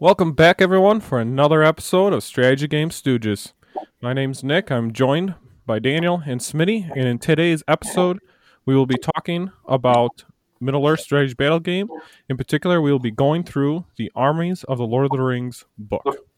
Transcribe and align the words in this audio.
Welcome 0.00 0.30
back, 0.30 0.62
everyone, 0.62 1.00
for 1.00 1.18
another 1.18 1.64
episode 1.64 2.12
of 2.12 2.22
Strategy 2.22 2.68
Game 2.68 2.90
Stooges. 2.90 3.52
My 4.00 4.12
name's 4.12 4.44
Nick. 4.44 4.70
I'm 4.70 4.92
joined 4.92 5.34
by 5.66 5.80
Daniel 5.80 6.22
and 6.24 6.40
Smitty, 6.40 6.88
and 6.94 7.08
in 7.08 7.18
today's 7.18 7.64
episode, 7.66 8.20
we 8.64 8.76
will 8.76 8.86
be 8.86 8.94
talking 8.96 9.50
about 9.66 10.22
Middle 10.60 10.86
Earth 10.86 11.00
Strategy 11.00 11.34
Battle 11.34 11.58
Game. 11.58 11.88
In 12.28 12.36
particular, 12.36 12.80
we 12.80 12.92
will 12.92 13.00
be 13.00 13.10
going 13.10 13.42
through 13.42 13.86
the 13.96 14.12
Armies 14.14 14.62
of 14.62 14.78
the 14.78 14.86
Lord 14.86 15.06
of 15.06 15.10
the 15.10 15.20
Rings 15.20 15.64
book. 15.76 16.28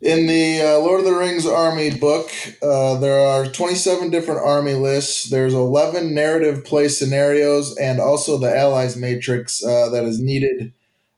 In 0.00 0.28
the 0.28 0.62
uh, 0.62 0.78
Lord 0.78 1.00
of 1.00 1.06
the 1.06 1.18
Rings 1.18 1.44
Army 1.44 1.90
book, 1.98 2.30
uh, 2.62 2.98
there 3.00 3.18
are 3.18 3.46
27 3.46 4.10
different 4.10 4.42
army 4.42 4.74
lists. 4.74 5.28
There's 5.28 5.54
11 5.54 6.14
narrative 6.14 6.64
play 6.64 6.86
scenarios, 6.86 7.76
and 7.78 7.98
also 7.98 8.38
the 8.38 8.56
Allies 8.56 8.96
matrix 8.96 9.64
uh, 9.64 9.88
that 9.88 10.04
is 10.04 10.20
needed 10.20 10.72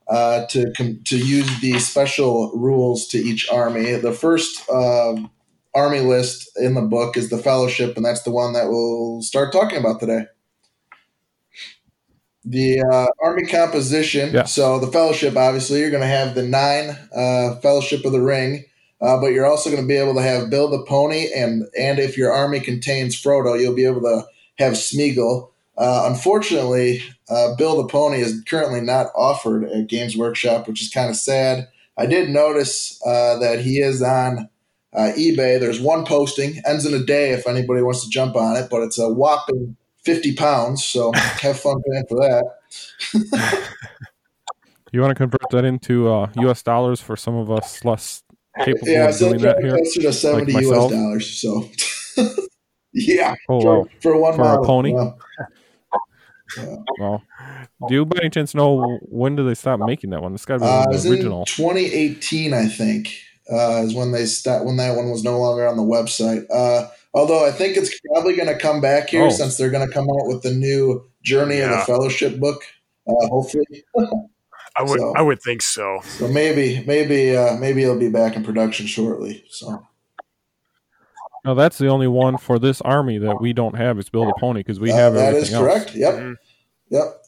uh, 0.08 0.46
to 0.46 0.72
com- 0.76 1.00
to 1.04 1.18
use 1.18 1.60
the 1.60 1.78
special 1.78 2.52
rules 2.54 3.06
to 3.08 3.18
each 3.18 3.48
army. 3.50 3.94
The 3.94 4.12
first 4.12 4.68
uh, 4.70 5.16
army 5.74 6.00
list 6.00 6.50
in 6.56 6.74
the 6.74 6.82
book 6.82 7.16
is 7.16 7.30
the 7.30 7.38
Fellowship, 7.38 7.96
and 7.96 8.04
that's 8.04 8.22
the 8.22 8.30
one 8.30 8.52
that 8.52 8.68
we'll 8.68 9.22
start 9.22 9.52
talking 9.52 9.78
about 9.78 10.00
today. 10.00 10.26
The 12.44 12.80
uh, 12.82 13.06
army 13.22 13.46
composition. 13.46 14.32
Yeah. 14.32 14.44
So 14.44 14.78
the 14.78 14.86
Fellowship, 14.86 15.36
obviously, 15.36 15.80
you're 15.80 15.90
going 15.90 16.02
to 16.02 16.06
have 16.06 16.34
the 16.34 16.44
nine 16.44 16.96
uh, 17.14 17.56
Fellowship 17.56 18.04
of 18.04 18.12
the 18.12 18.20
Ring. 18.20 18.64
Uh, 18.98 19.20
but 19.20 19.32
you're 19.32 19.44
also 19.44 19.68
going 19.68 19.82
to 19.82 19.86
be 19.86 19.96
able 19.96 20.14
to 20.14 20.22
have 20.22 20.48
Bill 20.48 20.70
the 20.70 20.82
Pony, 20.84 21.28
and 21.36 21.64
and 21.78 21.98
if 21.98 22.16
your 22.16 22.32
army 22.32 22.60
contains 22.60 23.20
Frodo, 23.20 23.60
you'll 23.60 23.74
be 23.74 23.84
able 23.84 24.00
to 24.00 24.24
have 24.58 24.72
Smeagol. 24.72 25.50
Uh, 25.78 26.08
unfortunately, 26.10 27.02
uh, 27.28 27.54
Bill 27.56 27.76
the 27.82 27.88
Pony 27.88 28.20
is 28.20 28.42
currently 28.48 28.80
not 28.80 29.06
offered 29.14 29.64
at 29.64 29.88
Games 29.88 30.16
Workshop, 30.16 30.66
which 30.66 30.82
is 30.82 30.88
kind 30.88 31.10
of 31.10 31.16
sad. 31.16 31.68
I 31.98 32.06
did 32.06 32.30
notice 32.30 33.00
uh, 33.06 33.38
that 33.38 33.60
he 33.60 33.78
is 33.80 34.02
on 34.02 34.48
uh, 34.94 35.12
eBay. 35.16 35.60
There's 35.60 35.80
one 35.80 36.04
posting, 36.04 36.60
ends 36.66 36.86
in 36.86 36.94
a 36.94 37.04
day 37.04 37.30
if 37.32 37.46
anybody 37.46 37.82
wants 37.82 38.04
to 38.04 38.10
jump 38.10 38.36
on 38.36 38.56
it, 38.56 38.68
but 38.70 38.82
it's 38.82 38.98
a 38.98 39.08
whopping 39.08 39.76
50 40.04 40.34
pounds, 40.34 40.84
so 40.84 41.12
have 41.14 41.58
fun 41.58 41.76
paying 41.90 42.04
for 42.08 42.20
that. 42.20 43.68
You 44.92 45.00
want 45.02 45.10
to 45.10 45.14
convert 45.16 45.42
that 45.50 45.64
into 45.64 46.08
uh, 46.08 46.30
U.S. 46.36 46.62
dollars 46.62 47.00
for 47.02 47.16
some 47.16 47.34
of 47.34 47.50
us 47.50 47.84
less 47.84 48.22
capable 48.64 48.88
yeah, 48.88 49.08
of 49.08 49.18
doing 49.18 49.40
that 49.42 49.58
here? 49.58 49.76
closer 49.76 50.00
to 50.00 50.12
70 50.12 50.52
US 50.52 50.90
dollars. 50.90 51.40
So, 51.40 51.68
yeah, 52.94 53.34
Oh, 53.48 53.60
for, 53.60 53.80
wow. 53.80 53.88
for 54.00 54.18
one 54.18 54.36
For 54.36 54.54
a 54.54 54.64
pony? 54.64 54.94
yeah. 54.94 55.10
Well, 56.98 57.22
do 57.88 57.94
you 57.94 58.04
by 58.06 58.18
any 58.22 58.30
chance 58.30 58.54
know 58.54 58.98
when 59.02 59.36
did 59.36 59.46
they 59.46 59.54
stop 59.54 59.80
making 59.80 60.10
that 60.10 60.22
one? 60.22 60.32
This 60.32 60.44
got 60.46 60.58
to 60.60 60.64
Uh, 60.64 60.84
was 60.88 61.06
original. 61.06 61.40
in 61.40 61.44
2018, 61.46 62.54
I 62.54 62.66
think, 62.66 63.08
uh, 63.52 63.82
is 63.84 63.94
when 63.94 64.12
they 64.12 64.24
st- 64.26 64.64
when 64.64 64.76
that 64.78 64.96
one 64.96 65.10
was 65.10 65.22
no 65.22 65.38
longer 65.38 65.66
on 65.66 65.76
the 65.76 65.82
website. 65.82 66.46
Uh, 66.50 66.88
although 67.12 67.44
I 67.46 67.50
think 67.52 67.76
it's 67.76 67.90
probably 68.12 68.34
going 68.34 68.48
to 68.48 68.56
come 68.58 68.80
back 68.80 69.10
here 69.10 69.24
Oh. 69.26 69.30
since 69.30 69.56
they're 69.56 69.70
going 69.70 69.86
to 69.86 69.92
come 69.92 70.04
out 70.08 70.26
with 70.26 70.42
the 70.42 70.52
new 70.54 71.04
Journey 71.22 71.60
of 71.60 71.70
the 71.70 71.78
Fellowship 71.86 72.38
book. 72.40 72.62
Uh, 73.08 73.26
hopefully, 73.28 73.64
I 74.78 74.82
would 74.82 74.98
So- 75.00 75.12
I 75.16 75.22
would 75.22 75.42
think 75.42 75.60
so. 75.62 75.98
so 76.18 76.28
maybe 76.28 76.82
maybe 76.86 77.36
uh, 77.36 77.56
maybe 77.58 77.82
it'll 77.82 77.98
be 77.98 78.08
back 78.10 78.36
in 78.36 78.42
production 78.44 78.86
shortly. 78.86 79.44
So 79.50 79.82
No, 81.44 81.54
that's 81.54 81.78
the 81.78 81.86
only 81.88 82.08
one 82.08 82.38
for 82.38 82.58
this 82.58 82.80
army 82.80 83.18
that 83.18 83.40
we 83.40 83.52
don't 83.52 83.76
have 83.76 83.98
is 84.00 84.08
Bill 84.08 84.24
the 84.26 84.34
Pony 84.40 84.60
because 84.60 84.80
we 84.80 84.90
uh, 84.90 84.96
have 84.96 85.14
that 85.14 85.28
everything 85.34 85.52
is 85.54 85.58
correct. 85.58 85.86
else. 85.90 85.94
Yep, 85.96 86.14
Mhm. 86.14 86.34
Yep. 86.90 87.22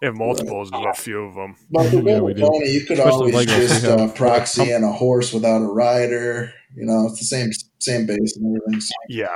They 0.00 0.06
have 0.08 0.16
multiples 0.16 0.70
of 0.72 0.84
a 0.84 0.94
few 0.94 1.20
of 1.22 1.34
them. 1.36 1.54
But 1.70 1.88
for 1.90 1.96
Yeah, 2.02 2.18
we 2.20 2.32
the 2.32 2.40
do. 2.40 2.46
Pony, 2.48 2.68
you 2.70 2.80
could 2.80 2.98
Especially 2.98 3.32
always 3.32 3.46
Legos, 3.46 3.68
just 3.68 3.84
have, 3.84 4.00
uh, 4.00 4.12
proxy 4.12 4.64
com- 4.64 4.70
and 4.74 4.84
a 4.84 4.90
horse 4.92 5.32
without 5.32 5.62
a 5.62 5.66
rider. 5.66 6.52
You 6.74 6.86
know, 6.86 7.06
it's 7.06 7.20
the 7.20 7.24
same 7.24 7.50
same 7.78 8.06
base 8.06 8.36
and 8.36 8.46
everything. 8.56 8.80
So, 8.80 8.92
Yeah, 9.08 9.28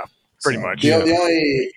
pretty 0.42 0.58
so 0.58 0.66
much. 0.66 0.82
The, 0.82 0.88
yeah. 0.88 0.98
the 0.98 1.12
only 1.16 1.72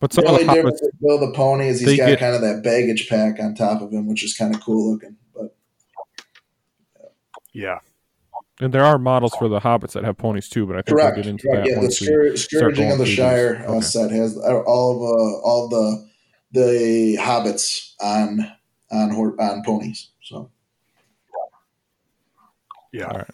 But 0.00 0.10
The 0.10 0.14
some 0.14 0.24
of 0.24 0.30
only 0.32 0.44
the 0.46 0.52
difference 0.54 0.80
with 0.82 1.00
Bill 1.00 1.18
the 1.18 1.32
Pony 1.32 1.68
is 1.68 1.78
he's 1.80 1.90
they 1.90 1.96
got 1.96 2.06
get- 2.06 2.18
kind 2.18 2.34
of 2.34 2.40
that 2.40 2.62
baggage 2.64 3.08
pack 3.08 3.38
on 3.40 3.54
top 3.54 3.82
of 3.82 3.92
him, 3.92 4.06
which 4.08 4.24
is 4.24 4.34
kind 4.36 4.52
of 4.54 4.60
cool 4.62 4.92
looking. 4.92 5.16
But 5.34 5.54
Yeah, 7.52 7.78
and 8.60 8.72
there 8.74 8.84
are 8.84 8.98
models 8.98 9.34
for 9.38 9.48
the 9.48 9.60
hobbits 9.60 9.92
that 9.92 10.04
have 10.04 10.16
ponies 10.16 10.48
too. 10.48 10.66
But 10.66 10.76
I 10.76 10.82
think 10.82 10.98
correct, 10.98 11.16
we'll 11.16 11.24
get 11.24 11.30
into 11.30 11.48
correct. 11.48 11.64
that 11.64 11.70
Yeah, 11.70 11.74
the 11.76 11.80
once 11.82 12.00
we. 12.00 12.06
Scour- 12.06 12.36
Scourging 12.36 12.88
going 12.88 12.92
of 12.92 12.98
the 12.98 13.04
through 13.04 13.14
Shire 13.14 13.56
these. 13.58 13.66
uh, 13.66 13.70
Okay. 13.70 13.80
set 13.80 14.10
has 14.10 14.36
all 14.38 14.96
of 14.96 15.02
uh, 15.02 15.46
all 15.46 15.68
the 15.68 16.08
the 16.52 17.16
hobbits 17.20 17.92
on 18.00 18.50
on 18.90 19.10
on 19.12 19.62
ponies. 19.64 20.10
So 20.22 20.50
yeah, 22.92 23.04
All 23.06 23.18
right. 23.18 23.30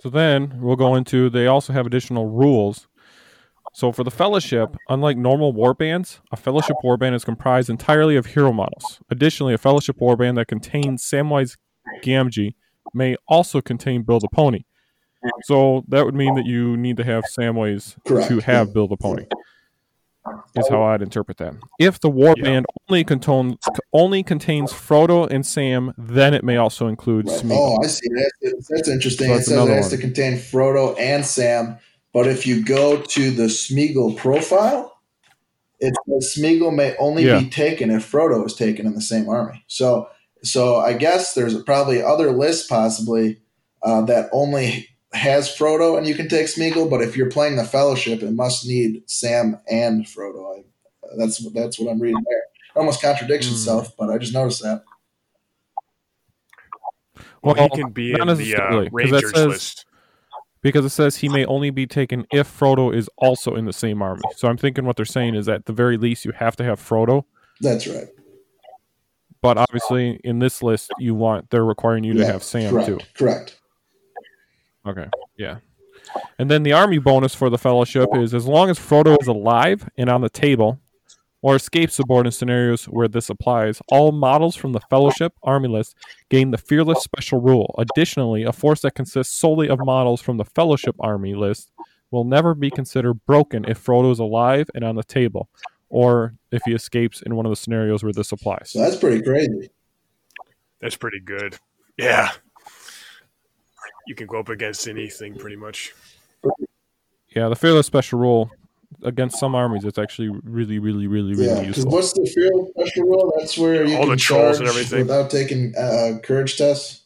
So 0.00 0.10
then 0.10 0.60
we'll 0.60 0.76
go 0.76 0.94
into. 0.94 1.30
They 1.30 1.46
also 1.46 1.72
have 1.72 1.86
additional 1.86 2.26
rules. 2.28 2.88
So 3.72 3.92
for 3.92 4.04
the 4.04 4.10
Fellowship, 4.10 4.74
unlike 4.88 5.16
normal 5.16 5.52
warbands, 5.52 6.20
a 6.32 6.36
Fellowship 6.36 6.76
warband 6.82 7.14
is 7.14 7.24
comprised 7.24 7.68
entirely 7.70 8.16
of 8.16 8.26
hero 8.26 8.52
models. 8.52 9.00
Additionally, 9.10 9.52
a 9.54 9.58
Fellowship 9.58 9.98
warband 10.00 10.36
that 10.36 10.48
contains 10.48 11.04
Samwise 11.04 11.56
Gamgee 12.02 12.54
may 12.94 13.16
also 13.28 13.60
contain 13.60 14.02
Bill 14.02 14.20
the 14.20 14.28
Pony. 14.28 14.64
So 15.44 15.84
that 15.88 16.04
would 16.04 16.14
mean 16.14 16.34
that 16.36 16.46
you 16.46 16.76
need 16.76 16.96
to 16.98 17.04
have 17.04 17.24
Samwise 17.36 17.96
Correct, 18.06 18.28
to 18.28 18.38
have 18.40 18.68
yeah. 18.68 18.72
Bill 18.72 18.88
the 18.88 18.96
Pony. 18.96 19.26
Is 20.56 20.68
how 20.68 20.82
I'd 20.82 21.02
interpret 21.02 21.36
that. 21.38 21.54
If 21.78 22.00
the 22.00 22.10
warband 22.10 22.64
only 22.88 23.04
contains 23.04 23.56
only 23.92 24.24
contains 24.24 24.72
Frodo 24.72 25.30
and 25.30 25.46
Sam, 25.46 25.92
then 25.96 26.34
it 26.34 26.42
may 26.42 26.56
also 26.56 26.88
include 26.88 27.28
right. 27.28 27.40
Smeagol. 27.40 27.56
oh, 27.56 27.84
I 27.84 27.86
see. 27.86 28.08
That's, 28.42 28.68
that's 28.68 28.88
interesting. 28.88 29.28
So 29.28 29.34
it 29.34 29.44
says 29.44 29.68
it 29.68 29.68
has 29.68 29.84
one. 29.84 29.90
to 29.90 29.98
contain 29.98 30.34
Frodo 30.34 30.98
and 30.98 31.24
Sam, 31.24 31.78
but 32.12 32.26
if 32.26 32.44
you 32.44 32.64
go 32.64 33.00
to 33.00 33.30
the 33.30 33.44
Smeagol 33.44 34.16
profile, 34.16 34.98
it 35.78 35.94
says 36.08 36.34
Smeagol 36.36 36.74
may 36.74 36.96
only 36.96 37.24
Yeah. 37.24 37.38
be 37.38 37.48
taken 37.48 37.90
if 37.92 38.10
Frodo 38.10 38.44
is 38.44 38.54
taken 38.54 38.84
in 38.86 38.94
the 38.94 39.00
same 39.02 39.28
army. 39.28 39.64
So, 39.68 40.08
so 40.46 40.76
I 40.76 40.92
guess 40.94 41.34
there's 41.34 41.60
probably 41.62 42.02
other 42.02 42.30
lists 42.32 42.66
possibly 42.66 43.40
uh, 43.82 44.02
that 44.02 44.28
only 44.32 44.88
has 45.12 45.48
Frodo 45.54 45.96
and 45.96 46.06
you 46.06 46.14
can 46.14 46.28
take 46.28 46.46
Smeagol, 46.46 46.90
but 46.90 47.00
if 47.02 47.16
you're 47.16 47.30
playing 47.30 47.56
the 47.56 47.64
Fellowship, 47.64 48.22
it 48.22 48.32
must 48.32 48.66
need 48.66 49.02
Sam 49.06 49.58
and 49.70 50.04
Frodo. 50.04 50.58
I, 50.58 50.64
that's 51.18 51.40
what 51.40 51.54
that's 51.54 51.78
what 51.78 51.90
I'm 51.90 52.00
reading 52.00 52.22
there. 52.28 52.38
It 52.38 52.78
almost 52.78 53.00
contradicts 53.00 53.46
Hmm. 53.46 53.54
itself, 53.54 53.96
but 53.96 54.10
I 54.10 54.18
just 54.18 54.34
noticed 54.34 54.62
that. 54.62 54.82
Well, 57.42 57.54
Well, 57.54 57.68
he 57.72 57.82
can 57.82 57.92
be 57.92 58.12
not 58.12 58.22
in 58.22 58.26
the 58.28 58.34
necessarily, 58.44 58.86
uh, 58.88 58.90
'cause 58.90 59.10
that 59.10 59.12
Rangers 59.22 59.30
says- 59.34 59.46
list. 59.46 59.86
because 60.62 60.84
it 60.84 60.90
says 60.90 61.16
he 61.16 61.28
may 61.28 61.44
only 61.46 61.70
be 61.70 61.86
taken 61.86 62.26
if 62.32 62.48
Frodo 62.58 62.92
is 62.94 63.08
also 63.18 63.54
in 63.54 63.66
the 63.66 63.72
same 63.72 64.02
army. 64.02 64.22
So 64.36 64.48
I'm 64.48 64.56
thinking 64.56 64.84
what 64.84 64.96
they're 64.96 65.04
saying 65.04 65.34
is 65.36 65.48
at 65.48 65.66
the 65.66 65.72
very 65.72 65.96
least 65.96 66.24
you 66.24 66.32
have 66.32 66.56
to 66.56 66.64
have 66.64 66.80
Frodo, 66.80 67.24
That's 67.60 67.86
right. 67.86 68.08
But 69.42 69.58
obviously 69.58 70.20
in 70.24 70.38
this 70.38 70.62
list 70.62 70.90
you 70.98 71.14
want 71.14 71.48
they're 71.50 71.64
requiring 71.64 72.04
you 72.04 72.14
to 72.14 72.20
Yeah, 72.20 72.32
have 72.32 72.42
Sam 72.42 72.70
correct, 72.70 72.86
too. 72.86 72.98
Correct. 73.14 73.58
Okay, 74.86 75.08
yeah. 75.36 75.58
And 76.38 76.50
then 76.50 76.62
the 76.62 76.72
army 76.72 76.98
bonus 76.98 77.34
for 77.34 77.50
the 77.50 77.58
Fellowship 77.58 78.08
is 78.14 78.32
as 78.32 78.46
long 78.46 78.70
as 78.70 78.78
Frodo 78.78 79.20
is 79.20 79.26
alive 79.26 79.88
and 79.98 80.08
on 80.08 80.20
the 80.20 80.28
table, 80.28 80.78
or 81.42 81.54
escapes 81.56 81.96
the 81.96 82.04
board 82.04 82.26
in 82.26 82.32
scenarios 82.32 82.84
where 82.86 83.08
this 83.08 83.30
applies, 83.30 83.80
all 83.88 84.10
models 84.12 84.56
from 84.56 84.72
the 84.72 84.80
Fellowship 84.90 85.32
army 85.42 85.68
list 85.68 85.94
gain 86.28 86.50
the 86.50 86.58
Fearless 86.58 87.02
special 87.02 87.40
rule. 87.40 87.74
Additionally, 87.78 88.42
a 88.44 88.52
force 88.52 88.80
that 88.82 88.94
consists 88.94 89.34
solely 89.36 89.68
of 89.68 89.78
models 89.84 90.20
from 90.20 90.38
the 90.38 90.44
Fellowship 90.44 90.96
army 90.98 91.34
list 91.34 91.70
will 92.10 92.24
never 92.24 92.54
be 92.54 92.70
considered 92.70 93.14
broken 93.26 93.64
if 93.68 93.84
Frodo 93.84 94.10
is 94.10 94.18
alive 94.18 94.68
and 94.74 94.84
on 94.84 94.96
the 94.96 95.04
table, 95.04 95.48
or 95.88 96.34
if 96.50 96.62
he 96.64 96.72
escapes 96.72 97.22
in 97.22 97.34
one 97.36 97.46
of 97.46 97.50
the 97.50 97.56
scenarios 97.56 98.02
where 98.02 98.12
this 98.12 98.32
applies. 98.32 98.70
So 98.70 98.80
that's 98.80 98.96
pretty 98.96 99.22
crazy. 99.22 99.70
That's 100.80 100.96
pretty 100.96 101.20
good. 101.20 101.56
Yeah, 101.96 102.30
you 104.06 104.14
can 104.14 104.26
go 104.26 104.38
up 104.40 104.48
against 104.48 104.86
anything 104.88 105.36
pretty 105.38 105.56
much. 105.56 105.94
Yeah, 107.34 107.48
the 107.48 107.56
Fearless 107.56 107.86
special 107.86 108.18
rule 108.18 108.50
against 109.02 109.38
some 109.38 109.54
armies 109.54 109.84
it's 109.84 109.98
actually 109.98 110.28
really, 110.44 110.78
really, 110.78 111.06
really, 111.06 111.34
really 111.34 111.46
Yeah, 111.46 111.60
useful. 111.62 111.90
what's 111.90 112.12
the 112.12 112.24
fearless 112.34 112.70
special 112.70 113.02
rule? 113.08 113.34
That's 113.38 113.58
where 113.58 113.84
you 113.84 113.96
All 113.96 114.02
can 114.02 114.10
the 114.10 114.16
trolls 114.16 114.58
charge 114.58 114.60
and 114.60 114.68
everything. 114.68 115.00
without 115.00 115.30
taking 115.30 115.74
uh, 115.76 116.18
courage 116.22 116.56
tests. 116.56 117.02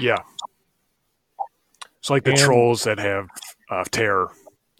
Yeah, 0.00 0.16
it's 1.98 2.08
like 2.10 2.24
the 2.24 2.30
And- 2.30 2.40
trolls 2.40 2.84
that 2.84 2.98
have 2.98 3.28
uh, 3.70 3.84
terror. 3.90 4.30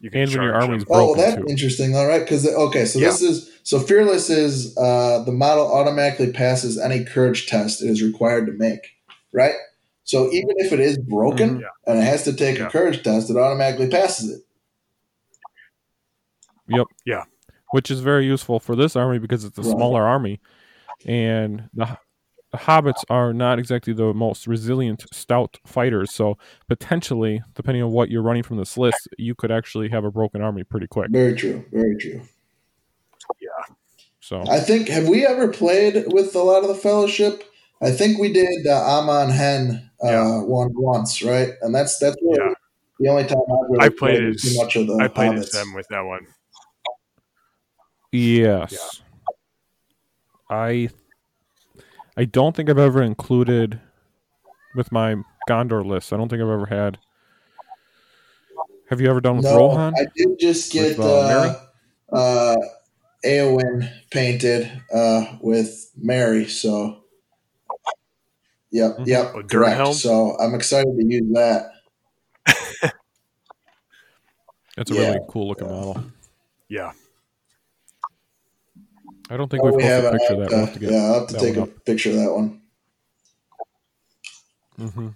You 0.03 0.11
can 0.11 0.23
And 0.23 0.31
when 0.33 0.43
your 0.43 0.53
charge 0.53 0.65
army's 0.65 0.85
them. 0.85 0.93
Oh, 0.97 1.07
well, 1.07 1.15
that's 1.15 1.37
too. 1.37 1.47
interesting. 1.49 1.95
All 1.97 2.07
right, 2.07 2.21
because 2.21 2.47
okay, 2.47 2.85
so 2.85 2.99
this 2.99 3.23
is 3.23 3.51
so 3.63 3.79
fearless 3.79 4.29
is 4.31 4.77
uh, 4.77 5.23
the 5.25 5.33
model 5.33 5.73
automatically 5.73 6.33
passes 6.33 6.77
any 6.79 7.05
courage 7.05 7.47
test 7.47 7.83
it 7.83 7.87
is 7.89 8.03
required 8.03 8.47
to 8.47 8.53
make, 8.53 8.81
right? 9.33 9.55
So 10.05 10.27
even 10.33 10.51
if 10.59 10.73
it 10.73 10.81
is 10.81 10.99
broken 10.99 11.59
Mhm. 11.59 11.61
Yeah. 11.61 11.69
and 11.87 11.99
it 12.01 12.03
has 12.05 12.25
to 12.25 12.33
take 12.33 12.59
a 12.59 12.67
courage 12.69 13.03
test, 13.05 13.31
it 13.31 13.37
automatically 13.37 13.89
passes 13.89 14.31
it. 14.31 14.43
Yep. 16.69 16.87
Yeah. 17.07 17.25
Which 17.71 17.91
is 17.91 18.01
very 18.01 18.27
useful 18.27 18.59
for 18.61 18.75
this 18.77 18.97
army 18.97 19.19
because 19.19 19.45
it's 19.45 19.57
a 19.59 19.63
Right. 19.63 19.71
smaller 19.73 20.03
army, 20.03 20.41
and 21.07 21.69
the, 21.75 21.87
the 21.87 21.99
hobbits 22.55 23.05
are 23.09 23.33
not 23.33 23.59
exactly 23.59 23.93
the 23.93 24.13
most 24.15 24.47
resilient, 24.47 25.05
stout 25.13 25.59
fighters. 25.67 26.13
So 26.13 26.37
potentially, 26.69 27.43
depending 27.55 27.83
on 27.83 27.91
what 27.93 28.11
you're 28.11 28.23
running 28.23 28.43
from 28.43 28.57
this 28.59 28.77
list, 28.77 29.09
you 29.19 29.35
could 29.35 29.51
actually 29.51 29.89
have 29.91 30.05
a 30.05 30.11
broken 30.11 30.43
army 30.43 30.65
pretty 30.65 30.87
quick. 30.87 31.11
Very 31.11 31.35
true. 31.35 31.65
Very 31.73 31.97
true. 31.97 32.21
Yeah. 33.41 33.75
So 34.21 34.45
I 34.49 34.61
think 34.61 34.89
have 34.89 35.09
we 35.09 35.27
ever 35.27 35.49
played 35.49 36.05
with 36.13 36.35
a 36.35 36.43
lot 36.43 36.63
of 36.63 36.69
the 36.69 36.75
fellowship? 36.75 37.43
I 37.81 37.91
think 37.91 38.19
we 38.19 38.33
did 38.33 38.67
uh, 38.67 38.73
Amon 38.99 39.31
Hen 39.31 39.91
uh, 40.05 40.09
Yeah. 40.09 40.41
one 40.43 40.71
once, 40.75 41.23
right? 41.23 41.51
And 41.63 41.75
that's 41.75 41.99
that's 41.99 42.17
really 42.23 42.39
Yeah. 42.39 42.55
the 43.01 43.09
only 43.09 43.25
time 43.25 43.39
I've 43.39 43.71
really 43.71 43.85
I 43.87 43.89
played 43.89 43.99
played 43.99 44.25
as- 44.35 44.43
too 44.43 44.63
much 44.63 44.77
of 44.77 44.87
the 44.87 44.99
I 45.03 45.09
played 45.09 45.33
hobbits. 45.33 45.39
as 45.39 45.51
them 45.51 45.75
with 45.75 45.89
that 45.89 46.03
one. 46.03 46.27
yes, 48.13 49.03
I 50.51 50.91
I 52.17 52.25
don't 52.25 52.55
think 52.55 52.69
I've 52.69 52.79
ever 52.79 53.03
included 53.03 53.81
with 54.75 54.93
my 54.93 55.17
Gondor 55.49 55.85
list. 55.85 56.13
I 56.13 56.17
don't 56.17 56.29
think 56.29 56.43
I've 56.43 56.49
ever 56.49 56.67
had. 56.67 56.99
Have 58.91 59.01
you 59.01 59.09
ever 59.09 59.21
done 59.21 59.37
with 59.39 59.47
No, 59.47 59.57
Rohan? 59.57 59.95
I 59.95 60.05
did 60.15 60.39
just 60.39 60.73
get 60.73 60.99
With, 60.99 61.07
uh, 61.07 61.55
uh, 62.13 62.17
uh, 62.17 62.57
Eowyn 63.25 63.91
painted 64.11 64.71
uh, 64.93 65.39
with 65.41 65.91
Merry. 65.97 66.47
So, 66.47 67.05
yep, 68.71 68.99
Mhm. 68.99 69.07
yep, 69.07 69.33
Oh, 69.35 69.43
correct. 69.43 69.79
Dernhelm? 69.81 69.95
So 69.95 70.37
I'm 70.39 70.55
excited 70.55 70.95
to 70.99 71.05
use 71.07 71.33
that. 71.33 71.73
That's 74.77 74.91
a 74.91 74.95
yeah, 74.95 75.01
really 75.01 75.21
cool 75.31 75.49
looking 75.49 75.69
model. 75.69 76.05
Yeah. 76.69 76.93
I 79.33 79.37
don't 79.39 79.51
think 79.51 79.63
Oh, 79.63 79.67
we've 79.69 79.77
we 79.77 79.83
posted 79.83 80.05
a 80.05 80.11
picture 80.13 80.35
of 80.35 80.41
have 80.41 80.51
that. 80.51 80.57
We'll 80.57 80.67
have 80.67 80.75
to 80.75 80.79
get 80.79 80.91
yeah, 80.91 80.99
I'll 80.99 81.21
have 81.21 81.29
to 81.29 81.39
take 81.39 81.57
a 81.57 81.61
one 81.61 81.71
picture 81.87 82.11
of 82.11 82.17
that 82.17 82.35
one. 82.35 82.61
Mm-hmm. 84.79 85.09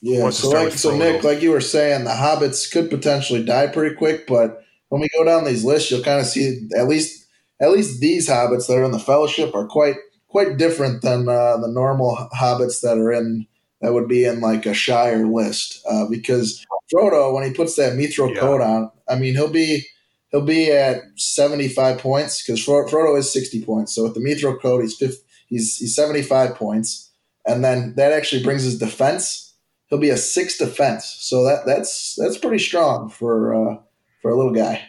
Yeah, 0.00 0.30
so 0.30 0.50
like 0.50 0.72
so 0.72 0.92
Frodo? 0.92 0.98
Nick, 0.98 1.24
like 1.24 1.42
you 1.42 1.50
were 1.50 1.60
saying, 1.60 2.04
the 2.04 2.10
hobbits 2.10 2.70
could 2.72 2.88
potentially 2.88 3.44
die 3.44 3.66
pretty 3.66 3.94
quick, 3.94 4.26
but 4.26 4.62
when 4.88 5.02
we 5.02 5.08
go 5.18 5.24
down 5.24 5.44
these 5.44 5.64
lists, 5.64 5.90
you'll 5.90 6.02
kind 6.02 6.20
of 6.20 6.26
see 6.26 6.66
at 6.78 6.88
least 6.88 7.26
at 7.60 7.72
least 7.72 8.00
these 8.00 8.28
hobbits 8.28 8.68
that 8.68 8.78
are 8.78 8.84
in 8.84 8.92
the 8.92 8.98
Fellowship 8.98 9.54
are 9.54 9.66
quite 9.66 9.96
quite 10.28 10.56
different 10.56 11.02
than 11.02 11.28
uh, 11.28 11.58
the 11.58 11.68
normal 11.68 12.16
hobbits 12.34 12.80
that 12.80 12.96
are 12.96 13.12
in 13.12 13.46
that 13.82 13.92
would 13.92 14.08
be 14.08 14.24
in 14.24 14.40
like 14.40 14.64
a 14.64 14.72
Shire 14.72 15.26
list. 15.26 15.84
Uh, 15.90 16.06
because 16.08 16.64
Frodo, 16.94 17.34
when 17.34 17.44
he 17.44 17.52
puts 17.52 17.76
that 17.76 17.94
Mithril 17.94 18.34
Yeah. 18.34 18.40
coat 18.40 18.62
on, 18.62 18.90
I 19.08 19.16
mean 19.16 19.34
he'll 19.34 19.50
be 19.50 19.86
he'll 20.30 20.40
be 20.42 20.70
at 20.70 21.02
seventy 21.16 21.68
five 21.68 21.98
points 21.98 22.42
because 22.42 22.62
Fro- 22.64 22.86
Frodo 22.86 23.18
is 23.18 23.32
sixty 23.32 23.64
points. 23.64 23.94
So 23.94 24.02
with 24.04 24.14
the 24.14 24.20
Mithril 24.20 24.60
coat, 24.60 24.82
he's 24.82 24.96
50, 24.96 25.22
he's 25.48 25.76
he's 25.76 25.94
seventy 25.94 26.22
five 26.22 26.54
points, 26.54 27.10
and 27.46 27.64
then 27.64 27.94
that 27.96 28.12
actually 28.12 28.42
brings 28.42 28.62
his 28.64 28.78
defense 28.78 29.42
he'll 29.88 29.98
be 30.00 30.10
a 30.10 30.16
six 30.16 30.58
defense. 30.58 31.16
So 31.20 31.44
that 31.44 31.64
that's 31.64 32.16
that's 32.18 32.38
pretty 32.38 32.58
strong 32.58 33.08
for 33.08 33.54
uh, 33.54 33.76
for 34.20 34.30
a 34.32 34.36
little 34.36 34.52
guy. 34.52 34.82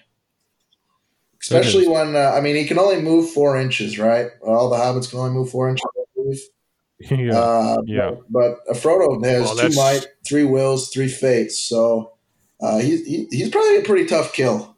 Especially 1.40 1.88
when 1.88 2.16
uh, 2.16 2.32
I 2.36 2.42
mean 2.42 2.56
he 2.56 2.66
can 2.66 2.80
only 2.80 3.02
move 3.02 3.30
four 3.30 3.58
inches, 3.60 4.00
right? 4.00 4.28
All 4.46 4.70
the 4.70 4.76
hobbits 4.76 5.10
can 5.10 5.20
only 5.20 5.32
move 5.32 5.50
four 5.50 5.70
inches. 5.70 5.86
I 5.96 6.04
believe. 6.16 6.40
yeah. 7.28 7.40
Uh, 7.40 7.82
Yeah. 7.86 8.12
But, 8.30 8.58
but 8.68 8.76
Frodo 8.76 9.24
has 9.24 9.44
Well, 9.46 9.50
two 9.56 9.62
that's- 9.70 9.78
might, 9.78 10.08
three 10.28 10.46
wills, 10.46 10.90
three 10.90 11.08
fates. 11.08 11.60
So 11.64 12.14
uh, 12.60 12.80
he, 12.80 12.98
he 13.04 13.28
he's 13.30 13.50
probably 13.50 13.78
a 13.78 13.84
pretty 13.84 14.08
tough 14.08 14.34
kill. 14.34 14.76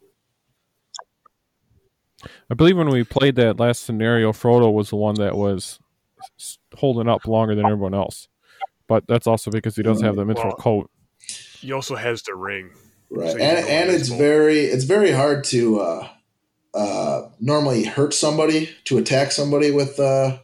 I 2.49 2.55
believe 2.55 2.77
when 2.77 2.89
we 2.89 3.03
played 3.03 3.35
that 3.35 3.59
last 3.59 3.83
scenario, 3.85 4.31
Frodo 4.31 4.73
was 4.73 4.89
the 4.89 4.95
one 4.95 5.15
that 5.15 5.35
was 5.35 5.79
holding 6.75 7.07
up 7.07 7.27
longer 7.27 7.55
than 7.55 7.65
everyone 7.65 7.93
else. 7.93 8.27
But 8.87 9.05
that's 9.07 9.27
also 9.27 9.51
because 9.51 9.75
he 9.75 9.83
does 9.83 10.01
have 10.01 10.15
the 10.15 10.23
mithril 10.23 10.45
Well- 10.45 10.55
coat. 10.55 10.91
He 11.59 11.71
also 11.71 11.95
has 11.95 12.23
the 12.23 12.33
ring. 12.35 12.71
Right, 13.11 13.31
So 13.31 13.37
and 13.37 13.57
and 13.67 13.89
it's 13.89 14.09
invisible. 14.09 14.17
very 14.19 14.59
it's 14.61 14.83
very 14.83 15.11
hard 15.11 15.43
to 15.45 15.79
uh, 15.79 16.07
uh, 16.73 17.29
normally 17.39 17.83
hurt 17.83 18.13
somebody 18.13 18.69
to 18.85 18.97
attack 18.99 19.31
somebody 19.31 19.71
with 19.71 19.99
uh, 19.99 20.37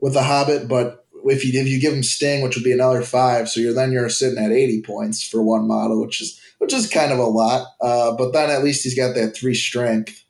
with 0.00 0.16
a 0.16 0.22
hobbit, 0.22 0.68
but 0.68 1.04
if 1.26 1.44
you 1.44 1.58
if 1.60 1.68
you 1.68 1.78
give 1.80 1.92
him 1.92 2.02
sting, 2.02 2.42
which 2.42 2.56
would 2.56 2.64
be 2.64 2.72
another 2.72 3.02
five, 3.02 3.48
so 3.48 3.60
you're 3.60 3.74
then 3.74 3.92
you're 3.92 4.08
sitting 4.08 4.42
at 4.42 4.52
eighty 4.52 4.80
points 4.82 5.22
for 5.26 5.42
one 5.42 5.66
model, 5.68 6.00
which 6.00 6.20
is 6.22 6.40
which 6.58 6.72
is 6.72 6.88
kind 6.88 7.12
of 7.12 7.18
a 7.18 7.24
lot. 7.24 7.66
Uh, 7.80 8.12
but 8.16 8.32
then 8.32 8.48
at 8.50 8.64
least 8.64 8.84
he's 8.84 8.96
got 8.96 9.14
that 9.14 9.36
three 9.36 9.54
strength 9.54 10.21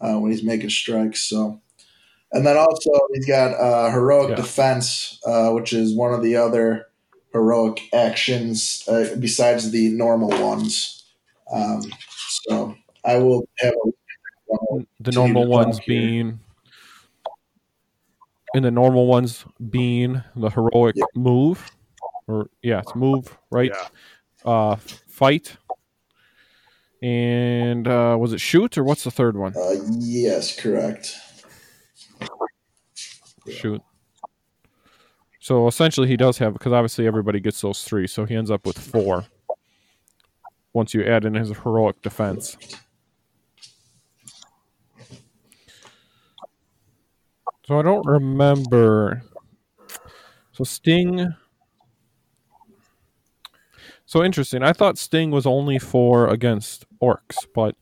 uh, 0.00 0.18
when 0.18 0.30
he's 0.30 0.42
making 0.42 0.70
strikes. 0.70 1.20
So, 1.20 1.60
and 2.32 2.46
then 2.46 2.56
also 2.56 2.90
he's 3.14 3.26
got 3.26 3.52
uh, 3.54 3.90
heroic 3.90 4.30
Yeah. 4.30 4.36
defense, 4.36 5.20
uh, 5.26 5.50
which 5.50 5.72
is 5.72 5.94
one 5.94 6.14
of 6.14 6.22
the 6.22 6.36
other 6.36 6.86
heroic 7.32 7.80
actions 7.92 8.84
uh, 8.88 9.14
besides 9.18 9.70
the 9.70 9.90
normal 9.90 10.30
ones. 10.30 11.04
Um, 11.52 11.82
so 12.46 12.74
I 13.04 13.16
will 13.16 13.48
have 13.58 13.74
a 13.74 14.84
The 15.00 15.12
normal 15.12 15.46
ones 15.46 15.78
here. 15.78 16.00
being. 16.00 16.40
And 18.52 18.64
the 18.64 18.70
normal 18.70 19.06
ones 19.06 19.44
being 19.70 20.22
the 20.34 20.50
heroic 20.50 20.96
Yeah. 20.96 21.04
move. 21.14 21.70
Or, 22.26 22.50
yeah, 22.62 22.80
it's 22.80 22.94
move, 22.94 23.38
right? 23.50 23.72
Yeah. 23.72 23.88
Uh, 24.44 24.76
fight. 24.76 25.56
And 27.02 27.88
uh, 27.88 28.16
was 28.20 28.32
it 28.32 28.40
shoot 28.40 28.76
or 28.76 28.84
what's 28.84 29.04
the 29.04 29.10
third 29.10 29.36
one? 29.36 29.54
uh, 29.56 29.74
yes, 29.98 30.58
correct. 30.58 31.16
Shoot. 33.48 33.82
So 35.40 35.66
essentially, 35.66 36.06
he 36.06 36.16
does 36.16 36.38
have 36.38 36.52
because 36.52 36.72
obviously 36.72 37.06
everybody 37.06 37.40
gets 37.40 37.60
those 37.62 37.82
three, 37.82 38.06
so 38.06 38.26
he 38.26 38.34
ends 38.36 38.50
up 38.50 38.66
with 38.66 38.78
four. 38.78 39.24
Once 40.72 40.94
you 40.94 41.02
add 41.02 41.24
in 41.24 41.34
his 41.34 41.48
heroic 41.48 42.00
defense, 42.02 42.56
so 47.66 47.78
I 47.78 47.82
don't 47.82 48.06
remember. 48.06 49.22
So 50.52 50.62
Sting. 50.62 51.34
So 54.04 54.22
interesting. 54.22 54.62
I 54.62 54.72
thought 54.72 54.98
Sting 54.98 55.30
was 55.30 55.46
only 55.46 55.78
for 55.78 56.28
against 56.28 56.84
orcs, 57.02 57.36
but 57.54 57.76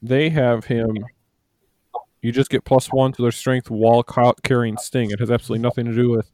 they 0.00 0.30
have 0.30 0.64
him 0.64 1.04
you 2.22 2.30
just 2.30 2.50
get 2.50 2.64
plus 2.64 2.86
one 2.92 3.12
to 3.12 3.22
their 3.22 3.32
strength 3.32 3.68
while 3.68 4.04
ca- 4.04 4.34
carrying 4.44 4.76
Sting. 4.76 5.10
It 5.10 5.18
has 5.18 5.30
absolutely 5.30 5.62
nothing 5.62 5.86
to 5.86 5.92
do 5.92 6.08
with 6.10 6.30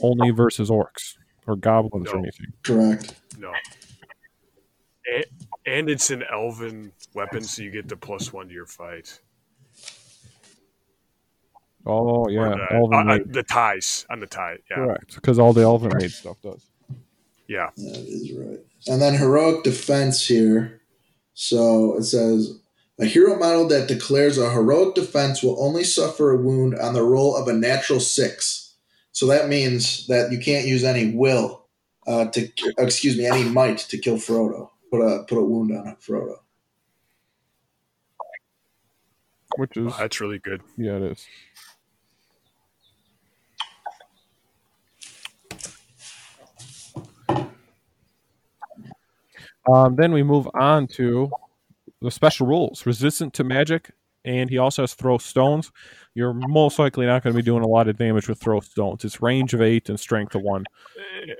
only 0.00 0.30
versus 0.30 0.70
orcs 0.70 1.16
or 1.46 1.56
goblins 1.56 2.08
or 2.08 2.18
anything. 2.18 2.46
Correct. 2.62 3.14
No. 3.38 3.52
And, 5.14 5.24
and 5.66 5.90
it's 5.90 6.10
an 6.10 6.24
elven 6.32 6.90
weapon, 7.14 7.44
so 7.44 7.62
you 7.62 7.70
get 7.70 7.86
the 7.86 7.96
plus 7.96 8.32
one 8.32 8.48
to 8.48 8.54
your 8.54 8.66
fight. 8.66 9.20
Oh 11.88 12.28
yeah, 12.28 12.48
the, 12.48 12.74
elven 12.74 13.10
uh, 13.10 13.14
uh, 13.14 13.18
the 13.26 13.44
ties 13.44 14.06
on 14.10 14.18
the 14.18 14.26
tie. 14.26 14.56
Yeah. 14.68 14.76
correct 14.76 15.14
because 15.14 15.38
all 15.38 15.52
the 15.52 15.62
elven 15.62 15.92
made 15.96 16.10
stuff 16.10 16.36
does. 16.42 16.66
Yeah. 17.46 17.70
That 17.76 18.04
is 18.08 18.32
right. 18.32 18.58
And 18.88 19.00
then 19.00 19.14
heroic 19.14 19.62
defense 19.62 20.26
here. 20.26 20.80
So 21.38 21.98
it 21.98 22.04
says 22.04 22.58
a 22.98 23.04
hero 23.04 23.38
model 23.38 23.68
that 23.68 23.88
declares 23.88 24.38
a 24.38 24.50
heroic 24.50 24.94
defense 24.94 25.42
will 25.42 25.62
only 25.62 25.84
suffer 25.84 26.30
a 26.30 26.36
wound 26.38 26.74
on 26.78 26.94
the 26.94 27.02
roll 27.02 27.36
of 27.36 27.46
a 27.46 27.52
natural 27.52 28.00
six. 28.00 28.72
So 29.12 29.26
that 29.26 29.46
means 29.46 30.06
that 30.06 30.32
you 30.32 30.38
can't 30.38 30.66
use 30.66 30.82
any 30.82 31.12
will 31.14 31.66
uh, 32.06 32.24
to 32.30 32.48
excuse 32.78 33.18
me 33.18 33.26
any 33.26 33.44
might 33.44 33.76
to 33.78 33.98
kill 33.98 34.16
Frodo. 34.16 34.70
Put 34.90 35.00
a 35.02 35.24
put 35.24 35.36
a 35.36 35.42
wound 35.44 35.76
on 35.76 35.96
Frodo. 35.96 36.38
Which 39.58 39.76
is 39.76 39.92
Oh, 39.92 39.96
that's 39.98 40.20
really 40.20 40.38
good. 40.38 40.62
yeah, 40.78 40.96
it 40.96 41.02
is. 41.02 41.26
Um, 49.72 49.96
then 49.96 50.12
we 50.12 50.22
move 50.22 50.48
on 50.54 50.86
to 50.88 51.30
the 52.00 52.10
special 52.10 52.46
rules: 52.46 52.86
resistant 52.86 53.34
to 53.34 53.44
magic, 53.44 53.90
and 54.24 54.48
he 54.50 54.58
also 54.58 54.82
has 54.82 54.94
throw 54.94 55.18
stones. 55.18 55.72
You're 56.14 56.32
most 56.34 56.78
likely 56.78 57.06
not 57.06 57.22
going 57.22 57.34
to 57.34 57.36
be 57.36 57.44
doing 57.44 57.62
a 57.62 57.66
lot 57.68 57.88
of 57.88 57.96
damage 57.98 58.28
with 58.28 58.40
throw 58.40 58.60
stones. 58.60 59.04
It's 59.04 59.20
range 59.20 59.54
of 59.54 59.60
eight 59.62 59.88
and 59.88 59.98
strength 60.00 60.34
of 60.34 60.42
one. 60.42 60.64
It- 61.24 61.38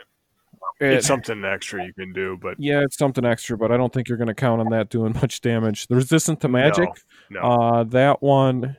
It's 0.79 1.07
something 1.07 1.43
extra 1.45 1.85
you 1.87 1.95
can 1.95 2.13
do, 2.13 2.37
but 2.41 2.57
yeah, 2.59 2.83
it's 2.83 2.99
something 2.99 3.25
extra, 3.25 3.57
but 3.57 3.73
I 3.73 3.79
don't 3.79 3.91
think 3.93 4.09
you're 4.11 4.19
going 4.19 4.29
to 4.29 4.35
count 4.35 4.61
on 4.61 4.69
that 4.71 4.91
doing 4.91 5.13
much 5.23 5.41
damage. 5.41 5.87
The 5.87 5.95
resistant 5.97 6.41
to 6.43 6.49
magic, 6.49 6.91
no. 7.31 7.41
uh, 7.41 7.85
that 7.85 8.23
one, 8.23 8.77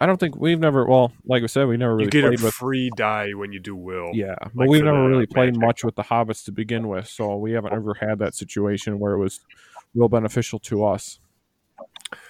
I 0.00 0.06
don't 0.06 0.18
think 0.18 0.36
we've 0.36 0.58
never. 0.58 0.84
Well, 0.86 1.12
like 1.24 1.42
I 1.42 1.46
said, 1.46 1.66
we 1.68 1.76
never 1.76 1.94
really 1.94 2.04
you 2.06 2.10
get 2.10 2.24
played 2.24 2.40
a 2.40 2.44
with. 2.44 2.54
free 2.54 2.90
die 2.96 3.30
when 3.32 3.52
you 3.52 3.60
do 3.60 3.74
will. 3.76 4.10
Yeah, 4.12 4.34
but 4.40 4.54
like 4.56 4.68
we've 4.68 4.84
never 4.84 5.02
the 5.02 5.08
really 5.08 5.26
played 5.26 5.54
magic. 5.54 5.60
much 5.66 5.84
with 5.84 5.94
the 5.94 6.02
hobbits 6.02 6.44
to 6.46 6.52
begin 6.52 6.88
with, 6.88 7.06
so 7.08 7.36
we 7.36 7.52
haven't 7.52 7.72
ever 7.72 7.94
had 7.94 8.18
that 8.18 8.34
situation 8.34 8.98
where 8.98 9.12
it 9.14 9.18
was 9.18 9.40
real 9.94 10.08
beneficial 10.08 10.58
to 10.60 10.84
us. 10.84 11.20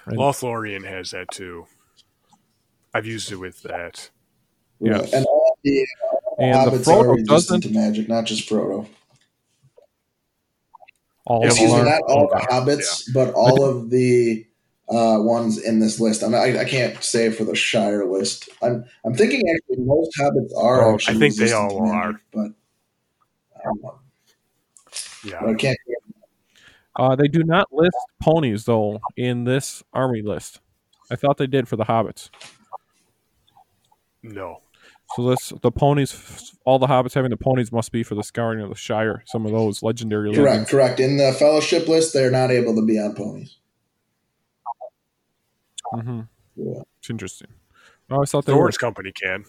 And- 0.06 0.16
Lothlorien 0.18 0.85
has 0.87 1.11
that 1.12 1.30
too. 1.30 1.66
I've 2.92 3.06
used 3.06 3.33
it 3.33 3.37
with 3.37 3.62
that. 3.62 4.11
Yes. 4.80 5.12
And 5.12 5.25
all 5.26 5.56
the 5.64 5.80
uh, 5.83 6.42
And 6.42 6.54
the 6.54 6.71
hobbits 6.78 6.88
are 6.88 7.04
Frodo 7.04 7.16
resistant 7.16 7.28
doesn't. 7.28 7.61
to 7.62 7.71
magic, 7.73 8.09
not 8.09 8.25
just 8.26 8.49
Frodo. 8.49 8.87
All 11.26 11.40
Yeah, 11.40 11.47
of 11.47 11.52
Excuse 11.52 11.73
me, 11.73 11.83
not 11.83 12.02
all 12.02 12.28
the 12.28 12.37
Okay. 12.37 12.47
hobbits, 12.47 13.12
but 13.14 13.33
all 13.35 13.64
of 13.64 13.90
the 13.90 14.47
uh, 14.88 15.19
ones 15.19 15.59
in 15.59 15.81
this 15.81 15.99
list. 16.00 16.23
I, 16.23 16.26
mean, 16.26 16.35
I, 16.37 16.61
I 16.61 16.64
can't 16.64 17.03
say 17.03 17.31
for 17.31 17.45
the 17.45 17.55
Shire 17.55 18.05
list. 18.07 18.49
I'm 18.62 18.85
I'm 19.05 19.14
thinking 19.14 19.43
actually 19.55 19.85
most 19.85 20.11
hobbits 20.19 20.57
are 20.57 20.93
Oh, 20.93 20.99
I 21.09 21.14
think 21.14 21.37
they 21.37 21.53
all 21.53 21.79
are, 21.79 22.12
magic, 22.12 22.21
but 22.33 22.50
I. 23.57 23.91
Yeah. 25.25 25.41
But 25.41 25.50
I 25.50 25.55
can't. 25.55 25.79
Uh, 26.97 27.17
they 27.17 27.29
do 27.29 27.43
not 27.43 27.73
list 27.73 27.97
ponies 28.21 28.64
though 28.67 29.00
in 29.17 29.45
this 29.45 29.83
army 29.93 30.23
list. 30.23 30.61
I 31.11 31.17
thought 31.17 31.38
they 31.38 31.47
did 31.47 31.67
for 31.67 31.76
the 31.76 31.85
hobbits. 31.85 32.31
No. 34.23 34.61
So 35.17 35.31
this 35.31 35.53
the 35.62 35.71
ponies, 35.71 36.53
all 36.64 36.79
the 36.79 36.87
hobbits 36.87 37.14
having 37.14 37.31
the 37.31 37.37
ponies 37.37 37.73
must 37.73 37.93
be 37.93 38.03
for 38.03 38.14
the 38.14 38.23
scouring 38.23 38.61
of 38.61 38.69
the 38.69 38.75
Shire. 38.75 39.23
Some 39.26 39.45
of 39.47 39.53
those 39.53 39.83
legendary 39.83 40.33
Correct, 40.35 40.47
legends. 40.49 40.71
correct. 40.71 41.00
In 41.00 41.17
the 41.17 41.33
Fellowship 41.33 41.88
list, 41.88 42.12
they're 42.12 42.31
not 42.31 42.50
able 42.50 42.75
to 42.75 42.83
be 42.83 42.99
on 42.99 43.14
ponies. 43.14 43.57
Hmm 45.93 46.21
Yeah. 46.57 46.83
It's 46.99 47.11
interesting. 47.11 47.49
I 48.11 48.14
always 48.14 48.31
thought 48.31 48.45
they 48.47 48.53
The 48.53 48.57
were 48.57 48.64
Horse 48.64 48.76
Company 48.79 49.12
can. 49.12 49.45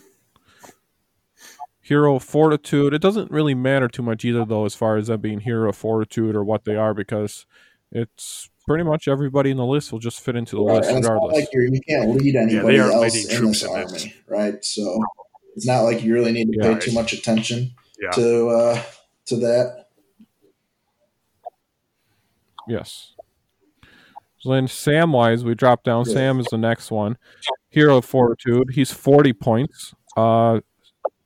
hero 1.81 2.17
fortitude. 2.19 2.93
It 2.93 3.01
doesn't 3.01 3.29
really 3.31 3.53
matter 3.53 3.87
too 3.87 4.01
much 4.01 4.25
either, 4.25 4.43
though, 4.45 4.65
as 4.65 4.73
far 4.73 4.97
as 4.97 5.07
them 5.07 5.21
being 5.21 5.41
hero 5.41 5.71
fortitude 5.71 6.35
or 6.35 6.43
what 6.43 6.65
they 6.65 6.75
are, 6.75 6.93
because 6.93 7.45
it's 7.91 8.49
pretty 8.65 8.83
much 8.83 9.07
everybody 9.07 9.51
in 9.51 9.57
the 9.57 9.65
list 9.65 9.91
will 9.91 9.99
just 9.99 10.19
fit 10.21 10.35
into 10.35 10.55
the 10.55 10.63
Right, 10.63 10.77
list 10.77 10.89
and 10.89 10.97
it's 10.99 11.07
not 11.07 11.13
regardless. 11.13 11.35
like 11.43 11.49
you're, 11.53 11.65
you 11.65 11.79
can't 11.87 12.09
lead 12.09 12.35
anybody 12.35 12.79
are 12.79 12.91
else 12.91 13.25
in 13.25 13.45
this 13.45 13.63
army, 13.63 13.85
this. 13.91 14.07
right? 14.27 14.65
So 14.65 15.03
it's 15.55 15.67
not 15.67 15.81
like 15.81 16.01
you 16.03 16.13
really 16.13 16.31
need 16.31 16.51
to 16.51 16.57
Yeah. 16.57 16.73
pay 16.73 16.79
too 16.85 16.91
much 16.93 17.13
attention 17.13 17.71
Yeah. 18.01 18.11
to 18.11 18.47
uh, 18.49 18.83
to 19.27 19.35
that. 19.37 19.89
Yes. 22.67 23.14
Then 24.45 24.67
Samwise, 24.67 25.43
we 25.43 25.55
drop 25.55 25.83
down. 25.83 26.05
Yeah. 26.07 26.13
Sam 26.13 26.39
is 26.39 26.47
the 26.47 26.57
next 26.57 26.91
one. 26.91 27.17
Hero 27.69 27.97
of 27.97 28.05
Fortitude. 28.05 28.71
He's 28.73 28.91
40 28.91 29.33
points. 29.33 29.93
Uh, 30.15 30.61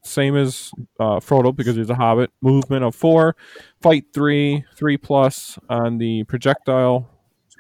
same 0.04 0.36
as 0.36 0.72
uh, 1.00 1.20
Frodo 1.20 1.56
because 1.56 1.76
he's 1.76 1.90
a 1.90 1.96
hobbit. 1.96 2.32
Movement 2.42 2.84
of 2.84 2.96
four, 2.96 3.36
fight 3.82 4.06
three, 4.14 4.66
three 4.76 4.98
plus 4.98 5.60
on 5.70 5.98
the 5.98 6.24
projectile 6.24 7.08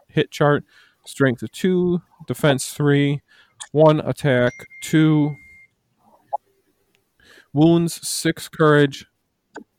hit 0.08 0.32
chart. 0.32 0.64
Strength 1.06 1.44
of 1.44 1.52
two, 1.52 2.02
defense 2.28 2.72
three, 2.72 3.22
one 3.72 4.00
attack, 4.00 4.54
two 4.84 5.36
wounds, 7.54 8.08
six 8.08 8.48
courage, 8.48 9.06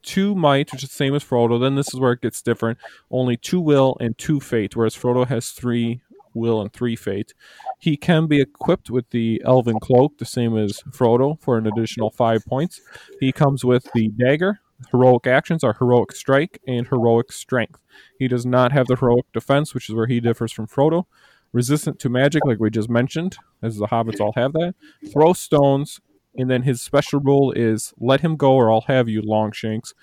two 0.02 0.34
might, 0.34 0.72
which 0.72 0.82
is 0.82 0.90
the 0.90 0.94
same 0.94 1.14
as 1.14 1.24
Frodo. 1.24 1.60
Then 1.60 1.74
this 1.74 1.92
is 1.92 2.00
where 2.00 2.12
it 2.12 2.22
gets 2.22 2.42
different. 2.42 2.78
Only 3.10 3.36
two 3.36 3.60
will 3.60 3.96
and 4.00 4.16
two 4.16 4.40
fate, 4.40 4.76
whereas 4.76 4.96
Frodo 4.96 5.26
has 5.26 5.50
three 5.50 6.02
will 6.34 6.60
and 6.60 6.72
three 6.72 6.96
fate. 6.96 7.34
He 7.78 7.96
can 7.96 8.26
be 8.26 8.40
equipped 8.40 8.90
with 8.90 9.10
the 9.10 9.42
Elven 9.44 9.80
Cloak, 9.80 10.18
the 10.18 10.24
same 10.24 10.56
as 10.56 10.82
Frodo, 10.90 11.40
for 11.40 11.58
an 11.58 11.66
additional 11.66 12.10
five 12.10 12.44
points. 12.46 12.80
He 13.18 13.32
comes 13.32 13.64
with 13.64 13.90
the 13.94 14.08
dagger. 14.08 14.60
Heroic 14.90 15.26
actions 15.26 15.62
are 15.62 15.74
heroic 15.74 16.12
strike 16.12 16.60
and 16.66 16.88
heroic 16.88 17.32
strength. 17.32 17.80
He 18.18 18.28
does 18.28 18.46
not 18.46 18.72
have 18.72 18.86
the 18.86 18.96
heroic 18.96 19.26
defense, 19.32 19.74
which 19.74 19.88
is 19.88 19.94
where 19.94 20.06
he 20.06 20.20
differs 20.20 20.52
from 20.52 20.66
Frodo. 20.66 21.04
Resistant 21.52 21.98
to 21.98 22.08
magic, 22.08 22.44
like 22.46 22.60
we 22.60 22.70
just 22.70 22.88
mentioned, 22.88 23.36
as 23.60 23.76
the 23.76 23.88
hobbits 23.88 24.20
all 24.20 24.32
have 24.36 24.52
that. 24.52 24.74
Throw 25.12 25.32
stones, 25.32 26.00
and 26.36 26.50
then 26.50 26.62
his 26.62 26.80
special 26.80 27.20
rule 27.20 27.52
is 27.52 27.92
let 27.98 28.20
him 28.20 28.36
go 28.36 28.52
or 28.52 28.70
I'll 28.70 28.82
have 28.82 29.08
you, 29.08 29.22
Longshanks. 29.22 29.94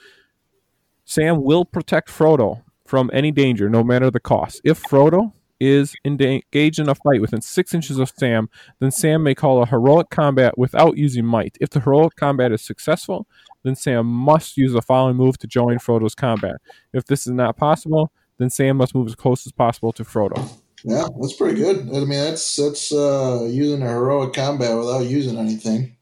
Sam 1.06 1.44
will 1.44 1.66
protect 1.66 2.10
Frodo 2.10 2.64
from 2.86 3.10
any 3.14 3.32
danger, 3.32 3.70
no 3.70 3.84
matter 3.84 4.12
the 4.12 4.20
cost. 4.20 4.62
If 4.64 4.82
Frodo 4.84 5.34
is 5.60 5.96
enga- 6.06 6.42
engaged 6.54 6.80
in 6.80 6.90
a 6.90 6.96
fight 6.96 7.22
within 7.22 7.42
six 7.42 7.74
inches 7.74 7.98
of 7.98 8.12
Sam, 8.16 8.50
then 8.80 8.92
Sam 8.92 9.24
may 9.24 9.34
call 9.34 9.62
a 9.62 9.66
heroic 9.66 10.10
combat 10.10 10.58
without 10.58 10.98
using 10.98 11.26
might. 11.26 11.58
If 11.60 11.70
the 11.70 11.80
heroic 11.80 12.16
combat 12.16 12.52
is 12.52 12.62
successful, 12.62 13.28
then 13.64 13.76
Sam 13.76 14.06
must 14.06 14.58
use 14.58 14.74
the 14.74 14.82
following 14.82 15.16
move 15.16 15.38
to 15.40 15.48
join 15.48 15.78
Frodo's 15.78 16.16
combat. 16.16 16.58
If 16.94 17.06
this 17.06 17.26
is 17.26 17.34
not 17.34 17.58
possible, 17.58 18.12
then 18.38 18.50
Sam 18.50 18.78
must 18.78 18.94
move 18.94 19.08
as 19.08 19.16
close 19.16 19.46
as 19.46 19.52
possible 19.52 19.92
to 19.94 20.04
Frodo. 20.04 20.48
Yeah, 20.84 21.08
that's 21.20 21.34
pretty 21.34 21.60
good. 21.60 21.90
I 21.90 22.00
mean, 22.00 22.10
that's 22.10 22.56
that's 22.56 22.92
uh, 22.92 23.48
using 23.50 23.82
a 23.82 23.88
heroic 23.90 24.34
combat 24.34 24.78
without 24.78 25.06
using 25.06 25.38
anything. 25.38 25.97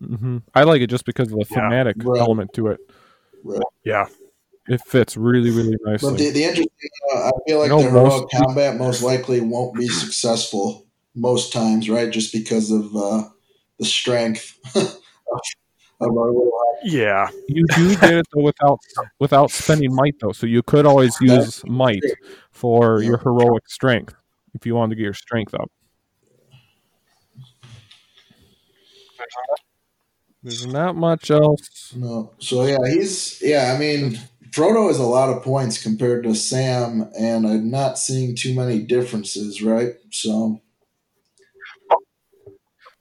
Hmm 0.00 0.38
I 0.54 0.64
like 0.64 0.80
it 0.82 0.88
just 0.88 1.04
because 1.04 1.30
of 1.32 1.38
the 1.38 1.46
Yeah. 1.50 1.62
thematic 1.62 1.96
Right. 1.98 2.20
element 2.20 2.52
to 2.54 2.68
it. 2.68 2.80
Yeah. 3.84 4.06
It 4.68 4.80
fits 4.82 5.16
really, 5.16 5.50
really 5.50 5.76
But 5.82 5.90
nicely. 5.90 6.16
the, 6.16 6.30
the 6.30 6.44
interesting, 6.44 6.90
uh, 7.14 7.28
I 7.28 7.30
feel 7.46 7.58
like 7.58 7.70
You 7.70 7.76
know, 7.76 7.82
the 7.82 7.90
heroic 7.90 8.22
most- 8.22 8.32
combat 8.34 8.76
most 8.76 9.02
likely 9.02 9.40
won't 9.40 9.76
be 9.76 9.88
successful 9.88 10.86
most 11.14 11.52
times, 11.52 11.90
right? 11.90 12.10
Just 12.10 12.32
because 12.32 12.70
of 12.70 12.94
uh, 12.94 13.24
the 13.78 13.84
strength 13.84 14.56
of 14.76 16.16
our 16.16 16.32
Yeah. 16.84 17.30
You 17.48 17.66
do 17.74 17.96
get 17.96 18.14
it 18.14 18.26
though 18.32 18.42
without 18.42 18.78
without 19.18 19.50
spending 19.50 19.94
might 19.94 20.14
though, 20.20 20.32
so 20.32 20.46
you 20.46 20.62
could 20.62 20.86
always 20.86 21.20
use 21.20 21.62
might 21.66 22.04
for 22.52 23.02
your 23.02 23.18
heroic 23.18 23.68
strength 23.68 24.14
if 24.54 24.64
you 24.66 24.74
wanted 24.74 24.90
to 24.90 24.96
get 24.96 25.04
your 25.04 25.14
strength 25.14 25.54
up. 25.54 25.70
There's 30.42 30.66
not 30.66 30.96
much 30.96 31.30
else. 31.30 31.92
No. 31.94 32.32
So 32.38 32.64
yeah, 32.64 32.78
he's 32.86 33.40
yeah. 33.42 33.74
I 33.74 33.78
mean, 33.78 34.18
Frodo 34.50 34.90
is 34.90 34.98
a 34.98 35.04
lot 35.04 35.28
of 35.28 35.42
points 35.42 35.82
compared 35.82 36.24
to 36.24 36.34
Sam, 36.34 37.10
and 37.18 37.46
I'm 37.46 37.70
not 37.70 37.98
seeing 37.98 38.34
too 38.34 38.54
many 38.54 38.80
differences, 38.80 39.62
right? 39.62 39.94
So 40.10 40.60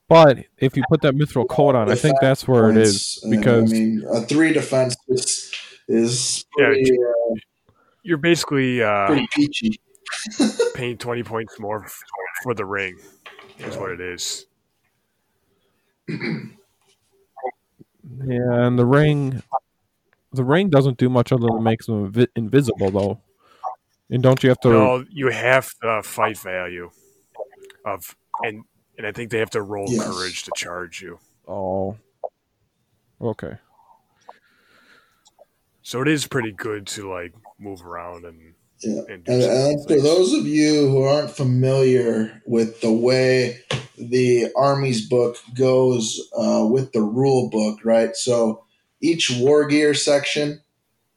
But 0.09 0.45
if 0.57 0.75
you 0.75 0.83
put 0.89 1.01
that 1.01 1.13
mithril 1.13 1.47
coat 1.47 1.75
on, 1.75 1.89
I 1.89 1.95
think 1.95 2.17
that's 2.19 2.47
where 2.47 2.69
it 2.71 2.77
is 2.77 3.19
points, 3.21 3.37
because 3.37 3.71
I 3.71 3.75
mean, 3.75 4.03
a 4.11 4.21
three 4.21 4.51
defense 4.51 4.97
is 5.07 5.53
is 5.87 6.45
Yeah, 6.57 6.65
pretty, 6.65 6.91
uh, 6.91 7.35
You're 8.03 8.17
basically 8.17 8.83
uh, 8.83 9.07
pretty 9.07 9.27
peachy. 9.33 9.79
paying 10.73 10.97
20 10.97 11.23
points 11.23 11.59
more 11.59 11.87
for 12.43 12.53
the 12.53 12.65
ring, 12.65 12.97
is 13.59 13.77
what 13.77 13.91
it 13.91 14.01
is. 14.01 14.45
yeah, 18.25 18.65
and 18.65 18.77
the 18.77 18.85
ring, 18.85 19.41
the 20.31 20.43
ring 20.43 20.69
doesn't 20.69 20.97
do 20.97 21.09
much 21.09 21.31
other 21.31 21.47
than 21.47 21.63
makes 21.63 21.85
them 21.85 22.11
invi- 22.11 22.27
invisible 22.35 22.91
though. 22.91 23.21
And 24.09 24.23
don't 24.23 24.41
you 24.43 24.49
have 24.49 24.59
to? 24.61 24.69
No, 24.69 25.05
you 25.09 25.29
have 25.29 25.71
the 25.81 26.01
fight 26.03 26.37
value 26.37 26.89
of, 27.85 28.15
and 28.43 28.63
and 28.97 29.05
I 29.07 29.11
think 29.11 29.31
they 29.31 29.39
have 29.39 29.51
to 29.51 29.61
roll 29.61 29.87
Yes. 29.87 30.03
courage 30.03 30.43
to 30.43 30.51
charge 30.55 31.01
you. 31.01 31.19
Oh, 31.47 31.95
okay. 33.21 33.57
So 35.81 36.01
it 36.01 36.07
is 36.07 36.27
pretty 36.27 36.51
good 36.51 36.85
to 36.87 37.09
like 37.09 37.33
move 37.59 37.85
around 37.85 38.25
and, 38.25 38.53
Yeah. 38.81 39.01
and 39.09 39.27
And, 39.27 39.41
and 39.43 39.87
for 39.87 39.99
those 40.01 40.33
of 40.33 40.45
you 40.45 40.89
who 40.89 41.03
aren't 41.03 41.31
familiar 41.31 42.41
with 42.45 42.81
the 42.81 42.91
way 42.91 43.61
the 43.99 44.51
Army's 44.55 45.07
book 45.07 45.37
goes 45.53 46.19
uh, 46.37 46.65
with 46.69 46.91
the 46.93 47.01
rule 47.01 47.49
book, 47.49 47.79
right? 47.83 48.15
So 48.15 48.63
each 49.01 49.31
war 49.39 49.67
gear 49.67 49.93
section 49.93 50.61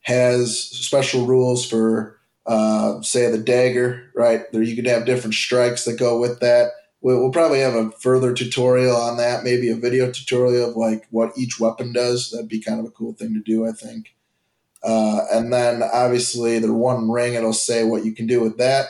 has 0.03 0.59
special 0.59 1.27
rules 1.27 1.69
for, 1.69 2.19
uh, 2.47 3.01
say, 3.03 3.31
the 3.31 3.39
dagger, 3.39 4.11
right? 4.15 4.51
There 4.53 4.63
you 4.63 4.77
could 4.77 4.87
have 4.87 5.07
different 5.07 5.35
strikes 5.35 5.85
that 5.85 5.99
go 5.99 6.19
with 6.19 6.41
that. 6.41 6.73
We'll, 7.01 7.33
probably 7.33 7.61
have 7.61 7.75
a 7.75 7.91
further 7.93 8.33
tutorial 8.33 8.97
on 8.97 9.17
that, 9.17 9.43
maybe 9.43 9.69
a 9.69 9.77
video 9.77 10.11
tutorial 10.11 10.71
of 10.71 10.77
like 10.77 11.07
what 11.11 11.33
each 11.37 11.59
weapon 11.59 11.93
does. 11.93 12.31
That'd 12.31 12.49
be 12.49 12.63
kind 12.63 12.79
of 12.79 12.87
a 12.87 12.91
cool 12.91 13.13
thing 13.13 13.35
to 13.35 13.41
do, 13.41 13.67
I 13.67 13.73
think. 13.73 14.15
Uh, 14.85 15.23
and 15.33 15.53
then 15.53 15.83
obviously 15.83 16.59
the 16.59 16.73
one 16.73 17.11
ring, 17.11 17.35
it'll 17.35 17.53
say 17.53 17.85
what 17.85 18.05
you 18.05 18.13
can 18.13 18.27
do 18.27 18.41
with 18.41 18.57
that. 18.59 18.87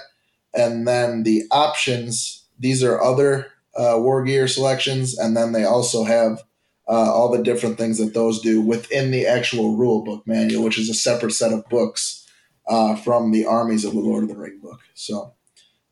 And 0.55 0.87
then 0.87 1.23
the 1.23 1.45
options, 1.51 2.45
these 2.59 2.83
are 2.83 3.03
other 3.03 3.52
uh, 3.77 3.99
war 3.99 4.25
gear 4.25 4.49
selections. 4.49 5.19
And 5.19 5.37
then 5.37 5.53
they 5.53 5.65
also 5.65 6.05
have 6.05 6.43
uh, 6.89 7.13
all 7.13 7.31
the 7.31 7.43
different 7.43 7.79
things 7.79 7.99
that 7.99 8.15
those 8.15 8.41
do 8.41 8.61
within 8.61 9.11
the 9.11 9.27
actual 9.27 9.77
rule 9.77 10.03
book 10.03 10.27
manual, 10.27 10.65
which 10.65 10.79
is 10.79 10.91
a 10.91 10.95
separate 10.95 11.33
set 11.33 11.53
of 11.53 11.69
books 11.69 12.29
uh, 12.67 12.97
from 12.97 13.31
the 13.31 13.47
armies 13.47 13.85
of 13.85 13.93
the 13.93 14.01
Lord 14.01 14.25
of 14.25 14.29
the 14.29 14.37
Ring 14.37 14.59
book. 14.63 14.81
So 14.95 15.35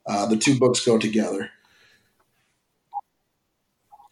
uh, 0.06 0.26
the 0.26 0.36
two 0.36 0.58
books 0.58 0.84
go 0.84 0.98
together. 0.98 1.50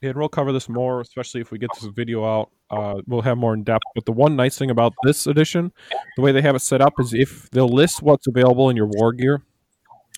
Yeah, 0.00 0.10
and 0.10 0.18
we'll 0.18 0.28
cover 0.28 0.52
this 0.52 0.68
more, 0.68 1.00
especially 1.00 1.40
if 1.40 1.50
we 1.50 1.58
get 1.58 1.70
this 1.74 1.90
video 1.90 2.24
out. 2.24 2.50
Uh, 2.70 3.00
we'll 3.06 3.22
have 3.22 3.36
more 3.36 3.52
in 3.54 3.64
depth. 3.64 3.82
But 3.96 4.04
the 4.04 4.12
one 4.12 4.36
nice 4.36 4.56
thing 4.56 4.70
about 4.70 4.94
this 5.02 5.26
edition, 5.26 5.72
the 6.16 6.22
way 6.22 6.30
they 6.30 6.42
have 6.42 6.54
it 6.54 6.60
set 6.60 6.80
up, 6.80 6.92
is 7.00 7.12
if 7.12 7.50
they'll 7.50 7.68
list 7.68 8.00
what's 8.00 8.28
available 8.28 8.70
in 8.70 8.76
your 8.76 8.86
war 8.86 9.12
gear, 9.12 9.42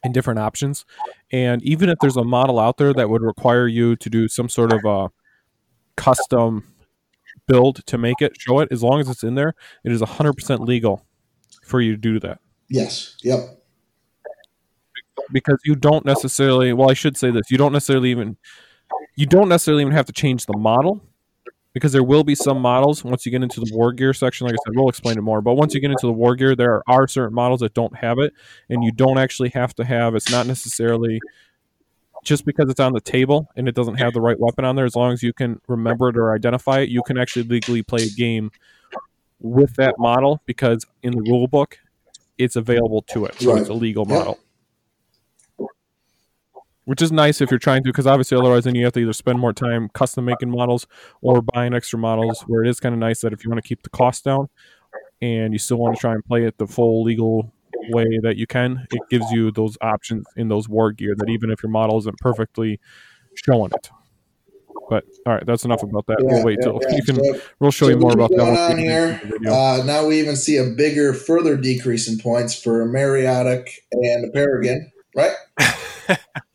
and 0.03 0.15
different 0.15 0.41
options. 0.41 0.85
And 1.33 1.63
even 1.63 1.89
if 1.89 1.99
there's 2.01 2.17
a 2.17 2.25
model 2.25 2.59
out 2.59 2.79
there 2.79 2.93
that 2.95 3.11
would 3.11 3.23
require 3.23 3.67
you 3.67 3.97
to 3.97 4.11
do 4.11 4.29
some 4.29 4.49
sort 4.49 4.73
of 4.73 4.85
a 4.85 5.11
custom 5.97 6.73
build 7.47 7.85
to 7.87 7.99
make 7.99 8.21
it 8.23 8.33
show 8.39 8.61
it, 8.61 8.69
as 8.71 8.83
long 8.83 9.01
as 9.01 9.09
it's 9.09 9.23
in 9.23 9.35
there, 9.35 9.55
it 9.85 9.93
is 9.93 10.01
100% 10.01 10.61
legal 10.61 11.05
for 11.65 11.81
you 11.81 11.93
to 11.93 11.99
do 11.99 12.19
that 12.21 12.41
Yes. 12.69 13.17
Yep. 13.23 13.59
because 15.33 15.59
you 15.65 15.77
don't 15.77 16.05
necessarily 16.05 16.73
well 16.73 16.91
i 16.91 16.95
should 16.95 17.17
say 17.17 17.31
this 17.31 17.51
you 17.51 17.59
don't 17.59 17.73
necessarily 17.73 18.11
even 18.11 18.37
you 19.17 19.27
don't 19.27 19.49
necessarily 19.49 19.83
even 19.83 19.93
have 19.93 20.07
to 20.07 20.13
change 20.13 20.47
the 20.47 20.57
model 20.57 21.01
because 21.73 21.93
there 21.93 22.03
will 22.03 22.25
be 22.25 22.35
some 22.35 22.61
models 22.61 23.05
once 23.05 23.25
you 23.25 23.33
get 23.33 23.43
into 23.43 23.61
the 23.61 23.71
war 23.75 23.93
gear 23.93 24.13
section 24.13 24.47
like 24.47 24.55
i 24.55 24.59
said 24.65 24.73
we'll 24.75 24.89
explain 24.89 25.17
it 25.17 25.23
more 25.23 25.41
but 25.41 25.55
once 25.55 25.75
you 25.75 25.81
get 25.81 25.91
into 25.91 26.07
the 26.07 26.13
war 26.13 26.35
gear 26.35 26.55
there 26.57 26.83
are 26.89 27.07
certain 27.07 27.35
models 27.35 27.61
that 27.61 27.75
don't 27.75 27.97
have 27.97 28.19
it 28.19 28.33
and 28.69 28.83
you 28.83 28.91
don't 28.93 29.19
actually 29.19 29.49
have 29.51 29.75
to 29.75 29.85
have 29.85 30.15
it's 30.15 30.31
not 30.31 30.47
necessarily 30.47 31.21
just 32.23 32.45
because 32.45 32.69
it's 32.69 32.81
on 32.81 32.93
the 32.93 33.01
table 33.01 33.49
and 33.57 33.69
it 33.69 33.75
doesn't 33.75 33.97
have 33.97 34.13
the 34.13 34.21
right 34.21 34.39
weapon 34.39 34.65
on 34.65 34.77
there 34.77 34.85
as 34.85 34.95
long 34.95 35.13
as 35.13 35.23
you 35.23 35.33
can 35.33 35.61
remember 35.69 36.09
it 36.09 36.17
or 36.17 36.35
identify 36.35 36.81
it 36.81 36.89
you 36.89 37.03
can 37.03 37.17
actually 37.19 37.45
legally 37.45 37.83
play 37.83 38.03
a 38.03 38.11
game 38.11 38.51
with 39.41 39.75
that 39.77 39.95
model 39.99 40.41
because 40.45 40.85
in 41.03 41.13
the 41.13 41.23
rule 41.23 41.49
book 41.49 41.79
it's 42.37 42.57
available 42.57 43.03
to 43.03 43.25
it 43.25 43.35
so 43.41 43.53
Right. 43.53 43.61
it's 43.61 43.71
a 43.71 43.75
legal 43.75 44.05
model 44.05 44.39
which 46.85 47.03
is 47.03 47.13
nice 47.13 47.41
if 47.41 47.51
you're 47.51 47.59
trying 47.59 47.83
to 47.83 47.89
because 47.91 48.07
obviously 48.07 48.37
otherwise 48.39 48.65
then 48.65 48.75
you 48.75 48.85
have 48.85 48.93
to 48.93 49.01
either 49.01 49.13
spend 49.13 49.39
more 49.39 49.53
time 49.53 49.89
custom 49.95 50.25
making 50.25 50.51
models 50.51 50.87
or 51.21 51.43
buying 51.55 51.75
extra 51.75 51.99
models 51.99 52.43
where 52.47 52.65
it 52.65 52.69
is 52.69 52.81
kind 52.81 52.95
of 52.95 52.99
nice 52.99 53.21
that 53.21 53.33
if 53.33 53.45
you 53.45 53.51
want 53.51 53.63
to 53.63 53.69
keep 53.69 53.83
the 53.83 53.91
cost 53.91 54.25
down 54.25 54.49
and 55.23 55.53
you 55.53 55.59
still 55.59 55.77
want 55.77 55.95
to 55.95 56.01
try 56.01 56.13
and 56.13 56.25
play 56.25 56.45
it 56.45 56.57
the 56.59 56.67
full 56.67 57.03
legal 57.03 57.53
way 57.91 58.07
that 58.23 58.37
you 58.37 58.47
can 58.47 58.87
it 58.93 59.01
gives 59.11 59.31
you 59.31 59.51
those 59.53 59.77
options 59.81 60.27
in 60.37 60.49
those 60.49 60.69
war 60.69 60.91
gear 60.93 61.15
that 61.17 61.29
even 61.29 61.51
if 61.51 61.63
your 61.63 61.71
model 61.71 61.99
isn't 61.99 62.19
perfectly 62.19 62.81
showing 63.35 63.71
it 63.75 63.91
but 64.89 65.05
all 65.27 65.35
right 65.35 65.47
that's 65.47 65.65
enough 65.65 65.83
about 65.83 66.07
that 66.07 66.17
Yeah, 66.21 66.27
we'll 66.35 66.45
wait 66.45 66.59
yeah, 66.61 66.65
till 66.73 66.81
yeah. 66.89 66.97
you 66.97 67.03
can 67.03 67.17
So- 67.17 67.41
we'll 67.61 67.71
show 67.71 67.87
so 67.87 67.91
you 67.91 67.97
more 67.99 68.13
about 68.13 68.31
that 68.31 68.37
going 68.39 68.55
once 68.55 68.75
we 68.75 68.75
on 68.75 68.79
here. 68.79 69.07
into 69.13 69.27
the 69.27 69.33
video. 69.39 69.53
Uh, 69.53 69.83
now 69.85 70.07
we 70.07 70.19
even 70.19 70.35
see 70.37 70.57
a 70.57 70.65
bigger, 70.65 71.13
further 71.15 71.57
decrease 71.57 72.09
in 72.09 72.19
points 72.19 72.61
for 72.61 72.85
Meriadoc 72.89 73.69
and 73.93 74.25
the 74.25 74.31
Peregrin, 74.35 74.91
right? 75.15 76.19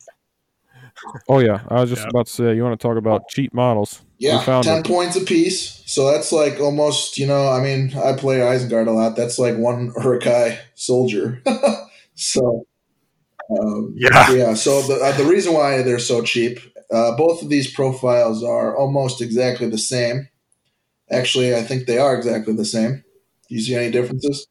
oh 1.28 1.38
yeah 1.40 1.60
i 1.68 1.80
was 1.80 1.90
just 1.90 2.02
Yeah. 2.02 2.10
about 2.10 2.26
to 2.26 2.32
say 2.32 2.54
you 2.54 2.62
want 2.62 2.78
to 2.78 2.86
talk 2.86 2.96
about 2.96 3.26
cheap 3.28 3.52
models 3.54 4.02
Yeah, 4.18 4.38
we 4.38 4.44
found 4.44 4.64
ten 4.64 4.82
it. 4.82 4.86
points 4.86 5.16
apiece. 5.16 5.82
So 5.86 6.10
that's 6.10 6.32
like 6.32 6.58
almost, 6.60 7.18
you 7.18 7.26
know, 7.26 7.48
I 7.48 7.60
mean, 7.62 7.92
I 7.96 8.14
play 8.14 8.38
Isengard 8.38 8.86
a 8.88 8.90
lot. 8.90 9.16
That's 9.16 9.38
like 9.38 9.56
one 9.56 9.92
Uruk-hai 9.96 10.58
soldier. 10.74 11.42
so, 12.14 12.66
um, 13.50 13.94
Yeah. 13.96 14.26
yeah. 14.34 14.54
So 14.54 14.82
the 14.82 14.94
uh, 14.96 15.16
the 15.16 15.24
reason 15.24 15.54
why 15.54 15.82
they're 15.82 15.98
so 15.98 16.22
cheap, 16.22 16.58
uh, 16.90 17.16
both 17.16 17.42
of 17.42 17.48
these 17.50 17.70
profiles 17.72 18.42
are 18.42 18.76
almost 18.76 19.20
exactly 19.20 19.68
the 19.68 19.78
same. 19.78 20.28
Actually, 21.10 21.54
I 21.54 21.62
think 21.62 21.86
they 21.86 21.98
are 21.98 22.16
exactly 22.16 22.54
the 22.54 22.64
same. 22.64 23.04
Do 23.48 23.54
you 23.54 23.60
see 23.62 23.74
any 23.74 23.90
differences? 23.90 24.46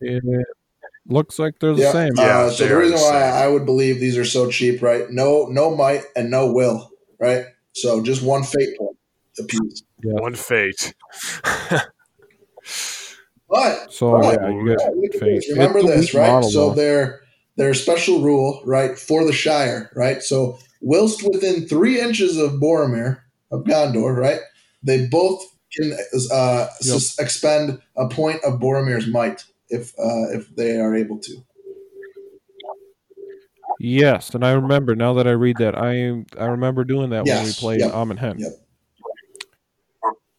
it 0.00 0.46
looks 1.08 1.38
like 1.38 1.58
they're 1.60 1.74
the 1.74 1.82
Yeah. 1.82 1.92
same 1.92 2.12
Yeah, 2.16 2.38
Uh, 2.40 2.50
so 2.50 2.66
the 2.66 2.76
reason 2.76 2.98
why. 2.98 3.22
I 3.22 3.48
would 3.48 3.64
believe 3.66 4.00
these 4.00 4.16
are 4.16 4.24
so 4.24 4.50
cheap, 4.50 4.82
right? 4.82 5.10
No, 5.10 5.46
no 5.46 5.74
might 5.74 6.04
and 6.14 6.30
no 6.30 6.52
will, 6.52 6.90
right? 7.20 7.46
So 7.74 8.02
just 8.02 8.22
one 8.22 8.42
fate 8.42 8.76
point 8.78 8.96
apiece. 9.38 9.82
One 10.02 10.34
fate. 10.34 10.94
But 13.48 13.92
so 13.92 14.20
yeah 14.32 14.48
you 14.48 14.66
get 14.66 14.78
Yeah, 14.80 15.18
Fate. 15.20 15.34
this. 15.36 15.50
Remember 15.52 15.78
It's 15.78 15.88
this, 15.88 16.14
right? 16.14 16.32
model, 16.32 16.50
so 16.50 16.68
though. 16.70 16.74
their 16.74 17.20
their 17.56 17.74
special 17.74 18.20
rule, 18.20 18.60
right, 18.64 18.98
for 18.98 19.24
the 19.24 19.32
Shire, 19.32 19.90
right? 19.94 20.22
So 20.22 20.58
whilst 20.80 21.22
within 21.22 21.66
three 21.68 22.00
inches 22.00 22.36
of 22.36 22.54
Boromir 22.54 23.20
of 23.50 23.62
Gondor, 23.64 24.16
right, 24.16 24.40
they 24.82 25.06
both 25.06 25.42
can 25.72 25.92
uh, 26.32 26.66
sus- 26.80 27.18
expend 27.18 27.80
a 27.96 28.08
point 28.08 28.40
of 28.44 28.58
Boromir's 28.60 29.06
might 29.06 29.44
if 29.68 29.92
uh, 29.98 30.30
if 30.36 30.54
they 30.54 30.78
are 30.78 30.94
able 30.94 31.18
to. 31.18 31.44
Yes, 33.78 34.34
and 34.34 34.44
I 34.44 34.52
remember 34.52 34.94
now 34.96 35.14
that 35.14 35.26
I 35.26 35.32
read 35.32 35.58
that. 35.58 35.76
I 35.76 36.24
I 36.40 36.46
remember 36.46 36.84
doing 36.84 37.10
that 37.10 37.24
when 37.26 37.44
we 37.44 37.52
played 37.52 37.80
yep, 37.80 37.92
Amon 37.92 38.16
Hen. 38.16 38.38
yep. 38.38 38.52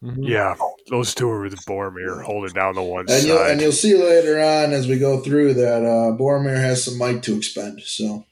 Mhm. 0.03 0.27
Yeah, 0.27 0.55
those 0.89 1.13
two 1.15 1.29
are 1.29 1.41
with 1.41 1.55
Boromir 1.65 2.23
holding 2.23 2.53
down 2.53 2.75
the 2.75 2.83
one 2.83 3.09
And 3.09 3.25
you'll 3.25 3.37
side. 3.37 3.51
and 3.51 3.61
you'll 3.61 3.71
see 3.71 3.95
later 3.95 4.39
on 4.39 4.71
as 4.73 4.87
we 4.87 4.99
go 4.99 5.21
through 5.21 5.55
that 5.55 5.83
uh, 5.83 6.15
Boromir 6.17 6.55
has 6.55 6.83
some 6.83 6.97
might 6.97 7.23
to 7.23 7.35
expend. 7.35 7.81
So 7.81 8.25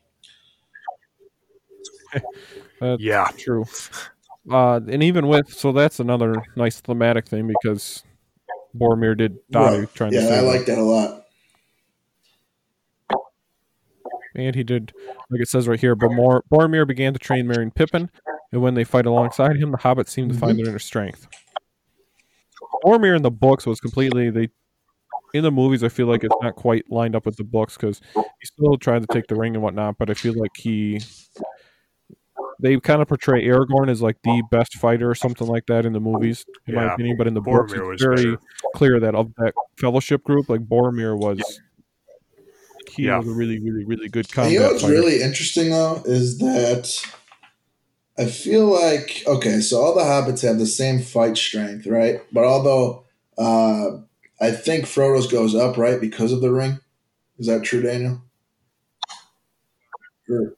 yeah, 2.99 3.27
true. 3.37 3.65
Uh, 4.49 4.79
and 4.87 5.03
even 5.03 5.27
with 5.27 5.51
so 5.51 5.71
that's 5.71 5.99
another 5.99 6.43
nice 6.55 6.79
thematic 6.81 7.27
thing 7.27 7.47
because 7.47 8.03
Boromir 8.75 9.17
did 9.17 9.37
die 9.51 9.79
Right. 9.79 9.93
trying 9.93 10.11
to 10.11 10.21
yeah, 10.21 10.35
I 10.35 10.39
like 10.41 10.65
that 10.65 10.77
a 10.77 10.81
lot. 10.83 11.21
and 14.35 14.53
he 14.55 14.63
did 14.63 14.91
like 15.29 15.41
it 15.41 15.47
says 15.47 15.67
right 15.67 15.79
here. 15.79 15.95
But 15.95 16.11
more 16.11 16.43
Boromir 16.51 16.85
began 16.87 17.13
to 17.13 17.19
train 17.19 17.47
Merry 17.47 17.63
and 17.63 17.73
Pippin, 17.73 18.09
and 18.51 18.61
when 18.61 18.73
they 18.73 18.83
fight 18.83 19.05
alongside 19.05 19.55
him, 19.57 19.71
the 19.71 19.77
hobbits 19.77 20.09
seem 20.09 20.27
to 20.29 20.33
Mm-hmm. 20.35 20.39
find 20.39 20.59
their 20.59 20.67
inner 20.69 20.79
strength. 20.79 21.27
Boromir 22.83 23.15
in 23.15 23.21
the 23.21 23.31
books 23.31 23.65
was 23.65 23.79
completely 23.79 24.29
they. 24.29 24.49
In 25.33 25.43
the 25.43 25.51
movies, 25.51 25.83
I 25.83 25.89
feel 25.89 26.07
like 26.07 26.23
it's 26.23 26.35
not 26.41 26.55
quite 26.55 26.89
lined 26.89 27.13
up 27.13 27.25
with 27.25 27.35
the 27.35 27.43
books 27.43 27.75
because 27.75 27.99
he 28.15 28.45
still 28.45 28.77
tried 28.77 29.01
to 29.01 29.07
take 29.07 29.27
the 29.27 29.35
ring 29.35 29.53
and 29.53 29.61
whatnot. 29.61 29.97
But 29.97 30.09
I 30.09 30.13
feel 30.13 30.33
like 30.33 30.51
he, 30.55 31.01
they 32.61 32.79
kind 32.79 33.01
of 33.01 33.07
portray 33.07 33.45
Aragorn 33.45 33.89
as 33.89 34.01
like 34.01 34.17
the 34.23 34.43
best 34.51 34.75
fighter 34.75 35.09
or 35.09 35.15
something 35.15 35.47
like 35.47 35.65
that 35.67 35.85
in 35.85 35.93
the 35.93 35.99
movies, 35.99 36.45
in 36.67 36.75
my 36.75 36.93
opinion. 36.93 37.17
But 37.17 37.27
in 37.27 37.33
the 37.33 37.41
books, 37.41 37.73
it's 37.73 38.01
very 38.03 38.15
better. 38.35 38.39
clear 38.75 38.99
that 38.99 39.15
of 39.15 39.33
that 39.35 39.53
Fellowship 39.77 40.23
group, 40.23 40.49
like 40.49 40.61
Boromir 40.61 41.17
was, 41.17 41.41
he 42.89 43.03
Yeah. 43.03 43.17
was 43.17 43.27
a 43.27 43.31
really, 43.31 43.59
really, 43.59 43.83
really 43.85 44.07
good 44.07 44.25
And 44.25 44.33
combat 44.33 44.51
you 44.53 44.59
know 44.59 44.67
what's 44.69 44.81
fighter. 44.81 44.93
really 44.93 45.21
interesting 45.21 45.69
though 45.71 46.01
is 46.05 46.37
that 46.39 47.01
I 48.17 48.25
feel 48.25 48.65
like 48.67 49.23
okay, 49.27 49.59
so 49.59 49.81
all 49.81 49.93
the 49.93 50.01
hobbits 50.01 50.41
have 50.47 50.57
the 50.57 50.65
same 50.65 51.01
fight 51.01 51.35
strength, 51.37 51.85
right? 51.85 52.21
But 52.31 52.45
although 52.45 53.03
uh, 53.37 53.97
I 54.39 54.51
think 54.51 54.85
Frodo's 54.85 55.27
goes 55.29 55.53
up, 55.55 55.77
right, 55.77 55.99
because 55.99 56.31
of 56.31 56.39
the 56.41 56.51
ring. 56.53 56.79
Is 57.37 57.47
that 57.47 57.63
true, 57.63 57.81
Daniel? 57.81 58.21
Or- 60.29 60.55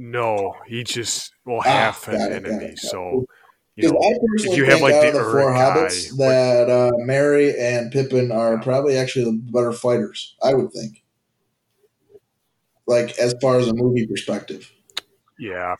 no, 0.00 0.54
he 0.66 0.82
just 0.82 1.32
well 1.44 1.58
Ah, 1.60 1.68
half 1.68 2.08
an 2.08 2.14
it, 2.20 2.32
enemy. 2.32 2.64
it. 2.72 2.78
So 2.78 3.26
you 3.76 3.90
know, 3.90 3.98
I 3.98 4.14
personally 4.26 4.52
if 4.52 4.56
you 4.58 4.66
think 4.66 4.68
have, 4.72 4.80
like, 4.80 4.94
out 4.94 5.12
the 5.12 5.18
the 5.18 5.24
four 5.24 5.40
Uruk-hai, 5.40 5.62
hobbits 5.62 6.10
what- 6.12 6.28
that 6.28 6.70
uh, 6.70 6.90
Merry 7.04 7.58
and 7.58 7.92
Pippin 7.92 8.32
are 8.32 8.58
probably 8.62 8.96
actually 8.96 9.26
the 9.26 9.38
better 9.52 9.72
fighters. 9.72 10.36
I 10.42 10.54
would 10.54 10.72
think, 10.72 11.02
like 12.86 13.18
as 13.18 13.34
far 13.40 13.58
as 13.58 13.68
a 13.68 13.74
movie 13.74 14.06
perspective. 14.06 14.70
yeah. 15.38 15.76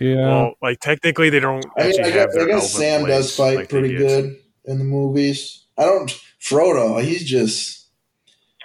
Yeah. 0.00 0.26
Well, 0.26 0.54
like 0.62 0.80
technically, 0.80 1.28
they 1.28 1.40
don't 1.40 1.66
I 1.76 1.82
mean, 1.82 1.88
actually 1.88 2.04
I 2.04 2.16
have 2.16 2.28
guess, 2.28 2.34
their 2.34 2.44
I 2.44 2.46
guess 2.52 2.72
Sam 2.72 3.02
blades 3.02 3.16
does 3.26 3.36
fight 3.36 3.56
like 3.56 3.68
pretty 3.68 3.94
good 3.94 4.36
in 4.64 4.78
the 4.78 4.84
movies. 4.84 5.66
I 5.76 5.84
don't. 5.84 6.10
Frodo, 6.40 7.02
he's 7.02 7.24
just 7.28 7.90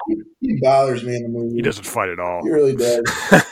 he, 0.08 0.16
he 0.40 0.60
bothers 0.62 1.04
me 1.04 1.18
in 1.18 1.24
the 1.24 1.30
movie. 1.30 1.56
He 1.58 1.62
doesn't 1.62 1.84
fight 1.86 2.08
at 2.10 2.20
all. 2.20 2.44
He 2.44 2.50
really 2.50 2.76
does. 2.78 3.04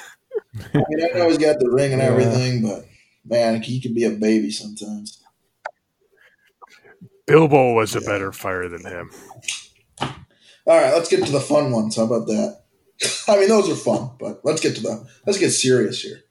I 0.74 0.78
mean, 0.90 1.10
I 1.14 1.18
know 1.18 1.28
he's 1.30 1.38
got 1.38 1.60
the 1.60 1.70
ring 1.70 1.94
and 1.94 2.02
Yeah. 2.02 2.08
everything, 2.10 2.62
but 2.62 2.86
man, 3.26 3.62
he 3.62 3.80
can 3.80 3.94
be 3.94 4.04
a 4.04 4.12
baby 4.12 4.52
sometimes. 4.52 5.22
Bilbo 7.28 7.74
was 7.74 7.96
a 7.96 8.02
better 8.02 8.32
fighter 8.32 8.70
than 8.70 8.86
him. 8.86 9.10
All 10.68 10.80
right, 10.80 10.94
let's 10.94 11.10
get 11.10 11.26
to 11.26 11.32
the 11.32 11.40
fun 11.40 11.72
ones. 11.72 11.96
How 11.96 12.04
about 12.04 12.28
that? 12.28 12.62
I 13.28 13.38
mean, 13.40 13.50
those 13.50 13.70
are 13.70 13.76
fun, 13.76 14.12
but 14.20 14.42
let's 14.44 14.62
get 14.62 14.76
to 14.76 14.82
the 14.82 15.08
let's 15.26 15.40
get 15.40 15.52
serious 15.52 16.02
here. 16.02 16.22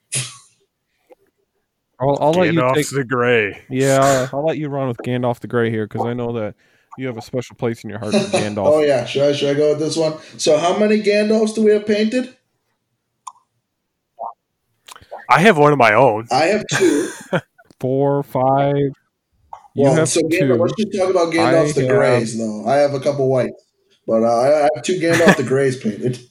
I'll, 2.00 2.18
I'll 2.20 2.32
let 2.32 2.52
you 2.52 2.60
Gandalf 2.60 2.74
take. 2.74 2.90
the 2.90 3.04
Grey. 3.04 3.62
Yeah, 3.68 4.00
I'll, 4.32 4.38
I'll 4.38 4.44
let 4.46 4.58
you 4.58 4.68
run 4.68 4.88
with 4.88 4.98
Gandalf 4.98 5.40
the 5.40 5.46
Grey 5.46 5.70
here 5.70 5.86
because 5.86 6.04
I 6.04 6.12
know 6.14 6.32
that 6.32 6.54
you 6.96 7.06
have 7.06 7.16
a 7.16 7.22
special 7.22 7.56
place 7.56 7.84
in 7.84 7.90
your 7.90 7.98
heart 7.98 8.12
for 8.12 8.18
Gandalf. 8.38 8.66
oh 8.66 8.80
yeah, 8.82 9.04
should 9.04 9.22
I 9.22 9.32
should 9.32 9.50
I 9.56 9.58
go 9.58 9.70
with 9.70 9.78
this 9.80 9.96
one? 9.96 10.14
So, 10.38 10.58
how 10.58 10.76
many 10.78 11.00
Gandalfs 11.02 11.54
do 11.54 11.64
we 11.64 11.72
have 11.72 11.86
painted? 11.86 12.36
I 15.28 15.40
have 15.40 15.58
one 15.58 15.72
of 15.72 15.78
my 15.78 15.94
own. 15.94 16.26
I 16.30 16.44
have 16.46 16.64
two. 16.72 17.08
Four, 17.80 18.22
five. 18.22 18.76
You 18.76 18.92
Well, 19.84 19.94
have 19.94 20.08
so 20.08 20.20
two. 20.20 20.28
Gandalf, 20.38 20.60
let's 20.60 20.74
just 20.74 20.96
talk 20.98 21.10
about 21.10 21.32
Gandalf 21.32 21.68
I 21.68 21.72
the 21.72 21.86
have- 21.86 21.96
Greys, 21.96 22.38
though. 22.38 22.64
I 22.66 22.76
have 22.76 22.94
a 22.94 23.00
couple 23.00 23.28
whites, 23.28 23.62
but 24.06 24.22
uh, 24.22 24.26
I 24.26 24.64
I 24.64 24.68
have 24.74 24.84
two 24.84 24.98
Gandalf 25.00 25.36
the 25.36 25.42
Greys 25.42 25.76
painted. 25.76 26.18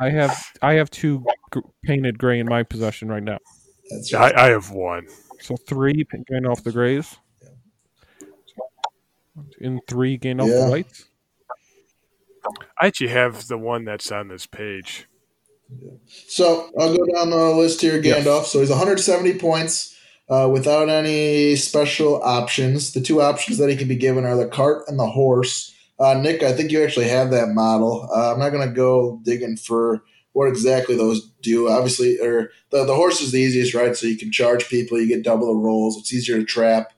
I 0.00 0.10
have 0.10 0.44
I 0.60 0.74
have 0.74 0.90
two 0.90 1.24
g- 1.54 1.60
painted 1.84 2.18
gray 2.18 2.38
in 2.40 2.48
my 2.48 2.62
possession 2.62 3.08
right 3.08 3.22
now. 3.22 3.38
That's 3.90 4.12
right. 4.12 4.34
I, 4.36 4.46
I 4.46 4.48
have 4.50 4.70
one. 4.70 5.06
So 5.40 5.56
three 5.56 6.04
pa- 6.04 6.18
Gandalf 6.30 6.62
the 6.62 6.72
Greys. 6.72 7.16
In 9.60 9.80
three 9.88 10.18
Gandalf 10.18 10.48
Yeah. 10.48 10.64
the 10.64 10.70
Whites. 10.70 11.08
I 12.80 12.86
actually 12.88 13.10
have 13.10 13.46
the 13.48 13.56
one 13.56 13.84
that's 13.84 14.10
on 14.10 14.28
this 14.28 14.46
page. 14.46 15.06
So 16.08 16.70
I'll 16.78 16.96
go 16.96 17.04
down 17.14 17.30
the 17.30 17.54
list 17.56 17.80
here. 17.80 18.00
Yes. 18.00 18.24
Gandalf. 18.24 18.44
So 18.44 18.60
he's 18.60 18.70
170 18.70 19.38
points 19.38 19.96
uh, 20.28 20.48
without 20.50 20.88
any 20.88 21.56
special 21.56 22.22
options. 22.22 22.92
The 22.92 23.00
two 23.00 23.20
options 23.20 23.58
that 23.58 23.68
he 23.68 23.76
can 23.76 23.88
be 23.88 23.96
given 23.96 24.24
are 24.24 24.36
the 24.36 24.46
cart 24.46 24.84
and 24.88 24.98
the 24.98 25.06
horse. 25.06 25.74
Uh, 25.98 26.14
Nick, 26.14 26.42
I 26.42 26.52
think 26.52 26.70
you 26.72 26.82
actually 26.82 27.08
have 27.08 27.30
that 27.30 27.48
model. 27.48 28.08
Uh, 28.14 28.32
I'm 28.32 28.38
not 28.38 28.50
going 28.50 28.66
to 28.66 28.74
go 28.74 29.20
digging 29.24 29.56
for 29.56 30.02
what 30.32 30.48
exactly 30.48 30.96
those 30.96 31.24
do. 31.42 31.68
Obviously, 31.68 32.18
or 32.18 32.50
the 32.70 32.84
the 32.84 32.94
horse 32.94 33.20
is 33.20 33.32
the 33.32 33.40
easiest, 33.40 33.74
right? 33.74 33.94
So 33.94 34.06
you 34.06 34.16
can 34.16 34.32
charge 34.32 34.68
people. 34.68 34.98
You 34.98 35.06
get 35.06 35.22
double 35.22 35.48
the 35.48 35.60
rolls. 35.60 35.98
It's 35.98 36.12
easier 36.12 36.38
to 36.38 36.44
trap. 36.44 36.92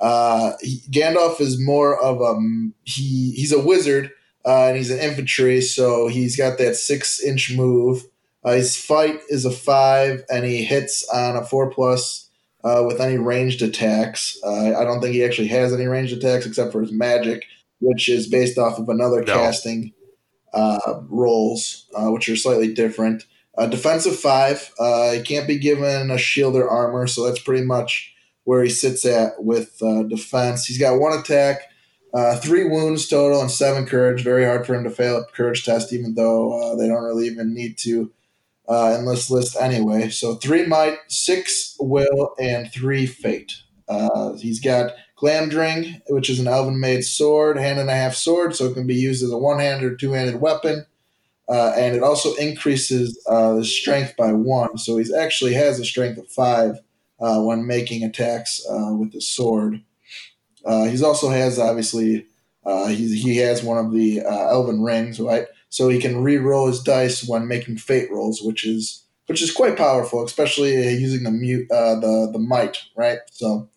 Uh, 0.00 0.52
he, 0.60 0.80
Gandalf 0.90 1.40
is 1.40 1.64
more 1.64 1.98
of 2.02 2.20
a 2.20 2.38
he. 2.82 3.32
He's 3.32 3.52
a 3.52 3.60
wizard. 3.64 4.10
Uh, 4.44 4.66
and 4.66 4.76
he's 4.76 4.90
an 4.90 4.98
infantry, 4.98 5.60
so 5.60 6.08
he's 6.08 6.36
got 6.36 6.58
that 6.58 6.74
six 6.74 7.22
inch 7.22 7.54
move. 7.54 8.02
Uh, 8.44 8.52
his 8.52 8.76
fight 8.76 9.20
is 9.28 9.44
a 9.44 9.50
five, 9.50 10.24
and 10.28 10.44
he 10.44 10.64
hits 10.64 11.08
on 11.08 11.36
a 11.36 11.44
four 11.44 11.70
plus 11.70 12.28
uh, 12.64 12.82
with 12.86 13.00
any 13.00 13.18
ranged 13.18 13.62
attacks. 13.62 14.38
Uh, 14.44 14.76
I 14.76 14.84
don't 14.84 15.00
think 15.00 15.14
he 15.14 15.24
actually 15.24 15.48
has 15.48 15.72
any 15.72 15.86
ranged 15.86 16.12
attacks 16.16 16.46
except 16.46 16.72
for 16.72 16.80
his 16.80 16.92
magic, 16.92 17.44
which 17.80 18.08
is 18.08 18.26
based 18.26 18.58
off 18.58 18.78
of 18.78 18.88
another 18.88 19.20
No. 19.20 19.34
casting 19.34 19.92
uh, 20.54 21.00
rolls, 21.08 21.86
uh, 21.94 22.10
which 22.10 22.28
are 22.28 22.36
slightly 22.36 22.72
different. 22.72 23.24
Uh, 23.56 23.66
defensive 23.66 24.18
five, 24.18 24.72
uh, 24.78 25.12
he 25.12 25.20
can't 25.22 25.46
be 25.46 25.58
given 25.58 26.10
a 26.10 26.18
shield 26.18 26.56
or 26.56 26.68
armor, 26.68 27.06
so 27.06 27.24
that's 27.26 27.38
pretty 27.42 27.64
much 27.64 28.14
where 28.44 28.62
he 28.62 28.70
sits 28.70 29.04
at 29.04 29.42
with 29.42 29.80
uh, 29.82 30.02
defense. 30.04 30.66
He's 30.66 30.78
got 30.78 30.98
one 30.98 31.18
attack. 31.18 31.62
Uh, 32.14 32.36
three 32.36 32.64
wounds 32.64 33.08
total 33.08 33.40
and 33.40 33.50
seven 33.50 33.86
courage. 33.86 34.22
Very 34.22 34.44
hard 34.44 34.66
for 34.66 34.74
him 34.74 34.84
to 34.84 34.90
fail 34.90 35.18
a 35.18 35.24
courage 35.26 35.64
test, 35.64 35.92
even 35.92 36.14
though 36.14 36.52
uh, 36.60 36.76
they 36.76 36.86
don't 36.88 37.04
really 37.04 37.26
even 37.26 37.54
need 37.54 37.78
to 37.78 38.10
uh, 38.72 38.96
in 38.98 39.04
this 39.04 39.30
list 39.30 39.56
anyway. 39.60 40.08
So 40.08 40.36
three 40.36 40.64
might, 40.64 40.96
six 41.08 41.76
will, 41.78 42.34
and 42.38 42.72
three 42.72 43.04
fate. 43.06 43.52
Uh, 43.86 44.32
he's 44.34 44.60
got 44.60 44.92
Glamdring, 45.20 46.00
which 46.08 46.30
is 46.30 46.40
an 46.40 46.48
elven 46.48 46.80
made 46.80 47.04
sword, 47.04 47.58
hand 47.58 47.78
and 47.78 47.90
a 47.90 47.94
half 47.94 48.14
sword, 48.14 48.56
so 48.56 48.66
it 48.66 48.74
can 48.74 48.86
be 48.86 48.94
used 48.94 49.22
as 49.22 49.30
a 49.30 49.36
one 49.36 49.58
handed 49.58 49.92
or 49.92 49.94
two 49.94 50.12
handed 50.12 50.40
weapon. 50.40 50.86
Uh, 51.48 51.72
and 51.76 51.94
it 51.94 52.02
also 52.02 52.34
increases 52.36 53.22
uh, 53.28 53.54
the 53.54 53.64
strength 53.64 54.14
by 54.16 54.32
one. 54.32 54.78
So 54.78 54.96
he 54.96 55.04
actually 55.14 55.52
has 55.52 55.78
a 55.78 55.84
strength 55.84 56.18
of 56.18 56.28
five 56.28 56.76
uh, 57.20 57.42
when 57.42 57.66
making 57.66 58.04
attacks 58.04 58.64
uh, 58.68 58.94
with 58.94 59.12
the 59.12 59.20
sword. 59.20 59.82
Uh, 60.64 60.84
he's 60.84 61.02
also 61.02 61.28
has 61.28 61.58
obviously 61.58 62.26
uh, 62.64 62.86
he 62.86 63.36
has 63.38 63.62
one 63.62 63.84
of 63.84 63.92
the 63.92 64.20
elven 64.20 64.82
rings, 64.82 65.20
right? 65.20 65.46
So 65.72 65.88
he 65.88 65.98
can 65.98 66.22
re-roll 66.22 66.66
his 66.66 66.82
dice 66.82 67.26
when 67.26 67.48
making 67.48 67.78
fate 67.78 68.10
rolls, 68.12 68.42
which 68.42 68.66
is 68.66 69.04
which 69.26 69.40
is 69.40 69.50
quite 69.50 69.78
powerful, 69.78 70.22
especially 70.22 70.76
uh, 70.76 70.90
using 70.90 71.22
the 71.22 71.30
mute 71.30 71.70
uh, 71.70 71.98
the 71.98 72.28
the 72.30 72.38
might, 72.38 72.76
right? 72.94 73.20
So 73.30 73.70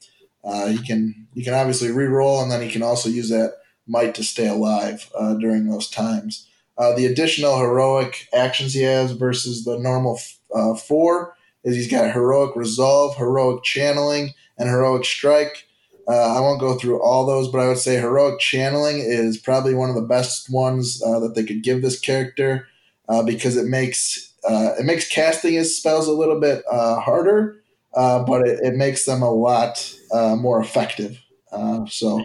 uh, 0.43 0.67
he 0.67 0.77
can 0.77 1.27
he 1.33 1.41
can 1.41 1.53
obviously 1.53 1.91
re-roll, 1.91 2.41
and 2.41 2.51
then 2.51 2.61
he 2.61 2.69
can 2.69 2.83
also 2.83 3.07
use 3.07 3.29
that 3.29 3.53
might 3.87 4.13
to 4.15 4.25
stay 4.25 4.47
alive 4.47 5.09
uh, 5.17 5.35
during 5.35 5.69
those 5.69 5.89
times. 5.89 6.45
Uh, 6.77 6.93
the 6.93 7.05
additional 7.05 7.57
heroic 7.59 8.27
actions 8.33 8.73
he 8.73 8.81
has 8.81 9.13
versus 9.13 9.63
the 9.63 9.79
normal 9.79 10.19
uh, 10.53 10.75
four 10.75 11.37
is 11.63 11.77
he's 11.77 11.89
got 11.89 12.11
heroic 12.11 12.57
resolve, 12.57 13.15
heroic 13.15 13.63
channeling, 13.63 14.33
and 14.57 14.67
heroic 14.67 15.05
strike. 15.05 15.64
Uh, 16.07 16.37
I 16.37 16.39
won't 16.39 16.59
go 16.59 16.75
through 16.75 17.01
all 17.01 17.25
those, 17.25 17.47
but 17.51 17.59
I 17.61 17.67
would 17.67 17.79
say 17.79 17.95
heroic 17.97 18.39
channeling 18.39 18.99
is 18.99 19.37
probably 19.37 19.73
one 19.73 19.89
of 19.89 19.95
the 19.95 20.01
best 20.01 20.51
ones 20.51 21.01
uh, 21.03 21.19
that 21.19 21.35
they 21.35 21.43
could 21.43 21.63
give 21.63 21.81
this 21.81 21.99
character 21.99 22.67
uh, 23.09 23.23
because 23.23 23.57
it 23.57 23.65
makes 23.65 24.31
uh, 24.47 24.73
it 24.79 24.85
makes 24.85 25.07
casting 25.07 25.53
his 25.53 25.75
spells 25.75 26.07
a 26.07 26.11
little 26.13 26.39
bit 26.39 26.63
uh, 26.69 26.99
harder, 26.99 27.57
uh, 27.95 28.23
but 28.23 28.47
it, 28.47 28.59
it 28.61 28.75
makes 28.75 29.05
them 29.05 29.23
a 29.23 29.31
lot 29.31 29.95
uh, 30.11 30.35
more 30.35 30.61
effective. 30.61 31.19
Uh, 31.51 31.85
so 31.87 32.23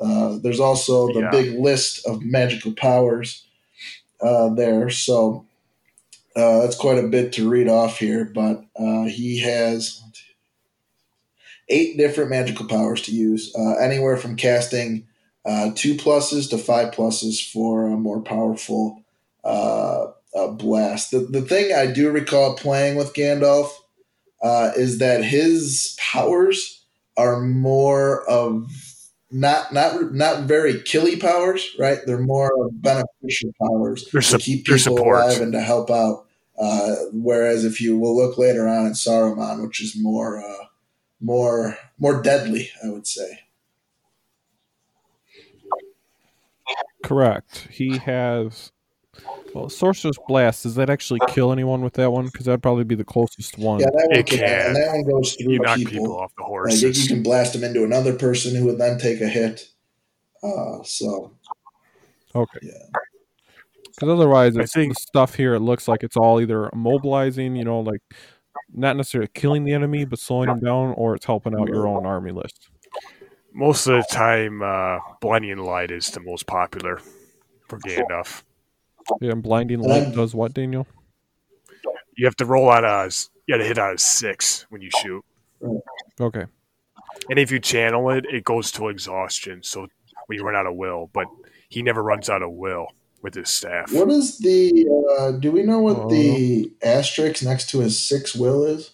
uh, 0.00 0.38
there's 0.42 0.58
also 0.58 1.12
the 1.12 1.20
Yeah. 1.20 1.30
big 1.30 1.58
list 1.60 2.04
of 2.06 2.22
magical 2.24 2.72
powers 2.72 3.46
uh, 4.20 4.48
there. 4.54 4.90
So 4.90 5.46
uh, 6.36 6.62
that's 6.62 6.76
quite 6.76 6.98
a 6.98 7.06
bit 7.08 7.32
to 7.34 7.48
read 7.48 7.68
off 7.68 7.98
here, 7.98 8.24
but 8.24 8.64
uh, 8.76 9.04
he 9.04 9.38
has 9.40 10.02
eight 11.70 11.96
different 11.96 12.30
magical 12.30 12.66
powers 12.66 13.02
to 13.02 13.12
use, 13.12 13.54
uh, 13.56 13.74
anywhere 13.76 14.16
from 14.16 14.36
casting 14.36 15.06
uh, 15.46 15.70
two 15.74 15.94
pluses 15.94 16.50
to 16.50 16.58
five 16.58 16.92
pluses 16.92 17.40
for 17.50 17.86
a 17.86 17.96
more 17.96 18.20
powerful 18.20 19.02
uh, 19.44 20.08
blast. 20.52 21.10
The, 21.10 21.20
the 21.20 21.42
thing 21.42 21.72
I 21.72 21.86
do 21.86 22.10
recall 22.10 22.56
playing 22.56 22.96
with 22.96 23.14
Gandalf 23.14 23.70
uh, 24.42 24.72
is 24.76 24.98
that 24.98 25.24
his 25.24 25.96
powers 25.98 26.84
are 27.16 27.40
more 27.40 28.28
of 28.28 28.68
not 29.30 29.72
not 29.72 30.12
not 30.12 30.44
very 30.44 30.80
killy 30.82 31.16
powers, 31.16 31.74
right? 31.78 31.98
They're 32.04 32.18
more 32.18 32.50
of 32.64 32.82
beneficial 32.82 33.52
powers 33.60 34.08
They're, 34.10 34.22
to 34.22 34.38
keep 34.38 34.66
people 34.66 34.78
support. 34.78 35.24
alive 35.24 35.40
and 35.40 35.52
to 35.52 35.60
help 35.60 35.90
out. 35.90 36.26
Uh, 36.58 36.94
whereas 37.12 37.64
if 37.64 37.80
you 37.80 37.98
will 37.98 38.16
look 38.16 38.36
later 38.36 38.68
on 38.68 38.86
at 38.86 38.92
Saruman, 38.92 39.62
which 39.62 39.82
is 39.82 39.96
more 39.98 40.44
uh, 40.44 40.64
more 41.20 41.76
more 41.98 42.22
deadly, 42.22 42.70
I 42.84 42.88
would 42.88 43.06
say. 43.06 43.40
Correct. 47.02 47.68
He 47.70 47.96
has. 47.98 48.72
Well, 49.54 49.68
Sorcerer's 49.68 50.18
Blast. 50.28 50.62
Does 50.62 50.76
that 50.76 50.88
actually 50.88 51.20
kill 51.28 51.50
anyone 51.50 51.82
with 51.82 51.94
that 51.94 52.12
one? 52.12 52.26
Because 52.26 52.46
that'd 52.46 52.62
probably 52.62 52.84
be 52.84 52.94
the 52.94 53.04
closest 53.04 53.58
one. 53.58 53.80
Yeah, 53.80 53.86
that 53.86 54.06
one 54.10 54.18
It 54.18 54.26
can, 54.26 54.38
can. 54.38 54.66
and 54.68 54.76
that 54.76 54.88
one 54.92 55.02
goes 55.04 55.34
through 55.34 55.52
You 55.54 55.58
knock 55.58 55.78
people. 55.78 55.92
people 55.92 56.20
off 56.20 56.32
the 56.36 56.42
Like, 56.42 56.48
horses. 56.48 57.02
you 57.08 57.14
can 57.14 57.22
blast 57.22 57.54
them 57.54 57.64
into 57.64 57.82
another 57.84 58.14
person 58.14 58.54
who 58.54 58.66
would 58.66 58.78
then 58.78 58.98
take 58.98 59.20
a 59.20 59.28
hit. 59.28 59.68
Uh, 60.42 60.82
so 60.84 61.32
Okay. 62.34 62.58
Yeah. 62.62 62.72
Because 63.86 64.08
otherwise, 64.08 64.56
I 64.56 64.60
it's 64.62 64.72
think- 64.72 64.94
the 64.94 65.00
stuff 65.00 65.34
here. 65.34 65.54
It 65.54 65.60
looks 65.60 65.88
like 65.88 66.04
it's 66.04 66.16
all 66.16 66.40
either 66.40 66.70
immobilizing, 66.72 67.56
you 67.56 67.64
know, 67.64 67.80
like 67.80 68.00
not 68.72 68.96
necessarily 68.96 69.30
killing 69.34 69.64
the 69.64 69.72
enemy, 69.72 70.04
but 70.04 70.18
slowing 70.18 70.48
them 70.48 70.60
down, 70.60 70.94
or 70.96 71.14
it's 71.14 71.26
helping 71.26 71.54
out 71.58 71.68
your 71.68 71.86
own 71.86 72.06
army 72.06 72.32
list. 72.32 72.68
Most 73.52 73.86
of 73.86 73.96
the 73.96 74.14
time, 74.14 74.62
uh, 74.62 74.98
blinding 75.20 75.58
light 75.58 75.90
is 75.90 76.10
the 76.10 76.20
most 76.20 76.46
popular 76.46 77.00
for 77.68 77.78
Gandalf. 77.80 78.42
Yeah, 79.20 79.32
and 79.32 79.42
blinding 79.42 79.80
light 79.80 80.12
does 80.12 80.34
what, 80.34 80.54
Daniel? 80.54 80.86
You 82.16 82.26
have 82.26 82.36
to 82.36 82.44
roll 82.44 82.68
on 82.68 82.84
a, 82.84 83.06
s- 83.06 83.30
you 83.46 83.54
got 83.54 83.58
to 83.58 83.64
hit 83.66 83.78
on 83.78 83.94
a 83.94 83.98
six 83.98 84.66
when 84.68 84.82
you 84.82 84.90
shoot, 84.90 85.24
Okay. 86.20 86.44
and 87.28 87.38
if 87.38 87.50
you 87.50 87.58
channel 87.58 88.10
it, 88.10 88.24
it 88.26 88.44
goes 88.44 88.70
to 88.72 88.88
exhaustion. 88.88 89.62
So 89.62 89.88
when 90.26 90.38
you 90.38 90.44
run 90.44 90.54
out 90.54 90.66
of 90.66 90.76
will, 90.76 91.10
but 91.12 91.26
he 91.68 91.82
never 91.82 92.02
runs 92.02 92.28
out 92.30 92.42
of 92.42 92.52
will 92.52 92.86
with 93.22 93.34
his 93.34 93.50
staff. 93.50 93.92
what 93.92 94.08
is 94.10 94.38
the? 94.38 94.86
Uh, 95.18 95.32
do 95.32 95.50
we 95.52 95.62
know 95.62 95.80
what 95.80 95.96
Uh, 95.98 96.08
the 96.08 96.72
asterisk 96.82 97.42
next 97.42 97.70
to 97.70 97.80
his 97.80 97.98
six 97.98 98.34
will 98.34 98.64
is? 98.64 98.90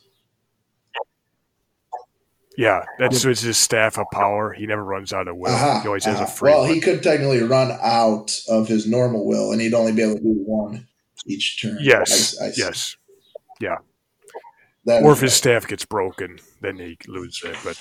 Yeah, 2.58 2.84
that's 2.98 3.22
it's 3.24 3.42
his 3.42 3.58
staff 3.58 3.98
of 3.98 4.06
power. 4.12 4.52
He 4.54 4.66
never 4.66 4.82
runs 4.82 5.12
out 5.12 5.28
of 5.28 5.36
will. 5.36 5.52
Aha, 5.52 5.80
he 5.82 5.88
always 5.88 6.06
has 6.06 6.20
a 6.20 6.26
free 6.26 6.50
Well, 6.52 6.62
one. 6.62 6.72
he 6.72 6.80
could 6.80 7.02
technically 7.02 7.42
run 7.42 7.70
out 7.82 8.34
of 8.48 8.66
his 8.66 8.86
normal 8.86 9.26
will, 9.26 9.52
and 9.52 9.60
he'd 9.60 9.74
only 9.74 9.92
be 9.92 10.00
able 10.02 10.14
to 10.16 10.20
do 10.22 10.32
one 10.46 10.86
each 11.26 11.60
turn. 11.60 11.76
yes, 11.82 12.40
I- 12.40 12.46
I 12.46 12.50
see. 12.52 12.62
yes. 12.62 12.96
That 14.86 15.02
Or 15.02 15.10
if 15.12 15.18
his 15.20 15.32
right. 15.32 15.36
staff 15.36 15.66
gets 15.66 15.84
broken, 15.84 16.38
then 16.60 16.78
he 16.78 16.96
loses 17.08 17.42
it. 17.44 17.56
But 17.64 17.76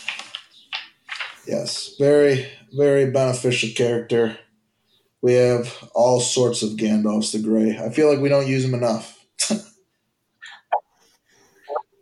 Yes, 1.47 1.93
very, 1.99 2.47
very 2.75 3.11
beneficial 3.11 3.69
character. 3.75 4.39
We 5.21 5.33
have 5.33 5.89
all 5.93 6.19
sorts 6.19 6.61
of 6.61 6.71
Gandalfs 6.71 7.31
the 7.31 7.39
Grey. 7.39 7.77
I 7.77 7.89
feel 7.89 8.11
like 8.11 8.19
we 8.19 8.29
don't 8.29 8.47
use 8.47 8.63
him 8.63 8.73
enough. 8.73 9.25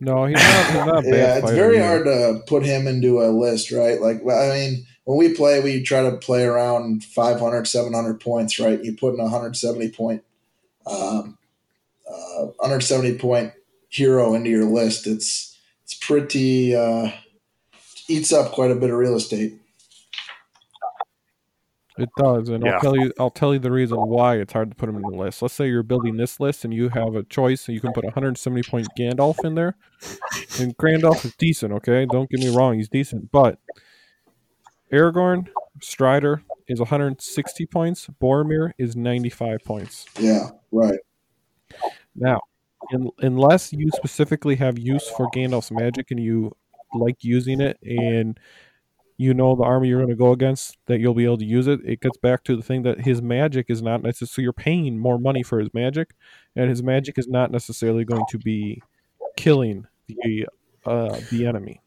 No, 0.04 0.26
he's 0.26 0.36
not. 0.36 0.66
He's 0.66 0.86
not 0.86 1.04
bad 1.04 1.14
yeah, 1.14 1.38
it's 1.38 1.52
very 1.52 1.78
either. 1.78 1.86
hard 1.86 2.06
to 2.06 2.42
put 2.46 2.64
him 2.64 2.88
into 2.88 3.22
a 3.22 3.32
list, 3.32 3.72
right? 3.72 4.02
Like, 4.02 4.18
I 4.18 4.50
mean, 4.50 4.86
when 5.06 5.18
we 5.18 5.34
play, 5.34 5.62
we 5.62 5.82
try 5.82 6.02
to 6.02 6.18
play 6.18 6.44
around 6.44 7.04
500, 7.06 7.66
700 7.66 8.20
points, 8.20 8.60
right? 8.60 8.84
You 8.84 8.98
put 8.98 9.14
in 9.14 9.22
a 9.22 9.24
170 9.24 9.90
point, 9.92 10.24
um, 10.86 11.38
uh, 12.10 12.48
170 12.58 13.18
point 13.18 13.54
hero 13.88 14.34
into 14.34 14.50
your 14.50 14.66
list. 14.66 15.08
It's 15.08 15.58
it's 15.84 15.94
pretty 15.94 16.76
uh, 16.76 17.12
eats 18.10 18.34
up 18.34 18.52
quite 18.52 18.72
a 18.72 18.76
bit 18.76 18.90
of 18.90 18.98
real 18.98 19.16
estate. 19.16 19.58
It 21.98 22.10
does, 22.18 22.50
and 22.50 22.64
Yeah. 22.64 22.74
I'll 22.74 22.80
tell 22.82 22.98
you. 22.98 23.14
I'll 23.20 23.30
tell 23.30 23.54
you 23.54 23.60
the 23.60 23.72
reason 23.72 23.98
why 23.98 24.38
it's 24.38 24.54
hard 24.54 24.70
to 24.72 24.76
put 24.76 24.90
him 24.90 24.96
in 24.96 25.04
the 25.04 25.10
list. 25.10 25.42
Let's 25.42 25.54
say 25.54 25.68
you're 25.68 25.84
building 25.84 26.18
this 26.18 26.40
list, 26.40 26.66
and 26.66 26.74
you 26.74 26.90
have 26.90 27.16
a 27.16 27.24
choice, 27.24 27.68
and 27.68 27.76
you 27.76 27.82
can 27.82 27.94
put 27.94 28.04
170 28.04 28.64
point 28.64 28.88
Gandalf 28.98 29.44
in 29.46 29.56
there. 29.56 29.76
And 30.60 30.76
Gandalf 30.78 31.24
is 31.24 31.36
decent, 31.36 31.72
okay? 31.74 32.06
Don't 32.06 32.30
get 32.30 32.40
me 32.40 32.56
wrong, 32.56 32.78
he's 32.78 32.90
decent, 32.90 33.32
but 33.32 33.60
Aragorn, 34.92 35.48
Strider 35.82 36.44
is 36.68 36.80
160 36.80 37.66
points. 37.68 38.08
Boromir 38.22 38.72
is 38.78 38.96
95 38.96 39.60
points. 39.64 40.06
Yeah, 40.20 40.50
right. 40.72 41.00
Now, 42.16 42.42
in, 42.92 43.10
unless 43.20 43.74
you 43.74 43.90
specifically 43.92 44.56
have 44.56 44.78
use 44.78 45.08
for 45.10 45.30
Gandalf's 45.32 45.72
magic 45.72 46.12
and 46.12 46.20
you 46.20 46.56
like 46.94 47.24
using 47.24 47.60
it 47.62 47.78
and 47.82 48.40
you 49.18 49.34
know 49.34 49.56
the 49.56 49.64
army 49.64 49.88
you're 49.88 50.00
going 50.00 50.10
to 50.10 50.16
go 50.16 50.32
against 50.32 50.78
that 50.88 51.00
you'll 51.00 51.14
be 51.14 51.26
able 51.26 51.38
to 51.38 51.46
use 51.46 51.68
it 51.68 51.80
it 51.86 52.02
gets 52.02 52.18
back 52.18 52.44
to 52.44 52.56
the 52.56 52.64
thing 52.64 52.84
that 52.84 53.02
his 53.02 53.22
magic 53.22 53.68
is 53.70 53.82
not 53.82 54.02
necessarily 54.02 54.34
so 54.34 54.42
you're 54.42 54.54
paying 54.54 54.98
more 54.98 55.20
money 55.20 55.44
for 55.44 55.60
his 55.60 55.74
magic 55.74 56.14
and 56.56 56.70
his 56.70 56.82
magic 56.82 57.18
is 57.18 57.28
not 57.28 57.52
necessarily 57.52 58.04
going 58.04 58.26
to 58.30 58.38
be 58.38 58.82
killing 59.38 59.86
the 60.08 60.48
uh, 60.86 61.20
the 61.32 61.46
enemy 61.46 61.80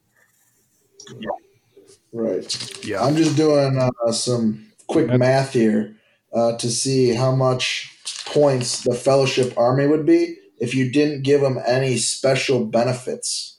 Right. 2.12 2.84
Yeah. 2.84 3.04
I'm 3.04 3.16
just 3.16 3.36
doing 3.36 3.78
uh, 3.78 4.12
some 4.12 4.66
quick 4.86 5.08
math 5.08 5.52
here 5.52 5.96
uh, 6.32 6.56
to 6.56 6.70
see 6.70 7.14
how 7.14 7.34
much 7.34 7.92
points 8.26 8.82
the 8.82 8.94
Fellowship 8.94 9.56
Army 9.56 9.86
would 9.86 10.06
be 10.06 10.36
if 10.58 10.74
you 10.74 10.90
didn't 10.90 11.22
give 11.22 11.40
them 11.40 11.58
any 11.66 11.96
special 11.98 12.64
benefits. 12.64 13.55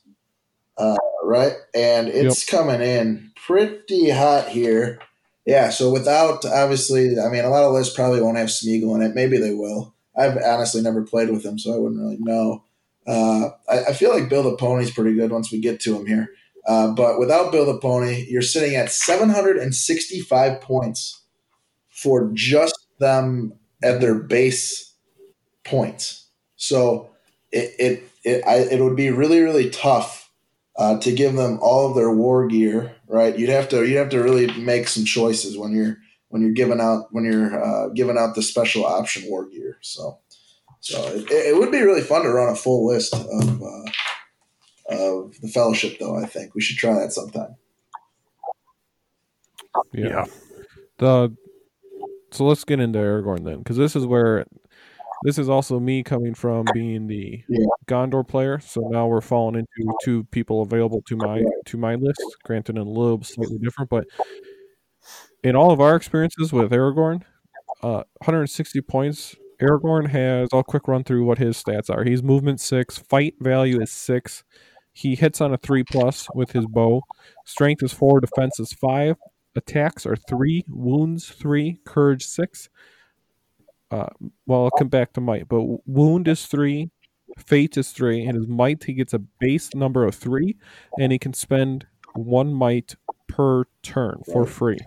Uh, 0.78 0.96
right? 1.24 1.54
And 1.74 2.08
it's 2.08 2.46
coming 2.46 2.82
in 2.82 3.32
pretty 3.36 4.10
hot 4.10 4.50
here. 4.50 5.00
Yeah, 5.46 5.70
so 5.70 5.92
without 5.92 6.46
obviously, 6.46 7.20
I 7.20 7.30
mean, 7.30 7.46
a 7.46 7.50
lot 7.50 7.64
of 7.64 7.74
lists 7.74 7.96
probably 7.96 8.22
won't 8.22 8.38
have 8.38 8.50
Smeagol 8.50 8.96
in 8.96 9.02
it. 9.02 9.16
Maybe 9.16 9.38
they 9.38 9.54
will. 9.54 9.94
I've 10.18 10.38
honestly 10.38 10.82
never 10.82 11.04
played 11.04 11.30
with 11.30 11.46
him, 11.46 11.58
so 11.58 11.74
I 11.74 11.78
wouldn't 11.78 12.02
really 12.02 12.18
know. 12.20 12.64
Uh, 13.08 13.52
I, 13.70 13.86
I 13.86 13.94
feel 13.94 14.14
like 14.14 14.30
Bill 14.30 14.44
the 14.44 14.58
Pony's 14.58 14.92
pretty 14.92 15.16
good 15.16 15.32
once 15.32 15.52
we 15.52 15.60
get 15.60 15.80
to 15.82 15.96
him 15.96 16.06
here. 16.06 16.30
Uh, 16.68 16.92
but 16.92 17.18
without 17.18 17.52
Build 17.54 17.74
a 17.74 17.80
Pony, 17.80 18.26
you're 18.30 18.42
sitting 18.42 18.76
at 18.76 18.92
765 18.92 20.60
points 20.60 21.24
for 21.90 22.30
just 22.34 22.78
them 23.00 23.54
at 23.82 24.02
their 24.02 24.16
base 24.16 24.94
points. 25.64 26.28
So 26.58 27.12
it 27.52 27.74
it 27.80 28.10
it, 28.26 28.44
I, 28.46 28.58
it 28.58 28.82
would 28.82 28.98
be 28.98 29.12
really 29.12 29.40
really 29.40 29.70
tough 29.70 30.27
uh, 30.78 31.00
to 31.00 31.12
give 31.12 31.36
them 31.36 31.60
all 31.62 31.90
of 31.90 31.96
their 31.96 32.12
war 32.12 32.48
gear. 32.48 32.96
Right? 33.08 33.38
You'd 33.38 33.50
have 33.50 33.70
to 33.70 33.86
you'd 33.86 33.98
have 33.98 34.10
to 34.10 34.22
really 34.22 34.48
make 34.60 34.88
some 34.88 35.06
choices 35.06 35.58
when 35.58 35.72
you're 35.74 35.98
when 36.30 36.42
you're 36.42 36.52
giving 36.52 36.82
out 36.82 37.08
when 37.12 37.24
you're 37.24 37.64
uh, 37.64 37.90
giving 37.90 38.18
out 38.18 38.36
the 38.36 38.42
special 38.42 38.86
option 38.86 39.24
war 39.30 39.48
gear. 39.50 39.78
So 39.82 40.20
so 40.80 41.02
it, 41.08 41.30
it 41.32 41.58
would 41.58 41.72
be 41.72 41.82
really 41.82 42.02
fun 42.02 42.24
to 42.24 42.30
run 42.30 42.50
a 42.50 42.56
full 42.56 42.86
list 42.88 43.14
of. 43.14 43.62
Uh, 43.62 43.92
of 44.90 45.34
the 45.42 45.50
fellowship 45.50 46.00
though 46.00 46.16
i 46.18 46.26
think 46.26 46.56
we 46.56 46.62
should 46.62 46.78
try 46.78 46.94
that 46.94 47.12
sometime 47.12 47.58
yeah, 49.94 50.08
Yeah. 50.08 50.26
the 50.98 51.36
so 52.32 52.46
let's 52.46 52.64
get 52.64 52.80
into 52.80 52.98
aragorn 52.98 53.44
then 53.44 53.58
because 53.58 53.76
this 53.76 53.98
is 53.98 54.06
where 54.06 54.46
this 55.24 55.38
is 55.38 55.50
also 55.50 55.80
me 55.80 56.04
coming 56.04 56.34
from 56.34 56.66
being 56.74 57.08
the 57.08 57.44
Yeah. 57.50 57.66
gondor 57.88 58.28
player 58.28 58.60
so 58.60 58.82
now 58.90 59.08
we're 59.08 59.22
falling 59.22 59.56
into 59.56 59.94
two 60.04 60.24
people 60.26 60.62
available 60.62 61.02
to 61.08 61.16
my 61.18 61.44
to 61.66 61.78
my 61.78 61.96
list. 61.96 62.22
Granted 62.44 62.76
in 62.78 62.82
a 62.82 62.90
little 62.90 63.24
slightly 63.24 63.58
different 63.58 63.90
but 63.90 64.06
in 65.44 65.56
all 65.56 65.72
of 65.72 65.80
our 65.80 65.96
experiences 65.96 66.52
with 66.52 66.72
aragorn 66.72 67.22
uh 67.84 68.04
160 68.20 68.82
points 68.82 69.36
aragorn 69.62 70.08
has 70.10 70.50
i'll 70.54 70.64
quick 70.64 70.88
run 70.88 71.04
through 71.04 71.26
what 71.26 71.38
his 71.38 71.62
stats 71.62 71.90
are. 71.90 72.04
He's 72.04 72.22
movement 72.24 72.60
six 72.60 72.98
fight 72.98 73.36
value 73.40 73.82
is 73.82 73.92
six. 73.92 74.44
He 74.94 75.16
hits 75.16 75.42
on 75.42 75.54
a 75.54 75.58
three 75.58 75.84
plus 75.84 76.28
with 76.34 76.52
his 76.52 76.66
bow. 76.66 77.02
Strength 77.46 77.84
is 77.84 77.94
four 77.94 78.20
defense 78.20 78.60
is 78.60 78.74
five. 78.74 79.16
Attacks 79.56 80.06
are 80.08 80.16
three, 80.16 80.64
wounds 80.68 81.30
three, 81.30 81.80
courage 81.86 82.26
six. 82.26 82.70
Uh, 83.90 84.08
well, 84.46 84.66
I'll 84.66 84.72
come 84.72 84.90
back 84.90 85.14
to 85.14 85.22
might, 85.22 85.48
but 85.48 85.64
wound 85.88 86.28
is 86.28 86.46
three, 86.46 86.90
fate 87.38 87.78
is 87.78 87.92
three, 87.92 88.26
and 88.26 88.36
his 88.36 88.48
might 88.48 88.84
he 88.84 88.94
gets 88.94 89.14
a 89.14 89.20
base 89.20 89.74
number 89.74 90.04
of 90.04 90.16
three, 90.16 90.58
and 91.00 91.12
he 91.12 91.20
can 91.20 91.34
spend 91.34 91.86
one 92.14 92.54
might 92.54 92.96
per 93.28 93.66
turn 93.84 94.22
for 94.32 94.46
free. 94.46 94.80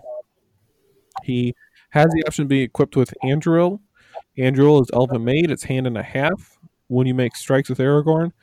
He 1.23 1.55
has 1.89 2.11
the 2.11 2.23
option 2.27 2.45
to 2.45 2.49
be 2.49 2.61
equipped 2.61 2.95
with 2.95 3.13
Anduril. 3.23 3.79
Anduril 4.37 4.81
is 4.81 4.89
Elven 4.93 5.23
Made. 5.23 5.51
It's 5.51 5.63
hand 5.63 5.87
and 5.87 5.97
a 5.97 6.03
half. 6.03 6.57
When 6.87 7.07
you 7.07 7.13
make 7.13 7.35
strikes 7.35 7.69
with 7.69 7.79
Aragorn, 7.79 8.33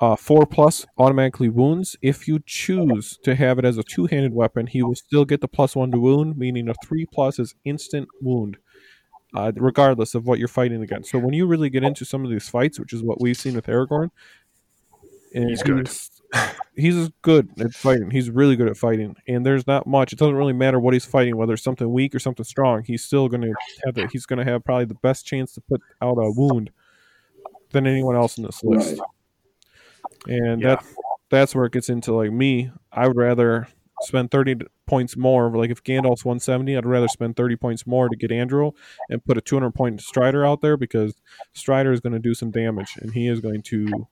uh, 0.00 0.16
four 0.16 0.44
plus 0.44 0.84
automatically 0.98 1.48
wounds. 1.48 1.96
If 2.02 2.26
you 2.26 2.40
choose 2.44 3.16
to 3.22 3.36
have 3.36 3.60
it 3.60 3.64
as 3.64 3.78
a 3.78 3.84
two 3.84 4.06
handed 4.06 4.34
weapon, 4.34 4.66
he 4.66 4.82
will 4.82 4.96
still 4.96 5.24
get 5.24 5.40
the 5.40 5.46
plus 5.46 5.76
one 5.76 5.92
to 5.92 6.00
wound, 6.00 6.36
meaning 6.36 6.68
a 6.68 6.74
three 6.84 7.06
plus 7.06 7.38
is 7.38 7.54
instant 7.64 8.08
wound, 8.20 8.56
uh, 9.34 9.52
regardless 9.56 10.14
of 10.14 10.26
what 10.26 10.38
you're 10.38 10.48
fighting 10.48 10.82
against. 10.82 11.10
So 11.10 11.18
when 11.18 11.32
you 11.34 11.46
really 11.46 11.70
get 11.70 11.84
into 11.84 12.04
some 12.04 12.24
of 12.24 12.30
these 12.30 12.48
fights, 12.48 12.78
which 12.78 12.92
is 12.92 13.02
what 13.02 13.20
we've 13.20 13.36
seen 13.36 13.54
with 13.54 13.66
Aragorn, 13.66 14.10
and 15.34 15.48
He's 15.48 15.62
good. 15.62 15.88
He's, 15.88 16.10
he's 16.76 17.08
good 17.22 17.48
at 17.58 17.72
fighting. 17.72 18.10
He's 18.10 18.28
really 18.30 18.54
good 18.56 18.68
at 18.68 18.76
fighting, 18.76 19.16
and 19.26 19.44
there's 19.46 19.66
not 19.66 19.86
much. 19.86 20.12
It 20.12 20.18
doesn't 20.18 20.34
really 20.34 20.52
matter 20.52 20.78
what 20.78 20.92
he's 20.94 21.06
fighting, 21.06 21.36
whether 21.36 21.54
it's 21.54 21.62
something 21.62 21.90
weak 21.90 22.14
or 22.14 22.18
something 22.18 22.44
strong. 22.44 22.82
He's 22.84 23.02
still 23.04 23.28
going 23.28 23.40
to 23.42 23.54
have 23.84 23.94
the, 23.94 24.06
He's 24.12 24.26
going 24.26 24.44
to 24.44 24.50
have 24.50 24.64
probably 24.64 24.84
the 24.86 24.94
best 24.96 25.24
chance 25.26 25.52
to 25.54 25.60
put 25.62 25.80
out 26.02 26.18
a 26.18 26.30
wound 26.30 26.70
than 27.70 27.86
anyone 27.86 28.14
else 28.16 28.36
in 28.36 28.44
this 28.44 28.62
list 28.62 28.98
Right. 30.26 30.38
and 30.40 30.60
Yeah. 30.60 30.68
that 30.76 30.84
that's 31.30 31.54
where 31.54 31.64
it 31.64 31.72
gets 31.72 31.88
into 31.88 32.12
like 32.12 32.30
me. 32.30 32.70
I 32.92 33.08
would 33.08 33.16
rather 33.16 33.68
spend 34.02 34.30
thirty 34.30 34.56
points 34.86 35.16
more. 35.16 35.50
Like 35.56 35.70
if 35.70 35.82
Gandalf's 35.82 36.24
one 36.24 36.40
seventy, 36.40 36.76
I'd 36.76 36.86
rather 36.86 37.08
spend 37.08 37.36
thirty 37.36 37.56
points 37.56 37.86
more 37.86 38.08
to 38.08 38.16
get 38.16 38.30
Anduril 38.30 38.74
and 39.08 39.24
put 39.24 39.38
a 39.38 39.40
two 39.40 39.56
hundred 39.56 39.72
point 39.72 40.00
Strider 40.00 40.44
out 40.44 40.60
there 40.60 40.76
because 40.76 41.14
Strider 41.52 41.92
is 41.92 42.00
going 42.00 42.12
to 42.12 42.18
do 42.18 42.34
some 42.34 42.50
damage 42.50 42.94
and 43.00 43.12
he 43.12 43.28
is 43.28 43.40
going 43.40 43.62
to. 43.62 44.06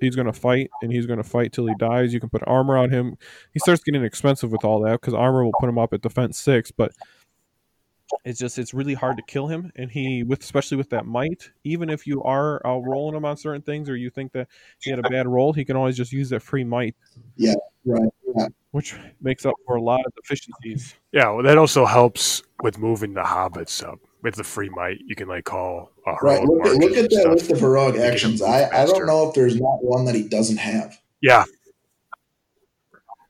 He's 0.00 0.14
going 0.14 0.26
to 0.26 0.32
fight, 0.32 0.70
and 0.80 0.92
he's 0.92 1.06
going 1.06 1.16
to 1.16 1.28
fight 1.28 1.52
till 1.52 1.66
he 1.66 1.74
dies. 1.76 2.14
You 2.14 2.20
can 2.20 2.28
put 2.28 2.44
armor 2.46 2.76
on 2.76 2.90
him. 2.90 3.16
He 3.52 3.58
starts 3.58 3.82
getting 3.82 4.04
expensive 4.04 4.52
with 4.52 4.64
all 4.64 4.80
that 4.82 5.00
because 5.00 5.12
armor 5.12 5.44
will 5.44 5.54
put 5.58 5.68
him 5.68 5.76
up 5.76 5.92
at 5.92 6.02
defense 6.02 6.38
six. 6.38 6.70
But 6.70 6.92
it's 8.24 8.38
just 8.38 8.58
it's 8.58 8.72
really 8.74 8.94
hard 8.94 9.16
to 9.16 9.22
kill 9.26 9.46
him, 9.46 9.70
and 9.76 9.90
he 9.90 10.22
with 10.22 10.40
especially 10.42 10.76
with 10.76 10.90
that 10.90 11.06
might. 11.06 11.50
Even 11.64 11.90
if 11.90 12.06
you 12.06 12.22
are 12.22 12.64
uh, 12.66 12.76
rolling 12.78 13.14
him 13.16 13.24
on 13.24 13.36
certain 13.36 13.62
things, 13.62 13.88
or 13.88 13.96
you 13.96 14.10
think 14.10 14.32
that 14.32 14.48
he 14.80 14.90
had 14.90 14.98
a 14.98 15.08
bad 15.10 15.26
roll, 15.26 15.52
he 15.52 15.64
can 15.64 15.76
always 15.76 15.96
just 15.96 16.12
use 16.12 16.28
that 16.30 16.40
free 16.40 16.64
might, 16.64 16.94
Yeah, 17.36 17.54
right 17.84 18.08
yeah 18.36 18.48
which 18.72 18.94
makes 19.22 19.46
up 19.46 19.54
for 19.66 19.76
a 19.76 19.82
lot 19.82 20.00
of 20.04 20.12
deficiencies. 20.14 20.94
Yeah, 21.12 21.30
well, 21.30 21.42
that 21.42 21.56
also 21.56 21.86
helps 21.86 22.42
with 22.62 22.78
moving 22.78 23.14
the 23.14 23.22
hobbits 23.22 23.82
up. 23.82 23.98
With 24.22 24.34
the 24.34 24.44
free 24.44 24.68
might, 24.68 24.98
you 25.06 25.14
can 25.14 25.28
like 25.28 25.44
call 25.44 25.92
uh, 26.06 26.16
right 26.20 26.42
look 26.42 26.66
at, 26.66 26.74
look 26.74 26.96
at 26.96 27.08
that 27.08 27.12
stuff. 27.12 27.32
list 27.34 27.50
of 27.52 27.60
heroic 27.60 27.96
actions 28.00 28.42
I, 28.42 28.68
I 28.68 28.84
don't 28.84 29.06
know 29.06 29.28
if 29.28 29.34
there's 29.34 29.60
not 29.60 29.82
one 29.82 30.04
that 30.06 30.14
he 30.16 30.24
doesn't 30.24 30.56
have 30.56 30.98
Yeah, 31.20 31.44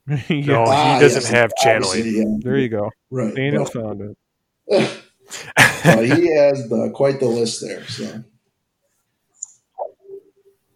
yeah, 0.08 0.16
No, 0.28 0.64
he 0.64 0.70
Ah, 0.70 0.98
doesn't 0.98 1.22
yes, 1.22 1.30
have 1.30 1.52
channeling. 1.56 2.06
yeah. 2.06 2.24
there 2.38 2.56
you 2.58 2.70
go. 2.70 2.90
right 3.10 3.34
Daniel 3.34 3.64
Well, 3.74 3.84
found 3.84 4.00
it. 4.00 4.16
Well, 4.68 6.02
he 6.02 6.34
has 6.36 6.68
the, 6.68 6.90
quite 6.94 7.20
the 7.20 7.26
list 7.26 7.60
there. 7.60 7.84
So, 7.86 8.24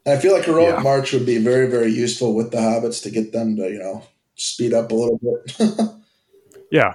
I 0.07 0.17
feel 0.17 0.35
like 0.35 0.45
heroic 0.45 0.77
Yeah. 0.77 0.83
march 0.83 1.13
would 1.13 1.27
be 1.27 1.39
very, 1.39 1.67
very 1.69 1.91
useful 1.91 2.35
with 2.35 2.51
the 2.51 2.59
hobbits 2.59 3.03
to 3.05 3.11
get 3.11 3.33
them 3.33 3.57
to 3.57 3.71
you 3.71 3.79
know 3.79 4.03
speed 4.35 4.75
up 4.75 4.91
a 4.91 4.95
little 4.95 5.19
bit. 5.19 5.91
yeah. 6.71 6.95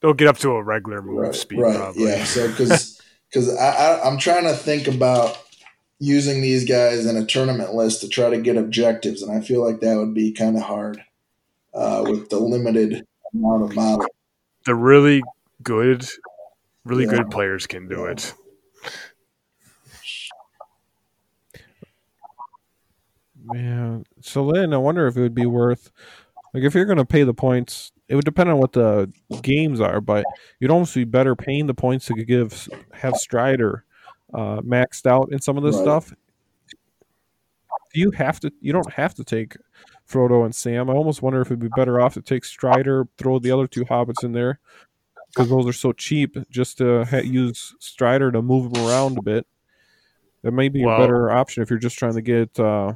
They'll 0.00 0.14
get 0.14 0.28
up 0.28 0.38
to 0.38 0.50
a 0.50 0.62
regular 0.62 1.02
move 1.02 1.18
right, 1.18 1.34
speed, 1.34 1.60
right, 1.60 1.76
probably. 1.76 2.04
yeah. 2.04 2.24
So 2.24 2.48
because 2.50 3.00
because 3.28 3.54
I, 3.56 3.68
I 3.68 4.08
I'm 4.08 4.18
trying 4.18 4.44
to 4.44 4.54
think 4.54 4.88
about 4.88 5.38
using 5.98 6.42
these 6.42 6.68
guys 6.68 7.06
in 7.06 7.16
a 7.16 7.24
tournament 7.26 7.74
list 7.74 8.02
to 8.02 8.08
try 8.08 8.30
to 8.30 8.38
get 8.40 8.56
objectives, 8.56 9.22
and 9.22 9.32
I 9.36 9.40
feel 9.40 9.64
like 9.64 9.80
that 9.80 9.96
would 9.96 10.14
be 10.14 10.32
kind 10.32 10.56
of 10.56 10.62
hard 10.62 11.02
uh, 11.74 12.04
with 12.06 12.30
the 12.30 12.38
limited 12.38 13.06
amount 13.34 13.64
of 13.64 13.74
models. 13.74 14.06
The 14.64 14.74
really 14.74 15.22
good, 15.66 16.06
really 16.84 17.04
Yeah. 17.04 17.10
good 17.10 17.30
players 17.30 17.66
can 17.66 17.88
do 17.88 18.04
Yeah. 18.04 18.12
it. 18.12 18.34
Yeah. 23.52 23.98
So 24.22 24.50
then 24.52 24.72
I 24.72 24.76
wonder 24.78 25.06
if 25.06 25.16
it 25.16 25.20
would 25.20 25.34
be 25.34 25.46
worth 25.46 25.90
like 26.54 26.62
if 26.62 26.74
you're 26.74 26.84
going 26.86 26.98
to 26.98 27.04
pay 27.04 27.22
the 27.22 27.34
points, 27.34 27.92
it 28.08 28.14
would 28.14 28.24
depend 28.24 28.48
on 28.48 28.58
what 28.58 28.72
the 28.72 29.12
games 29.42 29.80
are, 29.80 30.00
but 30.00 30.24
you'd 30.58 30.70
almost 30.70 30.94
be 30.94 31.04
better 31.04 31.36
paying 31.36 31.66
the 31.66 31.74
points 31.74 32.06
to 32.06 32.14
give 32.14 32.68
have 32.92 33.14
Strider 33.16 33.84
uh, 34.32 34.60
maxed 34.62 35.06
out 35.06 35.30
in 35.32 35.40
some 35.40 35.56
of 35.56 35.62
this 35.64 35.76
Right. 35.76 35.82
stuff. 35.82 36.14
You 37.94 38.10
have 38.12 38.40
to. 38.40 38.52
You 38.60 38.72
don't 38.72 38.92
have 38.92 39.14
to 39.14 39.24
take 39.24 39.56
Frodo 40.08 40.44
and 40.44 40.54
Sam. 40.54 40.90
I 40.90 40.92
almost 40.92 41.22
wonder 41.22 41.40
if 41.40 41.48
it'd 41.48 41.58
be 41.58 41.68
better 41.68 42.00
off 42.00 42.14
to 42.14 42.22
take 42.22 42.44
Strider, 42.44 43.08
throw 43.16 43.38
the 43.38 43.50
other 43.50 43.66
two 43.66 43.84
hobbits 43.84 44.22
in 44.22 44.32
there 44.32 44.60
because 45.28 45.48
those 45.48 45.66
are 45.66 45.72
so 45.72 45.92
cheap. 45.92 46.36
Just 46.50 46.78
to 46.78 47.04
ha- 47.04 47.18
use 47.18 47.74
Strider 47.80 48.30
to 48.32 48.42
move 48.42 48.72
them 48.72 48.86
around 48.86 49.18
a 49.18 49.22
bit. 49.22 49.46
That 50.42 50.52
may 50.52 50.68
be 50.68 50.84
Well- 50.84 50.96
a 50.96 50.98
better 51.00 51.30
option 51.30 51.62
if 51.62 51.70
you're 51.70 51.78
just 51.78 51.98
trying 51.98 52.14
to 52.14 52.22
get 52.22 52.58
uh, 52.60 52.94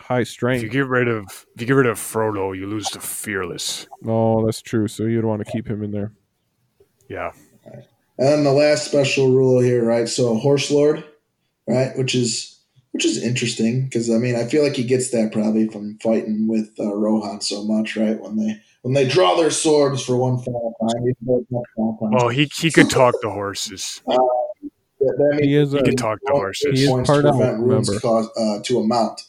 high 0.00 0.20
If 0.20 0.28
strength. 0.28 0.62
you 0.62 0.68
get 0.68 0.86
rid 0.86 1.08
of 1.08 1.24
if 1.54 1.60
you 1.60 1.66
get 1.66 1.74
rid 1.74 1.86
of 1.86 1.98
Frodo, 1.98 2.56
you 2.56 2.66
lose 2.66 2.88
to 2.90 3.00
Fearless. 3.00 3.86
Oh, 4.06 4.44
that's 4.44 4.60
true. 4.62 4.88
So 4.88 5.04
you'd 5.04 5.24
want 5.24 5.44
to 5.44 5.50
keep 5.50 5.68
him 5.68 5.82
in 5.82 5.90
there. 5.92 6.12
Yeah. 7.08 7.32
And 7.64 8.26
then 8.26 8.44
the 8.44 8.52
last 8.52 8.84
special 8.86 9.30
rule 9.30 9.60
here, 9.60 9.84
right? 9.84 10.08
So 10.08 10.34
horse 10.36 10.70
lord, 10.70 11.04
right, 11.68 11.96
which 11.96 12.14
is 12.14 12.54
which 12.92 13.04
is 13.04 13.22
interesting 13.22 13.84
because 13.84 14.10
I 14.10 14.14
mean 14.18 14.34
I 14.34 14.44
feel 14.44 14.64
like 14.64 14.74
he 14.74 14.82
gets 14.84 15.10
that 15.10 15.30
probably 15.32 15.68
from 15.68 15.98
fighting 16.02 16.48
with 16.48 16.70
uh, 16.80 16.92
Rohan 16.94 17.40
so 17.40 17.62
much, 17.64 17.96
right? 17.96 18.18
When 18.20 18.36
they 18.36 18.60
when 18.88 18.94
they 18.94 19.06
draw 19.06 19.36
their 19.36 19.50
swords 19.50 20.02
for 20.02 20.16
one 20.16 20.38
final 20.38 20.74
time. 20.80 21.02
he 21.04 21.12
does 21.26 21.44
that 21.50 21.64
compound. 21.76 22.14
Well, 22.14 22.28
he 22.30 22.48
he 22.58 22.70
could 22.70 22.88
talk 22.88 23.20
to 23.20 23.30
horses. 23.30 24.00
That- 24.06 24.18
that 25.00 25.36
means 25.36 25.42
He 25.42 25.54
is 25.56 25.72
He 25.72 25.78
a 25.78 25.82
could 25.84 25.98
talk 25.98 26.18
to 26.26 26.32
horses. 26.32 26.80
He 26.80 26.84
is 26.86 26.90
part 26.90 27.22
to 27.22 27.28
elf, 27.28 27.36
prevent 27.36 27.60
runes 27.60 27.88
remember. 27.88 28.00
cause, 28.00 28.28
uh, 28.36 28.58
to 28.64 28.78
a 28.80 28.84
mount. 28.86 29.20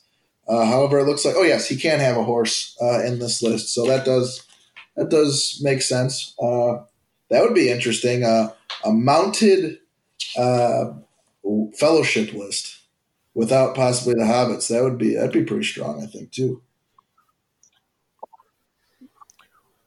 Uh, 0.48 0.66
however, 0.66 0.98
it 1.00 1.06
looks 1.06 1.24
like 1.26 1.36
oh 1.38 1.44
yes, 1.44 1.68
he 1.68 1.76
can 1.76 2.00
have 2.00 2.18
a 2.18 2.24
horse 2.24 2.76
uh, 2.82 3.04
in 3.04 3.20
this 3.20 3.44
list, 3.44 3.74
so 3.74 3.86
that 3.86 4.04
does 4.06 4.42
that 4.96 5.10
does 5.10 5.60
make 5.62 5.82
sense. 5.84 6.34
Uh, 6.42 6.78
that 7.30 7.44
would 7.44 7.54
be 7.54 7.70
interesting. 7.70 8.24
Uh, 8.24 8.52
a 8.84 8.92
mounted 8.92 9.78
uh, 10.38 10.86
fellowship 11.78 12.34
list 12.34 12.80
without 13.36 13.76
possibly 13.76 14.16
the 14.16 14.24
hobbits. 14.26 14.70
That 14.70 14.84
would 14.84 14.98
be 14.98 15.14
that'd 15.16 15.32
be 15.32 15.44
pretty 15.44 15.66
strong, 15.66 16.02
I 16.02 16.08
think 16.08 16.32
too. 16.32 16.62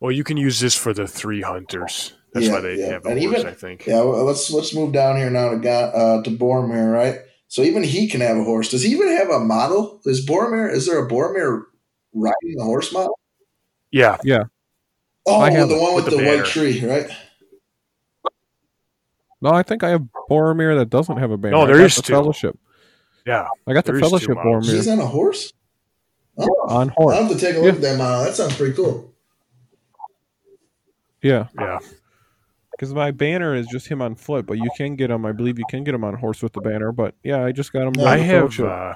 Well, 0.03 0.11
you 0.11 0.25
can 0.25 0.37
use 0.37 0.59
this 0.59 0.75
for 0.75 0.93
the 0.93 1.07
three 1.07 1.43
hunters. 1.43 2.13
That's 2.35 2.47
Yeah, 2.47 2.53
why 2.55 2.61
they 2.61 2.75
yeah. 2.81 2.87
have 2.87 3.07
a 3.07 3.11
And 3.11 3.21
horse, 3.23 3.39
even- 3.39 3.47
I 3.47 3.55
think. 3.55 3.87
Yeah, 3.87 4.01
well, 4.03 4.25
let's 4.25 4.51
let's 4.51 4.75
move 4.75 4.93
down 4.93 5.17
here 5.17 5.31
now 5.31 5.51
to 5.51 5.59
Ga- 5.59 5.93
uh, 5.95 6.23
to 6.25 6.31
Boromir, 6.31 6.93
right? 6.93 7.21
So 7.47 7.63
even 7.63 7.85
he 7.85 8.09
can 8.09 8.21
have 8.21 8.37
a 8.37 8.43
horse. 8.43 8.69
Does 8.69 8.83
he 8.83 8.91
even 8.91 9.17
have 9.17 9.31
a 9.31 9.39
model? 9.39 10.01
Is 10.05 10.27
Boromir? 10.27 10.73
Is 10.73 10.87
there 10.87 10.99
a 10.99 11.09
Boromir 11.09 11.63
riding 12.13 12.57
a 12.59 12.65
horse 12.65 12.93
model? 12.93 13.17
Yeah. 13.93 14.17
Yeah. 14.25 14.45
Oh, 15.25 15.39
I 15.41 15.53
have 15.53 15.69
the 15.69 15.79
one 15.79 15.95
with, 15.95 16.07
with 16.07 16.15
the, 16.17 16.21
the 16.21 16.27
white 16.27 16.47
tree, 16.47 16.85
right? 16.85 17.09
No, 19.41 19.51
I 19.51 19.63
think 19.63 19.85
I 19.85 19.91
have 19.91 20.03
Boromir 20.29 20.77
that 20.79 20.91
doesn't 20.91 21.19
have 21.19 21.31
a 21.31 21.37
banner. 21.37 21.57
No, 21.57 21.63
I 21.63 21.67
there 21.67 21.77
got 21.77 21.85
is 21.85 21.95
the 21.97 22.03
two. 22.03 22.13
Fellowship. 22.13 22.59
Yeah. 23.25 23.47
I 23.69 23.73
got 23.73 23.85
the 23.85 23.93
There 23.93 24.01
is 24.01 24.03
two 24.03 24.09
Fellowship 24.09 24.35
models. 24.37 24.69
Boromir 24.69 24.75
He's 24.75 24.89
on 24.89 24.99
a 24.99 25.07
horse. 25.07 25.53
Oh, 26.39 26.49
on 26.69 26.89
horse. 26.89 27.15
I'll 27.17 27.25
have 27.25 27.33
to 27.33 27.39
take 27.39 27.55
a 27.55 27.61
look 27.61 27.77
at 27.77 27.81
that 27.83 27.99
model. 27.99 28.25
That 28.25 28.35
sounds 28.35 28.57
pretty 28.57 28.75
cool. 28.75 29.12
Yeah, 31.23 31.47
Yeah. 31.59 31.79
because 32.73 32.93
my 32.93 33.11
banner 33.13 33.55
is 33.55 33.67
just 33.69 33.87
him 33.89 34.03
on 34.03 34.15
foot, 34.17 34.45
but 34.47 34.59
you 34.59 34.71
can 34.77 34.97
get 34.97 35.11
him. 35.11 35.25
I 35.25 35.33
believe 35.33 35.59
you 35.59 35.65
can 35.71 35.85
get 35.85 35.95
him 35.95 36.05
on 36.05 36.15
horse 36.15 36.43
with 36.43 36.53
the 36.53 36.61
banner. 36.61 36.91
But 36.93 37.15
yeah, 37.23 37.45
I 37.45 37.53
just 37.53 37.73
got 37.73 37.87
him. 37.87 37.95
Yeah, 37.97 38.05
I 38.11 38.17
have 38.19 38.59
uh, 38.61 38.95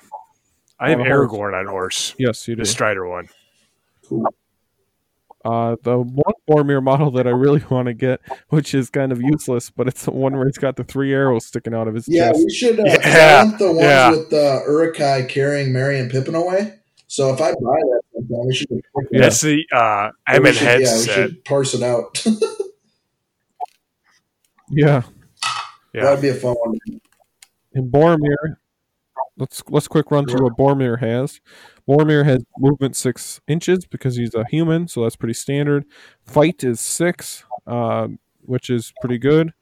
I 0.80 0.90
have 0.90 1.00
On 1.00 1.06
a 1.06 1.08
horse. 1.14 1.30
Aragorn 1.32 1.58
on 1.60 1.66
horse. 1.66 2.14
yes, 2.18 2.46
you 2.48 2.56
do. 2.56 2.62
The 2.62 2.66
Strider 2.66 3.06
one. 3.08 3.28
Cool. 4.08 4.26
Uh, 5.44 5.76
the 5.84 5.96
one 5.98 6.34
Boromir 6.50 6.82
model 6.82 7.12
that 7.12 7.26
I 7.28 7.30
really 7.30 7.62
want 7.70 7.86
to 7.86 7.94
get, 7.94 8.20
which 8.48 8.74
is 8.74 8.90
kind 8.90 9.12
of 9.12 9.22
useless, 9.22 9.70
but 9.70 9.86
it's 9.86 10.04
the 10.04 10.10
one 10.10 10.36
where 10.36 10.46
he's 10.46 10.58
got 10.58 10.74
the 10.74 10.82
three 10.82 11.12
arrows 11.14 11.46
sticking 11.46 11.72
out 11.72 11.86
of 11.86 11.94
his 11.94 12.08
Yeah, 12.08 12.30
chest. 12.32 12.44
we 12.44 12.52
should. 12.52 12.80
Uh, 12.80 12.84
Yeah, 13.04 13.44
want 13.44 13.58
the 13.60 13.66
ones 13.68 13.80
yeah. 13.80 14.10
with 14.10 14.32
uh, 14.32 14.60
Uruk-hai 14.66 15.22
carrying 15.28 15.72
Merry 15.72 16.00
and 16.00 16.10
Pippin 16.10 16.34
away. 16.34 16.74
So 17.06 17.32
if 17.32 17.40
I 17.40 17.52
buy 17.52 17.56
that, 17.60 18.00
sometime. 18.28 18.80
Yeah. 19.12 19.20
That's 19.20 19.40
the 19.40 19.64
uh, 19.72 20.10
we 20.28 20.34
Emin 20.36 20.52
should- 20.54 20.62
Yeah, 20.62 20.68
we 20.68 20.82
headset. 20.84 21.14
should 21.14 21.44
parse 21.44 21.74
it 21.74 21.82
out. 21.82 22.24
Yeah, 24.68 25.02
Yeah. 25.94 26.02
That'd 26.04 26.22
be 26.22 26.28
a 26.30 26.34
fun 26.34 26.54
one. 26.58 26.76
and 27.74 27.92
Boromir. 27.92 28.56
Let's 29.38 29.62
let's 29.68 29.86
quick 29.86 30.10
run 30.10 30.26
through 30.26 30.42
what 30.44 30.56
Boromir 30.56 30.98
has. 30.98 31.40
Boromir 31.88 32.24
has 32.24 32.42
movement 32.58 32.96
six 32.96 33.40
inches 33.46 33.86
because 33.86 34.16
he's 34.16 34.34
a 34.34 34.44
human, 34.50 34.88
so 34.88 35.02
that's 35.02 35.14
pretty 35.14 35.34
standard. 35.34 35.84
Fight 36.24 36.64
is 36.64 36.80
six, 36.80 37.44
uh, 37.66 38.08
which 38.40 38.70
is 38.70 38.92
pretty 39.00 39.18
good, 39.18 39.52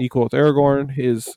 equal 0.00 0.24
with 0.24 0.32
Aragorn. 0.32 0.90
His 0.92 1.36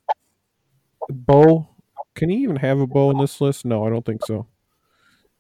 bow, 1.10 1.68
can 2.16 2.30
he 2.30 2.38
even 2.38 2.56
have 2.58 2.80
a 2.80 2.88
bow 2.88 3.12
in 3.12 3.18
this 3.20 3.42
list? 3.42 3.64
No, 3.66 3.86
I 3.86 3.90
don't 3.90 4.06
think 4.06 4.26
so. 4.26 4.48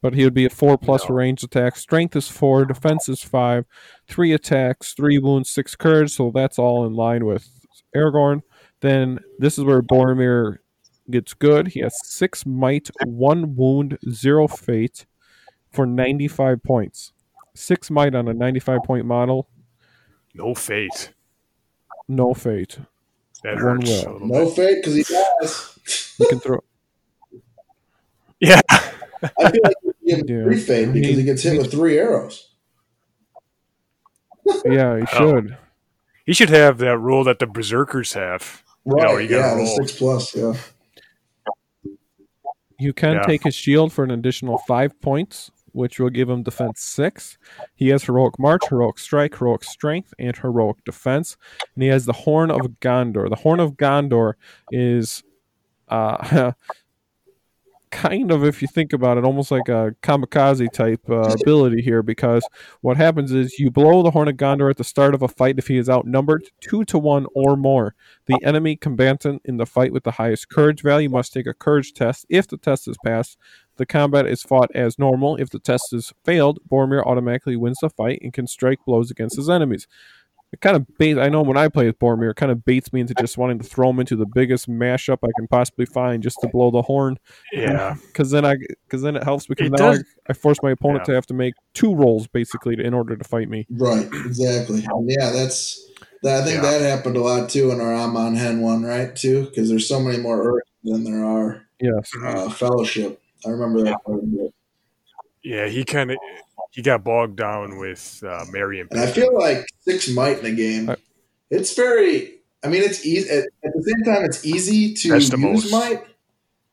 But 0.04 0.13
he 0.16 0.24
would 0.26 0.34
be 0.34 0.44
a 0.46 0.50
four 0.50 0.78
plus 0.78 1.06
for 1.06 1.13
No. 1.13 1.20
ranged 1.20 1.46
attack. 1.46 1.78
Strength 1.78 2.16
is 2.18 2.28
four, 2.28 2.66
defense 2.66 3.08
is 3.08 3.24
five, 3.24 3.66
three 4.08 4.34
attacks, 4.34 4.94
three 4.94 5.18
wounds, 5.18 5.50
six 5.50 5.76
courage. 5.78 6.12
So 6.12 6.30
that's 6.30 6.60
all 6.60 6.86
in 6.86 6.94
line 6.94 7.26
with 7.26 7.48
Aragorn. 7.96 8.42
Then 8.82 9.20
this 9.39 9.58
is 9.58 9.63
where 9.63 9.82
Boromir 9.82 10.58
gets 11.10 11.34
good. 11.34 11.70
He 11.70 11.80
has 11.80 11.98
six 12.06 12.46
might, 12.46 12.89
one 13.06 13.56
wound, 13.56 13.98
zero 14.10 14.46
fate 14.48 15.06
for 15.72 15.86
95 15.86 16.62
points. 16.63 17.13
Six 17.56 17.89
might 17.89 18.13
on 18.13 18.28
a 18.28 18.34
95 18.34 18.84
point 18.84 19.06
model, 19.06 19.48
No 20.34 20.54
fate. 20.54 21.13
no 22.10 22.34
fate. 22.34 22.78
That 23.44 23.56
One 23.56 23.78
hurts 23.86 24.04
will. 24.06 24.20
No 24.20 24.50
fate 24.50 24.84
because 24.84 24.96
he 24.96 25.04
dies. 25.04 25.80
You 26.20 26.28
can 26.28 26.39
throw. 26.42 26.60
Yeah. 28.42 28.60
I 29.39 29.52
feel 29.52 29.62
like 29.63 29.93
we 30.17 30.23
give 30.23 30.30
him 30.30 30.38
Yeah. 30.39 30.43
three 30.45 30.60
fate 30.60 30.93
because 30.93 31.10
he, 31.10 31.15
He- 31.15 31.23
gets 31.23 31.43
hit 31.43 31.54
he- 31.54 31.60
with 31.60 31.71
three 31.71 31.97
arrows. 31.97 32.49
Yeah, 34.65 34.97
he 34.97 35.04
Oh. 35.13 35.17
should. 35.36 35.58
He 36.26 36.34
should 36.34 36.49
have 36.49 36.78
that 36.80 36.97
rule 36.97 37.23
that 37.26 37.39
the 37.39 37.47
berserkers 37.47 38.13
have. 38.13 38.63
Right? 38.86 39.04
know, 39.04 39.17
you 39.17 39.30
gotta 39.30 39.47
yeah, 39.47 39.56
the 39.56 39.62
roll. 39.63 39.76
six 39.78 39.97
plus. 39.97 40.36
Yeah. 40.36 40.54
You 42.80 42.91
can 42.93 43.13
Yeah. 43.15 43.21
take 43.23 43.43
his 43.43 43.56
shield 43.56 43.93
for 43.93 44.04
an 44.04 44.12
additional 44.12 44.58
five 44.67 44.99
points, 45.02 45.52
which 45.71 45.99
will 45.99 46.10
give 46.10 46.30
him 46.30 46.43
defense 46.43 46.82
six. 46.82 47.38
He 47.76 47.89
has 47.89 48.04
heroic 48.04 48.38
march, 48.38 48.62
heroic 48.69 48.99
strike, 48.99 49.38
heroic 49.38 49.63
strength, 49.63 50.13
and 50.19 50.36
heroic 50.36 50.84
defense. 50.84 51.38
And 51.76 51.84
he 51.84 51.89
has 51.89 52.06
the 52.06 52.13
horn 52.13 52.52
of 52.52 52.80
Gondor. 52.82 53.30
The 53.30 53.38
horn 53.38 53.60
of 53.60 53.73
Gondor 53.73 54.34
is 54.71 55.23
uh, 55.88 56.52
kind 57.94 58.32
of, 58.32 58.44
if 58.44 58.62
you 58.62 58.68
think 58.68 58.92
about 58.92 59.18
it, 59.18 59.24
almost 59.24 59.52
like 59.52 59.70
a 59.70 59.96
kamikaze 60.02 60.72
type 60.74 61.08
uh, 61.10 61.36
ability 61.42 61.82
here 61.82 62.02
because 62.02 62.44
what 62.82 62.98
happens 62.98 63.32
is 63.32 63.60
you 63.60 63.70
blow 63.70 64.02
the 64.02 64.12
horn 64.12 64.28
of 64.28 64.36
Gondor 64.36 64.70
at 64.72 64.78
the 64.78 64.84
start 64.84 65.14
of 65.14 65.22
a 65.22 65.28
fight 65.28 65.60
if 65.60 65.68
he 65.68 65.78
is 65.78 65.90
outnumbered 65.90 66.50
two 66.60 66.84
to 66.86 66.98
one 66.98 67.28
or 67.36 67.56
more. 67.56 67.94
The 68.26 68.38
enemy 68.44 68.76
combatant 68.76 69.44
in 69.46 69.58
the 69.58 69.68
fight 69.68 69.94
with 69.94 70.04
the 70.04 70.12
highest 70.12 70.50
courage 70.50 70.82
value 70.82 71.10
must 71.10 71.32
take 71.32 71.48
a 71.48 71.54
courage 71.54 71.94
test. 71.94 72.26
If 72.30 72.48
the 72.48 72.58
test 72.58 72.88
is 72.88 72.98
passed, 73.06 73.38
the 73.78 73.86
combat 73.86 74.26
is 74.26 74.44
fought 74.44 74.70
as 74.76 75.00
normal. 75.00 75.36
If 75.38 75.50
the 75.50 75.60
test 75.60 75.94
is 75.94 76.14
failed, 76.26 76.60
Boromir 76.70 77.06
automatically 77.06 77.56
wins 77.56 77.78
the 77.82 77.90
fight 77.90 78.20
and 78.22 78.34
can 78.34 78.48
strike 78.48 78.80
blows 78.86 79.12
against 79.12 79.38
his 79.38 79.50
enemies. 79.50 79.88
It 80.54 80.62
kind 80.62 80.76
of 80.76 80.86
bait. 81.00 81.18
I 81.18 81.30
know 81.30 81.42
when 81.42 81.58
I 81.58 81.68
play 81.68 81.88
with 81.88 81.98
Boromir, 81.98 82.30
it 82.30 82.36
kind 82.36 82.52
of 82.52 82.63
baits 82.63 82.94
me 82.94 83.02
into 83.02 83.16
just 83.16 83.39
wanting 83.39 83.58
to 83.58 83.63
throw 83.66 83.89
him 83.89 84.00
into 84.00 84.16
the 84.16 84.28
biggest 84.28 84.70
mashup 84.70 85.18
I 85.24 85.32
can 85.36 85.48
possibly 85.48 85.88
find, 85.88 86.22
just 86.22 86.38
to 86.42 86.48
blow 86.48 86.70
the 86.70 86.84
horn. 86.84 87.18
Yeah. 87.52 87.96
Because 88.06 88.30
then 88.30 88.46
I, 88.46 88.56
because 88.86 89.02
then 89.02 89.16
it 89.16 89.24
helps 89.24 89.48
because 89.48 89.66
It 89.68 89.74
now 89.80 89.88
I, 89.89 89.92
does- 89.94 90.04
I 90.30 90.34
force 90.34 90.60
my 90.62 90.70
opponent 90.72 91.02
Yeah. 91.02 91.06
to 91.06 91.16
have 91.16 91.26
to 91.28 91.34
make 91.34 91.56
two 91.74 91.96
rolls 91.96 92.28
basically 92.28 92.76
to, 92.76 92.84
in 92.84 92.94
order 92.94 93.18
to 93.18 93.24
fight 93.24 93.50
me. 93.50 93.66
Right. 93.72 94.06
Exactly. 94.26 94.82
Yeah, 95.08 95.32
that's. 95.32 95.89
That, 96.22 96.42
I 96.42 96.46
think 96.46 96.62
Yeah. 96.63 96.70
that 96.78 96.82
happened 96.82 97.18
a 97.18 97.22
lot 97.22 97.50
too 97.50 97.72
in 97.72 97.82
our 97.82 97.94
Amon 97.94 98.36
Hen 98.36 98.62
one, 98.62 98.84
right? 98.84 99.13
Too, 99.16 99.46
because 99.46 99.68
there's 99.70 99.88
so 99.88 100.00
many 100.00 100.20
more 100.20 100.42
Earth 100.58 100.63
than 100.84 101.04
there 101.04 101.26
are 101.26 101.66
Yes. 101.82 102.12
uh, 102.24 102.50
Fellowship. 102.52 103.20
I 103.46 103.50
remember 103.50 103.82
that 103.84 103.98
part 104.06 104.20
of 104.24 104.30
it. 104.36 104.54
Yeah. 105.44 105.68
He 105.68 105.84
kind 105.84 106.12
of 106.12 106.18
he 106.72 106.82
got 106.82 107.04
bogged 107.04 107.38
down 107.38 107.78
with 107.78 108.24
uh, 108.28 108.46
Marion. 108.52 108.88
And 108.92 109.00
I 109.00 109.08
feel 109.08 109.38
like 109.38 109.66
six 109.82 110.10
might 110.10 110.40
in 110.40 110.46
a 110.46 110.52
game. 110.56 110.90
I- 110.90 110.98
It's 111.50 111.76
very. 111.76 112.36
I 112.64 112.70
mean, 112.70 112.82
it's 112.82 113.06
easy. 113.06 113.30
At, 113.30 113.44
at 113.64 113.74
the 113.76 113.84
same 113.84 114.04
time, 114.14 114.24
it's 114.26 114.46
easy 114.46 114.94
to 114.94 115.10
That's 115.10 115.24
use 115.26 115.30
the 115.30 115.38
most. 115.38 115.72
might, 115.72 116.02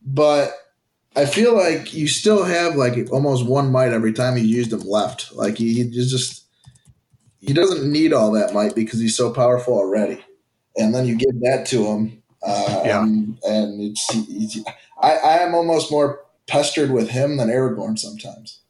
but 0.07 0.53
I 1.17 1.27
feel 1.27 1.55
like 1.57 1.93
you 1.93 2.07
still 2.07 2.45
have 2.45 2.77
like 2.77 3.11
almost 3.11 3.45
one 3.45 3.73
might 3.73 3.93
every 3.93 4.13
time 4.13 4.39
you 4.39 4.45
used 4.45 4.73
him 4.73 4.81
left. 4.81 5.33
Like 5.35 5.59
he, 5.59 5.75
he 5.75 5.91
just 5.91 6.45
he 7.41 7.53
doesn't 7.53 7.91
need 7.91 8.13
all 8.13 8.31
that 8.33 8.55
might 8.55 8.75
because 8.77 9.01
he's 9.01 9.17
so 9.17 9.33
powerful 9.33 9.75
already. 9.75 10.25
And 10.77 10.95
then 10.95 11.07
you 11.07 11.17
give 11.17 11.41
that 11.41 11.67
to 11.71 11.85
him, 11.85 12.23
uh, 12.47 12.83
Yeah. 12.85 13.03
and, 13.03 13.39
and 13.43 13.81
it's. 13.83 14.09
He's, 14.13 14.65
I, 15.03 15.17
I 15.17 15.37
am 15.39 15.55
almost 15.55 15.91
more 15.91 16.21
pestered 16.51 16.91
with 16.91 17.11
him 17.11 17.37
than 17.37 17.49
Aragorn 17.49 17.99
sometimes. 17.99 18.61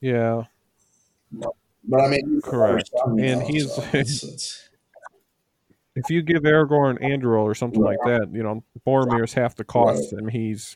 Yeah. 0.00 0.44
But 1.32 2.00
I 2.00 2.08
mean, 2.08 2.40
Correct. 2.42 2.90
And 3.06 3.42
he's- 3.42 3.74
so 3.74 3.82
it's- 3.92 4.22
it's- 4.24 4.68
If 5.94 6.08
you 6.10 6.22
give 6.22 6.42
Aragorn 6.44 7.02
Anduril 7.02 7.42
or 7.42 7.54
something 7.54 7.82
like 7.82 7.98
that, 8.06 8.28
you 8.32 8.42
know, 8.42 8.64
Boromir's 8.86 9.34
half 9.34 9.56
the 9.56 9.64
cost, 9.64 10.12
and 10.12 10.30
he's 10.30 10.74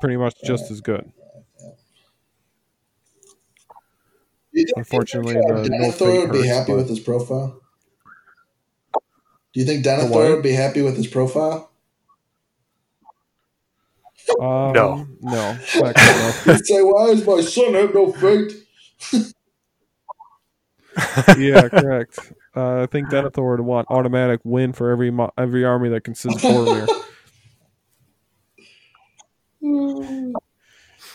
pretty 0.00 0.16
much 0.18 0.34
just 0.44 0.70
as 0.70 0.80
good. 0.82 1.10
Think- 4.54 4.68
Unfortunately, 4.76 5.32
think, 5.34 5.50
uh, 5.50 5.62
Denethor 5.64 6.20
would 6.28 6.32
be 6.32 6.46
happy 6.46 6.72
but- 6.72 6.76
with 6.78 6.88
his 6.90 7.00
profile. 7.00 7.58
Do 9.54 9.60
you 9.60 9.66
think? 9.66 9.84
Denethor 9.84 10.34
would 10.34 10.42
be 10.42 10.52
happy 10.52 10.82
with 10.82 10.96
his 10.96 11.06
profile? 11.06 11.71
Um, 14.40 14.72
No. 14.72 15.06
no, 15.20 15.58
not 15.80 15.94
good 16.44 16.64
say, 16.66 16.80
"Why 16.82 17.06
does 17.14 17.26
my 17.26 17.40
son 17.40 17.74
have 17.74 17.94
no 17.94 18.12
fate?" 18.12 18.52
yeah, 21.38 21.68
correct. 21.68 22.32
Uh, 22.54 22.82
I 22.82 22.86
think 22.86 23.08
Denethor 23.08 23.50
would 23.56 23.60
want 23.60 23.88
automatic 23.90 24.40
win 24.44 24.72
for 24.72 24.90
every 24.90 25.10
mo- 25.10 25.32
every 25.38 25.64
army 25.64 25.88
that 25.90 26.02
consists 26.02 26.42
Boromir. 26.44 26.86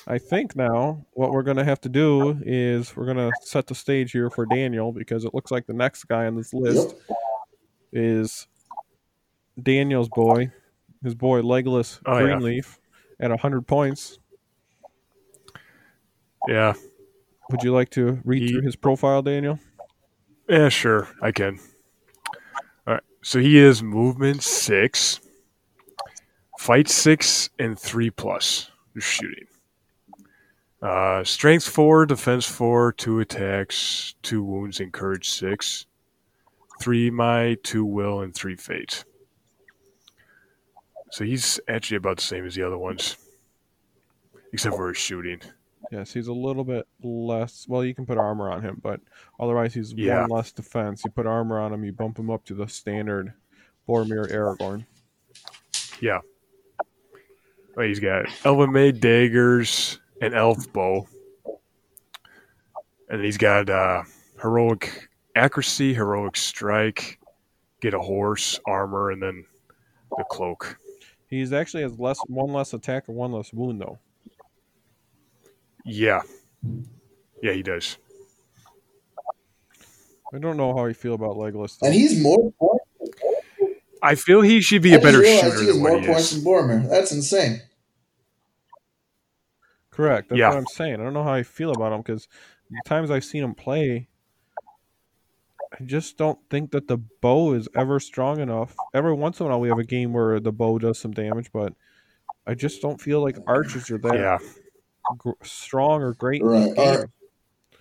I 0.07 0.17
think 0.17 0.55
now 0.55 1.05
what 1.13 1.31
we're 1.31 1.43
gonna 1.43 1.65
have 1.65 1.81
to 1.81 1.89
do 1.89 2.39
is 2.45 2.95
we're 2.95 3.05
gonna 3.05 3.31
set 3.41 3.67
the 3.67 3.75
stage 3.75 4.11
here 4.13 4.29
for 4.29 4.45
Daniel 4.45 4.91
because 4.91 5.25
it 5.25 5.33
looks 5.33 5.51
like 5.51 5.67
the 5.67 5.73
next 5.73 6.05
guy 6.05 6.25
on 6.27 6.35
this 6.35 6.53
list 6.53 6.95
Yep. 7.09 7.17
is 7.93 8.47
Daniel's 9.61 10.07
boy, 10.09 10.51
his 11.03 11.13
boy 11.13 11.41
Legolas 11.41 11.99
Oh, 12.05 12.19
yeah. 12.19 12.35
At 13.19 13.37
hundred 13.39 13.65
points. 13.67 14.19
Yeah. 16.47 16.73
Would 17.49 17.63
you 17.63 17.73
like 17.73 17.89
to 17.91 18.19
read 18.23 18.43
He- 18.43 18.49
through 18.49 18.61
his 18.61 18.75
profile, 18.75 19.21
Daniel? 19.21 19.59
Yeah, 20.49 20.69
sure, 20.69 21.09
I 21.21 21.31
can. 21.31 21.59
All 22.85 22.93
right. 22.93 23.03
So 23.21 23.39
he 23.39 23.57
is 23.57 23.83
movement 23.83 24.43
six, 24.43 25.19
fight 26.57 26.87
six, 26.87 27.49
and 27.59 27.77
three 27.77 28.09
plus. 28.09 28.71
Shooting. 28.97 29.45
Uh, 30.81 31.23
strength 31.23 31.67
four, 31.67 32.05
defense 32.05 32.45
four, 32.45 32.91
two 32.93 33.19
attacks, 33.19 34.15
two 34.23 34.43
wounds, 34.43 34.79
and 34.79 34.91
courage 34.91 35.29
six. 35.29 35.85
Three 36.79 37.09
my, 37.11 37.57
two 37.63 37.85
will, 37.85 38.21
and 38.21 38.33
three 38.33 38.55
fate. 38.55 39.03
So 41.11 41.23
he's 41.23 41.59
actually 41.67 41.97
about 41.97 42.17
the 42.17 42.23
same 42.23 42.45
as 42.45 42.55
the 42.55 42.63
other 42.63 42.77
ones, 42.77 43.17
except 44.53 44.75
for 44.75 44.89
his 44.89 44.97
shooting. 44.97 45.41
Yes, 45.91 46.11
he's 46.11 46.27
a 46.27 46.33
little 46.33 46.65
bit 46.65 46.85
less. 47.01 47.65
Well, 47.67 47.83
you 47.85 47.95
can 47.95 48.05
put 48.05 48.17
armor 48.17 48.49
on 48.51 48.61
him, 48.61 48.79
but 48.83 48.99
otherwise 49.39 49.73
he's 49.73 49.93
Yeah. 49.93 50.21
one 50.21 50.29
less 50.31 50.51
defense. 50.51 51.03
You 51.05 51.11
put 51.11 51.25
armor 51.25 51.59
on 51.59 51.71
him, 51.71 51.83
you 51.85 51.93
bump 51.93 52.19
him 52.19 52.29
up 52.29 52.43
to 52.45 52.53
the 52.53 52.67
standard 52.67 53.33
Boromir 53.87 54.29
Aragorn. 54.31 54.85
Yeah. 56.01 56.19
Oh, 57.77 57.81
he's 57.83 57.99
got 57.99 58.25
Elven 58.43 58.71
Made 58.73 58.99
daggers, 58.99 59.99
and 60.21 60.33
elf 60.33 60.71
bow. 60.73 61.07
And 63.09 63.23
he's 63.23 63.37
got 63.37 63.69
uh, 63.69 64.03
heroic 64.41 65.07
accuracy, 65.35 65.93
heroic 65.93 66.35
strike, 66.35 67.19
get 67.79 67.93
a 67.93 67.99
horse, 67.99 68.59
armor, 68.65 69.11
and 69.11 69.21
then 69.21 69.45
the 70.17 70.25
cloak. 70.29 70.77
He's 71.29 71.51
actually 71.53 71.83
has 71.83 71.99
less 71.99 72.19
one 72.27 72.53
less 72.53 72.73
attack 72.73 73.07
and 73.07 73.17
one 73.17 73.31
less 73.31 73.51
wound 73.53 73.81
though. 73.81 73.99
Yeah. 75.85 76.21
Yeah, 77.41 77.51
he 77.53 77.63
does. 77.63 77.97
I 80.33 80.39
don't 80.39 80.57
know 80.57 80.75
how 80.75 80.85
you 80.85 80.93
feel 80.93 81.13
about 81.13 81.35
Legolas. 81.37 81.77
And 81.81 81.93
he's 81.93 82.21
more 82.21 82.51
points. 82.59 82.83
I 84.03 84.15
feel 84.15 84.41
he 84.41 84.61
should 84.61 84.81
be 84.81 84.93
I 84.93 84.97
a 84.97 85.01
better 85.01 85.19
realized 85.19 85.43
shooter 85.43 85.59
he 85.61 85.65
has 85.67 85.73
than 85.75 85.81
more 85.83 85.91
what 85.93 86.01
he 86.01 86.07
points 86.07 86.31
is. 86.31 86.43
than 86.43 86.53
Boromir. 86.53 86.89
That's 86.89 87.11
insane. 87.11 87.61
Correct. 89.89 90.29
That's 90.29 90.39
Yeah. 90.39 90.49
what 90.49 90.57
I'm 90.57 90.65
saying. 90.67 90.95
I 90.95 90.97
don't 90.97 91.13
know 91.13 91.23
how 91.23 91.33
I 91.33 91.43
feel 91.43 91.71
about 91.71 91.93
him 91.93 92.01
because 92.01 92.27
the 92.69 92.81
times 92.85 93.09
I've 93.09 93.23
seen 93.25 93.43
him 93.43 93.55
play, 93.55 94.07
I 95.73 95.83
just 95.83 96.17
don't 96.17 96.39
think 96.49 96.71
that 96.71 96.87
the 96.87 96.97
bow 96.97 97.53
is 97.53 97.67
ever 97.75 97.99
strong 97.99 98.39
enough. 98.39 98.75
Every 98.93 99.13
once 99.13 99.39
in 99.39 99.45
a 99.45 99.49
while, 99.49 99.59
we 99.59 99.67
have 99.69 99.79
a 99.79 99.83
game 99.83 100.13
where 100.13 100.39
the 100.39 100.51
bow 100.51 100.77
does 100.79 100.97
some 100.99 101.11
damage, 101.11 101.51
but 101.51 101.73
I 102.45 102.53
just 102.53 102.81
don't 102.81 102.99
feel 103.01 103.21
like 103.21 103.37
archers 103.47 103.91
are 103.91 103.97
that 103.97 104.13
Yeah. 104.15 104.37
gr- 105.17 105.31
strong 105.43 106.01
or 106.01 106.13
great. 106.13 106.41
in 106.41 106.47
Right. 106.47 106.69
the 106.69 106.75
game. 106.75 107.79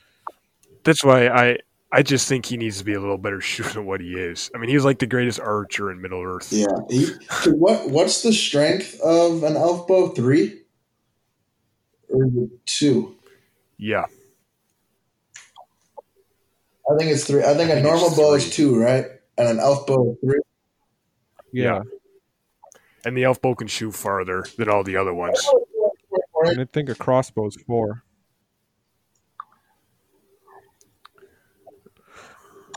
That's 0.85 1.05
why 1.05 1.29
I 1.29 1.59
I 1.93 2.03
just 2.03 2.29
think 2.29 2.45
he 2.45 2.57
needs 2.57 2.79
to 2.79 2.85
be 2.85 2.95
a 2.95 3.01
little 3.01 3.17
better 3.17 3.41
shooter 3.41 3.71
than 3.75 3.87
what 3.87 4.01
he 4.01 4.15
is. 4.15 4.51
I 4.55 4.59
mean, 4.59 4.69
he's 4.69 4.85
like 4.85 4.99
the 4.99 5.07
greatest 5.07 5.39
archer 5.39 5.91
in 5.93 6.03
Middle 6.03 6.21
Earth. 6.23 6.53
Yeah. 6.53 6.67
He, 6.91 7.07
what? 7.47 7.89
What's 7.89 8.23
the 8.23 8.33
strength 8.33 9.01
of 9.01 9.45
an 9.45 9.57
elf 9.57 9.87
bow? 9.87 10.09
Three 10.09 10.63
or 12.09 12.29
two? 12.67 13.15
Yeah. 13.79 14.07
I 16.91 16.97
think 16.97 17.11
it's 17.11 17.25
three. 17.25 17.43
I 17.43 17.55
think 17.55 17.71
I 17.71 17.75
a 17.75 17.75
think 17.77 17.87
normal 17.87 18.11
bow 18.11 18.31
three. 18.39 18.39
is 18.39 18.51
two, 18.55 18.79
right? 18.81 19.07
And 19.39 19.49
an 19.49 19.59
elf 19.61 19.87
bow 19.87 20.13
is 20.13 20.19
three. 20.25 20.41
yeah. 21.53 21.83
And 23.05 23.17
the 23.17 23.25
elf 23.25 23.41
bow 23.41 23.55
can 23.55 23.69
shoot 23.69 23.93
farther 23.93 24.45
than 24.57 24.69
all 24.69 24.83
the 24.83 24.97
other 24.97 25.15
ones. 25.15 25.47
And 26.45 26.61
I 26.61 26.65
think 26.65 26.89
a 26.89 26.95
crossbow 26.95 27.47
is 27.47 27.57
four. 27.67 28.03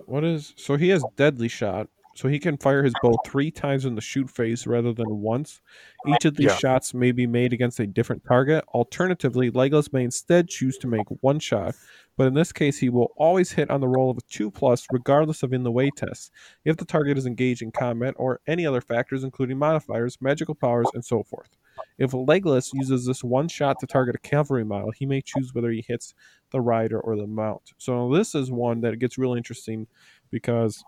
What 0.05 0.23
is 0.23 0.53
so 0.57 0.75
he 0.75 0.89
has 0.89 1.03
deadly 1.15 1.47
shot, 1.47 1.87
so 2.19 2.27
he 2.27 2.37
can 2.37 2.57
fire 2.57 2.83
his 2.83 2.93
bow 3.01 3.15
three 3.25 3.49
times 3.49 3.85
in 3.85 3.95
the 3.95 4.01
shoot 4.01 4.29
phase 4.29 4.67
rather 4.67 4.91
than 4.91 5.21
once. 5.21 5.61
Each 6.05 6.25
of 6.25 6.35
these 6.35 6.47
Yeah. 6.47 6.55
shots 6.57 6.93
may 6.93 7.13
be 7.13 7.25
made 7.25 7.53
against 7.53 7.79
a 7.79 7.87
different 7.87 8.25
target. 8.25 8.65
Alternatively, 8.73 9.49
Legolas 9.49 9.93
may 9.93 10.03
instead 10.03 10.49
choose 10.49 10.77
to 10.79 10.87
make 10.87 11.05
one 11.21 11.39
shot, 11.39 11.75
but 12.17 12.27
in 12.27 12.33
this 12.33 12.51
case, 12.51 12.77
he 12.77 12.89
will 12.89 13.13
always 13.15 13.53
hit 13.53 13.69
on 13.69 13.79
the 13.79 13.87
roll 13.87 14.11
of 14.11 14.17
a 14.17 14.21
two 14.29 14.51
plus, 14.51 14.85
regardless 14.91 15.43
of 15.43 15.53
in 15.53 15.63
the 15.63 15.71
way 15.71 15.89
test, 15.95 16.33
if 16.65 16.75
the 16.75 16.83
target 16.83 17.17
is 17.17 17.25
engaged 17.25 17.61
in 17.61 17.71
combat 17.71 18.15
or 18.17 18.41
any 18.47 18.65
other 18.65 18.81
factors, 18.81 19.23
including 19.23 19.57
modifiers, 19.57 20.17
magical 20.19 20.55
powers, 20.55 20.87
and 20.93 21.05
so 21.05 21.23
forth. 21.23 21.55
If 21.97 22.11
Legolas 22.11 22.73
uses 22.73 23.05
this 23.05 23.23
one 23.23 23.47
shot 23.47 23.79
to 23.79 23.87
target 23.87 24.15
a 24.15 24.19
cavalry 24.19 24.65
model, 24.65 24.91
he 24.91 25.05
may 25.05 25.21
choose 25.21 25.53
whether 25.53 25.71
he 25.71 25.85
hits 25.87 26.13
the 26.51 26.59
rider 26.59 26.99
or 26.99 27.15
the 27.15 27.27
mount. 27.27 27.71
So 27.77 28.13
this 28.13 28.35
is 28.35 28.51
one 28.51 28.81
that 28.81 28.99
gets 28.99 29.17
really 29.17 29.37
interesting 29.37 29.87
because 30.29 30.83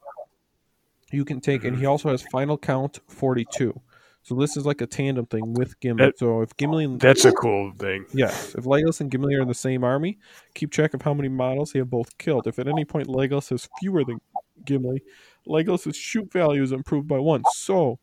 you 1.14 1.26
can 1.26 1.42
take, 1.42 1.64
and 1.64 1.76
he 1.76 1.84
mm-hmm. 1.84 1.92
also 1.92 2.10
has 2.10 2.24
final 2.32 2.58
count 2.58 3.00
42. 3.08 3.80
So 4.24 4.36
this 4.36 4.56
is 4.56 4.66
like 4.66 4.82
a 4.82 4.88
tandem 4.88 5.26
thing 5.26 5.54
with 5.54 5.80
Gimli. 5.80 6.06
That- 6.06 6.20
so 6.20 6.42
if 6.42 6.56
Gimli 6.58 6.86
and 6.86 7.00
That's 7.00 7.26
a 7.26 7.32
cool 7.32 7.72
thing. 7.78 8.06
Yes, 8.14 8.56
if 8.56 8.66
Legolas 8.66 9.02
and 9.02 9.10
Gimli 9.10 9.36
are 9.36 9.42
in 9.42 9.48
the 9.48 9.54
same 9.54 9.84
army, 9.84 10.20
keep 10.54 10.72
track 10.72 10.94
of 10.94 11.02
how 11.02 11.14
many 11.14 11.30
models 11.30 11.72
they 11.72 11.80
have 11.80 11.90
both 11.90 12.18
killed. 12.18 12.48
If 12.48 12.60
at 12.60 12.68
any 12.68 12.86
point 12.86 13.08
Legolas 13.08 13.50
has 13.50 13.68
fewer 13.80 14.04
than 14.04 14.22
Gimli, 14.66 15.02
Legolas' 15.48 15.96
shoot 15.96 16.32
value 16.32 16.62
is 16.62 16.72
improved 16.72 17.08
by 17.08 17.18
one. 17.18 17.42
So, 17.54 17.98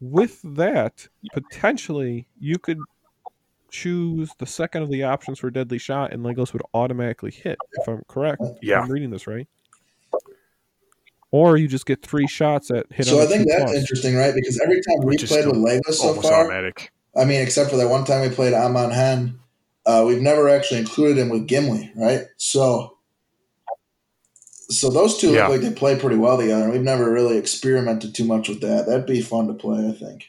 with 0.00 0.40
that, 0.44 1.08
potentially 1.32 2.28
you 2.38 2.58
could 2.58 2.78
choose 3.70 4.30
the 4.38 4.46
second 4.46 4.84
of 4.84 4.90
the 4.90 5.02
options 5.02 5.40
for 5.40 5.50
deadly 5.50 5.78
shot, 5.78 6.12
and 6.12 6.24
Legolas 6.24 6.52
would 6.52 6.62
automatically 6.72 7.32
hit. 7.32 7.58
If 7.72 7.88
I'm 7.88 8.02
correct, 8.06 8.42
Yeah. 8.62 8.80
I'm 8.80 8.90
reading 8.90 9.10
this 9.10 9.26
right. 9.26 9.48
Or 11.34 11.56
you 11.56 11.66
just 11.66 11.84
get 11.84 12.00
three 12.00 12.28
shots 12.28 12.70
at 12.70 12.86
hit. 12.92 13.06
So 13.06 13.16
on 13.16 13.22
I 13.22 13.24
a 13.24 13.26
think 13.26 13.48
that's 13.48 13.64
plus. 13.64 13.74
interesting, 13.74 14.14
right? 14.14 14.32
Because 14.32 14.60
every 14.60 14.76
time 14.76 14.98
we 15.00 15.06
Which 15.16 15.26
played 15.26 15.46
with 15.46 15.56
still 15.56 15.64
Legolas 15.64 15.94
so 15.94 16.22
far, 16.22 16.44
automatic. 16.44 16.92
I 17.16 17.24
mean, 17.24 17.40
except 17.40 17.70
for 17.70 17.76
that 17.76 17.88
one 17.88 18.04
time 18.04 18.20
we 18.22 18.32
played 18.32 18.54
Amon 18.54 18.92
Hen, 18.92 19.40
uh, 19.84 20.04
we've 20.06 20.22
never 20.22 20.48
actually 20.48 20.78
included 20.78 21.18
him 21.20 21.30
with 21.30 21.48
Gimli, 21.48 21.90
right? 21.96 22.26
So, 22.36 22.98
so 24.70 24.90
those 24.90 25.18
two 25.18 25.32
Yeah. 25.32 25.48
look 25.48 25.60
like 25.60 25.68
they 25.68 25.74
play 25.76 25.98
pretty 25.98 26.14
well 26.14 26.38
together, 26.38 26.70
we've 26.70 26.82
never 26.82 27.10
really 27.10 27.36
experimented 27.36 28.14
too 28.14 28.24
much 28.26 28.48
with 28.48 28.60
that. 28.60 28.86
That'd 28.86 29.04
be 29.04 29.20
fun 29.20 29.48
to 29.48 29.54
play, 29.54 29.88
I 29.88 29.92
think. 29.92 30.26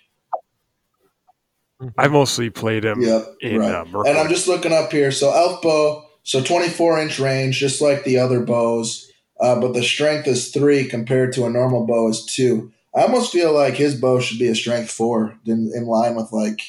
I 2.00 2.08
mostly 2.08 2.50
played 2.50 2.84
him 2.84 3.02
Yep, 3.02 3.36
in 3.42 3.60
right. 3.60 3.76
uh, 3.76 3.86
Merkle. 3.86 4.08
And 4.08 4.18
I'm 4.18 4.30
just 4.30 4.48
looking 4.48 4.74
up 4.74 4.92
here. 4.92 5.12
So 5.12 5.30
elf 5.32 5.62
bow, 5.62 6.04
so 6.24 6.42
24 6.42 7.00
inch 7.00 7.20
range, 7.20 7.60
just 7.60 7.80
like 7.80 8.06
the 8.06 8.18
other 8.18 8.40
bows, 8.40 9.12
uh, 9.40 9.60
but 9.60 9.74
the 9.74 9.84
strength 9.84 10.28
is 10.28 10.52
three 10.52 10.88
compared 10.88 11.34
to 11.34 11.46
a 11.46 11.50
normal 11.50 11.86
bow 11.86 12.10
is 12.10 12.26
two. 12.26 12.72
I 12.96 13.02
almost 13.02 13.32
feel 13.32 13.54
like 13.54 13.76
his 13.76 14.00
bow 14.00 14.20
should 14.20 14.40
be 14.40 14.48
a 14.48 14.56
strength 14.56 14.90
four, 14.90 15.38
in, 15.46 15.72
in 15.76 15.86
line 15.86 16.16
with 16.16 16.32
like 16.32 16.62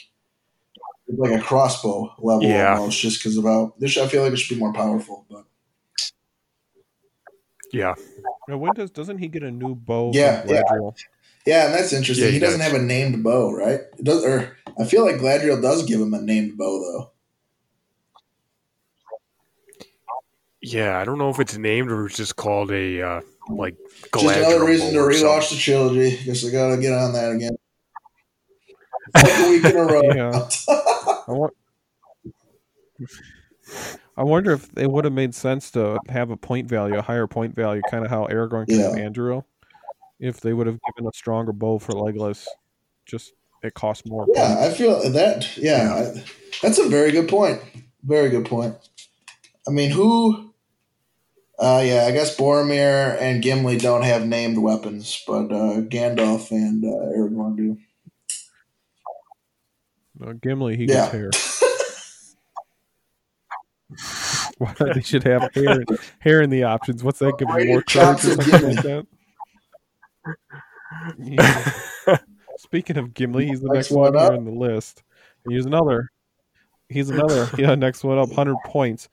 like 1.09 1.41
a 1.41 1.43
crossbow 1.43 2.13
level 2.19 2.43
Yeah. 2.43 2.77
almost, 2.77 3.01
just 3.01 3.21
because 3.21 3.39
about 3.39 3.79
this. 3.79 3.97
I 3.97 4.09
feel 4.09 4.25
like 4.25 4.33
it 4.33 4.39
should 4.39 4.55
be 4.57 4.61
more 4.61 4.73
powerful, 4.73 5.25
but 5.31 5.45
yeah. 7.73 7.95
Now, 8.49 8.59
when 8.59 8.75
does 8.75 8.91
doesn't 8.91 9.19
he 9.19 9.29
get 9.29 9.43
a 9.43 9.51
new 9.51 9.75
bow? 9.75 10.11
Yeah, 10.15 10.45
yeah. 10.47 10.63
Yeah, 11.47 11.67
and 11.67 11.75
that's 11.75 11.93
interesting. 11.93 12.25
Yeah, 12.25 12.31
he, 12.31 12.39
he 12.39 12.41
doesn't 12.41 12.61
have 12.61 12.75
a 12.75 12.83
named 12.83 13.23
bow, 13.23 13.53
right? 13.53 13.81
It 13.99 14.05
does, 14.05 14.25
or 14.25 14.57
I 14.81 14.85
feel 14.85 15.05
like 15.05 15.17
Galadriel 15.17 15.63
does 15.63 15.87
give 15.87 16.01
him 16.01 16.13
a 16.13 16.21
named 16.21 16.59
bow 16.59 16.81
though. 16.81 17.11
Yeah, 20.69 20.99
I 20.99 21.05
don't 21.05 21.19
know 21.19 21.31
if 21.31 21.39
it's 21.39 21.57
named 21.57 21.91
or 21.93 22.07
it's 22.07 22.17
just 22.17 22.37
called 22.37 22.71
a 22.73 23.01
uh, 23.03 23.21
like 23.49 23.77
Just 24.13 24.25
another 24.25 24.59
Galadriel 24.59 24.67
reason 24.67 24.89
to 24.89 24.95
bow 24.95 25.05
or 25.05 25.11
rewatch 25.11 25.43
something. 25.43 25.57
the 25.57 25.63
trilogy. 25.63 26.25
Guess 26.25 26.45
I 26.47 26.51
gotta 26.51 26.77
get 26.81 26.93
on 26.93 27.13
that 27.13 27.33
again. 27.33 27.57
Second 29.17 29.51
week 29.51 29.65
in 29.65 29.77
a 29.77 29.85
row. 29.85 30.03
Yeah. 30.03 30.49
I 31.29 31.33
want. 31.33 31.55
I 34.17 34.25
wonder 34.25 34.53
if 34.53 34.69
it 34.77 34.91
would 34.91 35.05
have 35.05 35.13
made 35.13 35.35
sense 35.35 35.71
to 35.73 35.99
have 36.09 36.31
a 36.31 36.37
point 36.37 36.69
value, 36.69 36.97
a 36.97 37.03
higher 37.03 37.27
point 37.27 37.55
value, 37.55 37.83
kind 37.91 38.05
of 38.05 38.11
how 38.11 38.27
Aragorn 38.27 38.67
can 38.67 38.81
have 38.81 38.97
Yeah. 38.97 39.09
Anduril. 39.09 39.45
If 40.19 40.41
they 40.41 40.55
would 40.55 40.67
have 40.67 40.79
given 40.97 41.07
a 41.09 41.13
stronger 41.15 41.53
bow 41.53 41.79
for 41.79 41.93
Legolas, 41.93 42.47
just 43.05 43.35
it 43.63 43.75
costs 43.75 44.07
more. 44.07 44.27
Yeah, 44.35 44.55
points. 44.57 44.63
I 44.63 44.71
feel 44.77 45.11
that. 45.11 45.57
Yeah, 45.59 45.95
I, 45.95 46.25
that's 46.63 46.79
a 46.79 46.89
very 46.89 47.13
good 47.13 47.29
point. 47.29 47.61
Very 48.03 48.31
good 48.31 48.47
point. 48.47 48.75
I 49.69 49.73
mean, 49.73 49.91
who? 49.91 50.46
Uh, 51.59 51.83
yeah, 51.85 52.05
I 52.07 52.11
guess 52.11 52.37
Boromir 52.37 53.17
and 53.21 53.43
Gimli 53.43 53.79
don't 53.79 54.03
have 54.03 54.27
named 54.27 54.59
weapons, 54.59 55.23
but 55.27 55.51
uh, 55.51 55.81
Gandalf 55.81 56.51
and 56.51 56.85
uh, 56.85 57.17
Aragorn 57.17 57.57
do. 57.57 57.79
Gimli, 60.43 60.77
he 60.77 60.85
Yeah. 60.85 61.11
gets 61.11 61.13
hair. 61.13 61.31
Why 64.59 64.75
they 64.95 65.01
should 65.03 65.23
have 65.25 65.53
hair, 65.55 65.85
hair 66.19 66.43
in 66.43 66.51
the 66.51 66.65
options. 66.65 67.05
What's 67.05 67.19
that? 67.21 67.39
Give 67.39 67.49
them 67.49 67.69
more 67.69 67.83
Chops 67.83 68.25
cards 68.25 68.27
or 68.27 68.33
of 68.33 68.45
something 68.45 68.75
like 68.75 68.83
that. 68.85 69.07
Yeah. 71.19 71.73
Speaking 72.59 72.97
of 72.97 73.13
Gimli, 73.15 73.47
he's 73.47 73.61
the 73.61 73.67
Next 73.69 73.91
next 73.91 73.91
one 73.91 74.15
one 74.15 74.25
here 74.25 74.33
on 74.33 74.45
the 74.45 74.51
list. 74.51 75.03
And 75.45 75.55
he's 75.55 75.67
another. 75.67 76.11
He's 76.89 77.11
another. 77.11 77.49
Yeah, 77.59 77.75
next 77.75 78.03
one 78.03 78.19
up, 78.19 78.33
hundred 78.33 78.57
points, 78.65 79.09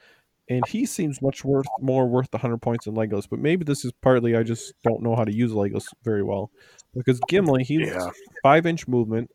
and 0.49 0.65
he 0.67 0.85
seems 0.85 1.21
much 1.21 1.43
worth 1.45 1.65
more 1.79 2.07
worth 2.07 2.29
the 2.31 2.37
hundred 2.37 2.61
points 2.61 2.85
than 2.85 2.95
Legos. 2.95 3.27
But 3.29 3.39
maybe 3.39 3.63
this 3.63 3.85
is 3.85 3.91
partly 4.01 4.35
I 4.35 4.43
just 4.43 4.73
don't 4.83 5.01
know 5.01 5.15
how 5.15 5.23
to 5.25 5.33
use 5.33 5.51
Legos 5.51 5.85
very 6.03 6.23
well 6.23 6.51
because 6.93 7.19
Gimli, 7.29 7.63
he's 7.63 7.87
Yeah. 7.89 8.09
five 8.43 8.65
inch 8.65 8.87
movement. 8.87 9.29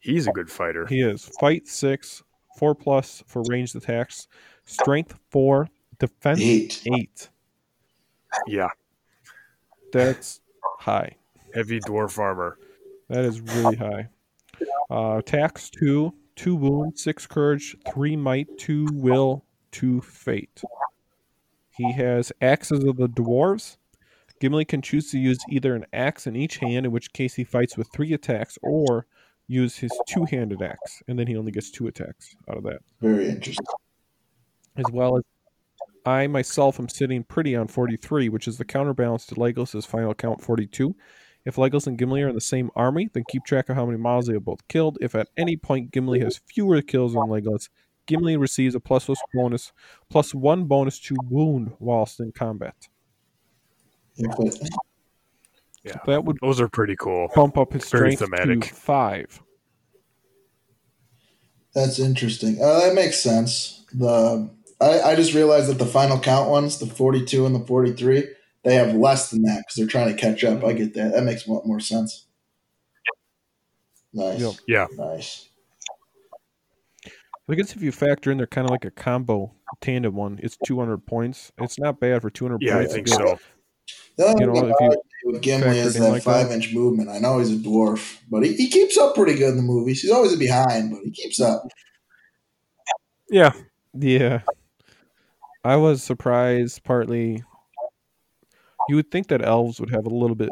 He's 0.00 0.26
a 0.26 0.32
good 0.32 0.50
fighter. 0.50 0.86
He 0.86 1.00
is 1.02 1.24
fight 1.40 1.66
six, 1.68 2.22
four 2.58 2.74
plus 2.74 3.22
for 3.26 3.42
ranged 3.48 3.76
attacks, 3.76 4.28
strength 4.64 5.18
four, 5.30 5.68
defense 5.98 6.40
Eight. 6.40 6.82
eight. 6.94 7.28
Yeah. 8.46 8.68
That's 9.92 10.40
high. 10.78 11.16
Heavy 11.54 11.80
dwarf 11.80 12.18
armor. 12.18 12.58
That 13.08 13.24
is 13.24 13.40
really 13.40 13.76
high. 13.76 14.08
Uh, 14.88 15.18
attacks 15.18 15.68
two, 15.68 16.14
two 16.36 16.54
wound, 16.54 16.98
six 16.98 17.26
courage, 17.26 17.76
three 17.92 18.14
might, 18.16 18.46
two 18.58 18.86
will, 18.92 19.44
two 19.72 20.00
fate. 20.00 20.62
He 21.76 21.92
has 21.92 22.32
axes 22.40 22.84
of 22.84 22.96
the 22.96 23.08
dwarves. 23.08 23.76
Gimli 24.40 24.64
can 24.64 24.82
choose 24.82 25.10
to 25.10 25.18
use 25.18 25.38
either 25.50 25.74
an 25.74 25.86
axe 25.92 26.26
in 26.26 26.34
each 26.34 26.56
hand, 26.58 26.86
in 26.86 26.92
which 26.92 27.12
case 27.12 27.34
he 27.34 27.44
fights 27.44 27.76
with 27.76 27.88
three 27.92 28.12
attacks, 28.12 28.58
or 28.62 29.06
use 29.46 29.76
his 29.76 29.92
two-handed 30.08 30.62
axe, 30.62 31.02
and 31.08 31.18
then 31.18 31.26
he 31.26 31.36
only 31.36 31.52
gets 31.52 31.70
two 31.70 31.88
attacks 31.88 32.34
out 32.48 32.56
of 32.56 32.62
that. 32.64 32.80
Very 33.00 33.28
interesting. 33.28 33.66
as 34.76 34.84
well 34.92 35.18
as 35.18 35.24
I 36.06 36.26
myself 36.26 36.80
am 36.80 36.88
sitting 36.88 37.24
pretty 37.24 37.54
on 37.54 37.68
43, 37.68 38.28
which 38.28 38.48
is 38.48 38.56
the 38.56 38.64
counterbalance 38.64 39.26
to 39.26 39.34
Legos' 39.34 39.86
final 39.86 40.14
count 40.14 40.40
42. 40.40 40.94
If 41.44 41.56
Legos 41.56 41.86
and 41.86 41.98
Gimli 41.98 42.22
are 42.22 42.28
in 42.28 42.34
the 42.34 42.40
same 42.40 42.70
army, 42.76 43.08
then 43.12 43.24
keep 43.28 43.44
track 43.44 43.68
of 43.68 43.76
how 43.76 43.86
many 43.86 43.98
models 43.98 44.26
they 44.26 44.34
have 44.34 44.44
both 44.44 44.66
killed. 44.68 44.98
If 45.00 45.14
at 45.14 45.28
any 45.36 45.56
point 45.56 45.90
Gimli 45.90 46.20
has 46.20 46.40
fewer 46.46 46.80
kills 46.82 47.14
than 47.14 47.22
Legos, 47.22 47.68
Gimli 48.10 48.36
receives 48.36 48.74
a 48.74 48.80
plus 48.80 49.06
plus 49.06 49.18
bonus, 49.32 49.72
plus 50.08 50.34
one 50.34 50.64
bonus 50.64 50.98
to 51.00 51.14
wound 51.28 51.72
whilst 51.78 52.20
in 52.20 52.32
combat. 52.32 52.74
If 54.16 54.26
it- 54.38 54.68
Yeah. 55.84 55.94
That 56.06 56.24
would 56.24 56.36
Those 56.42 56.60
are 56.60 56.68
pretty 56.68 56.96
cool. 56.96 57.28
bump 57.34 57.56
up 57.56 57.72
his 57.72 57.88
Very 57.88 58.14
strength 58.16 58.30
thematic. 58.36 58.68
to 58.68 58.74
five. 58.74 59.40
That's 61.74 61.98
interesting. 61.98 62.60
Uh, 62.60 62.80
that 62.80 62.94
makes 62.94 63.18
sense. 63.18 63.84
The 63.94 64.50
I, 64.80 65.00
I 65.12 65.14
just 65.14 65.34
realized 65.34 65.68
that 65.68 65.78
the 65.78 65.86
final 65.86 66.18
count 66.18 66.50
ones, 66.50 66.78
the 66.78 66.86
forty-two 66.86 67.46
and 67.46 67.54
the 67.54 67.60
forty-three, 67.66 68.24
they 68.64 68.74
have 68.74 68.94
less 68.94 69.30
than 69.30 69.42
that 69.42 69.58
because 69.60 69.76
they're 69.76 69.86
trying 69.86 70.14
to 70.14 70.20
catch 70.20 70.42
up. 70.42 70.64
I 70.64 70.72
get 70.72 70.94
that. 70.94 71.12
That 71.12 71.22
makes 71.24 71.46
a 71.46 71.52
lot 71.52 71.66
more 71.66 71.80
sense. 71.80 72.26
Nice. 74.12 74.40
Yep. 74.40 74.54
Yeah. 74.66 74.86
Nice. 74.96 75.49
I 77.50 77.54
guess 77.54 77.74
if 77.74 77.82
you 77.82 77.90
factor 77.92 78.30
in, 78.30 78.38
they're 78.38 78.46
kind 78.46 78.64
of 78.66 78.70
like 78.70 78.84
a 78.84 78.90
combo 78.90 79.52
tandem 79.80 80.14
one. 80.14 80.38
It's 80.42 80.56
200 80.64 81.04
points. 81.04 81.50
It's 81.58 81.78
not 81.78 81.98
bad 81.98 82.22
for 82.22 82.30
200 82.30 82.62
Yeah, 82.62 82.74
I 82.74 82.78
points. 82.78 82.90
to 82.90 82.94
think 82.96 83.06
get 83.08 83.16
so. 83.16 83.38
The 84.16 84.24
only 84.26 84.40
You 84.40 84.46
know, 84.46 84.54
thing 84.54 84.70
if 84.70 84.76
you 84.80 84.88
like 84.88 84.98
with 85.24 85.42
Gimli 85.42 85.78
is 85.78 85.94
that 85.94 86.10
like 86.10 86.22
that. 86.24 86.44
five-inch 86.44 86.72
movement. 86.72 87.08
I 87.10 87.18
know 87.18 87.38
he's 87.38 87.52
a 87.52 87.56
dwarf, 87.56 88.18
but 88.30 88.44
he, 88.44 88.54
he 88.54 88.68
keeps 88.68 88.96
up 88.96 89.14
pretty 89.14 89.34
good 89.34 89.50
in 89.50 89.56
the 89.56 89.62
movies. 89.62 90.00
He's 90.00 90.10
always 90.10 90.36
behind, 90.36 90.90
but 90.92 91.00
he 91.02 91.10
keeps 91.10 91.40
up. 91.40 91.66
Yeah. 93.30 93.52
Yeah. 93.94 94.42
I 95.64 95.76
was 95.76 96.02
surprised 96.02 96.84
partly. 96.84 97.42
You 98.88 98.96
would 98.96 99.10
think 99.10 99.28
that 99.28 99.44
elves 99.44 99.80
would 99.80 99.90
have 99.90 100.06
a 100.06 100.10
little 100.10 100.36
bit. 100.36 100.50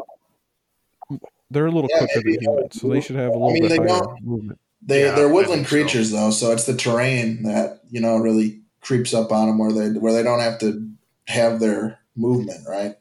They're 1.51 1.67
a 1.67 1.71
little 1.71 1.89
Yeah, 1.93 1.99
quicker 2.07 2.23
than 2.23 2.41
humans, 2.41 2.81
so 2.81 2.89
they 2.89 3.01
should 3.01 3.17
have 3.17 3.31
a 3.31 3.39
little 3.39 3.53
mean, 3.53 3.63
bit 3.63 3.69
they 3.71 3.89
higher 3.89 4.03
movement. 4.21 4.61
They 4.83 5.05
Yeah, 5.05 5.15
they're 5.15 5.29
woodland 5.29 5.67
think 5.67 5.69
so. 5.69 5.77
creatures 5.77 6.11
though, 6.13 6.31
so 6.31 6.53
it's 6.53 6.65
the 6.67 6.77
terrain 6.77 7.43
that 7.43 7.81
you 7.91 8.01
know 8.01 8.17
really 8.17 8.63
creeps 8.81 9.13
up 9.13 9.33
on 9.33 9.49
them 9.49 9.59
where 9.59 9.73
they 9.73 9.99
where 9.99 10.13
they 10.13 10.23
don't 10.23 10.41
have 10.41 10.59
to 10.61 10.89
have 11.27 11.61
their 11.61 11.99
movement 12.17 12.61
right. 12.69 12.97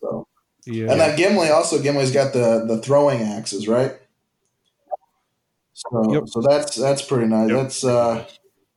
So 0.00 0.26
Yeah. 0.66 0.90
and 0.92 1.00
then 1.00 1.16
Gimli 1.16 1.48
also 1.48 1.80
Gimli's 1.82 2.12
got 2.12 2.32
the 2.32 2.64
the 2.66 2.78
throwing 2.82 3.22
axes 3.22 3.66
right. 3.66 3.94
So 5.72 6.12
Yep. 6.12 6.22
so 6.28 6.40
that's 6.42 6.76
that's 6.76 7.02
pretty 7.02 7.26
nice. 7.26 7.48
Yep. 7.50 7.58
That's 7.62 7.84
uh 7.84 8.26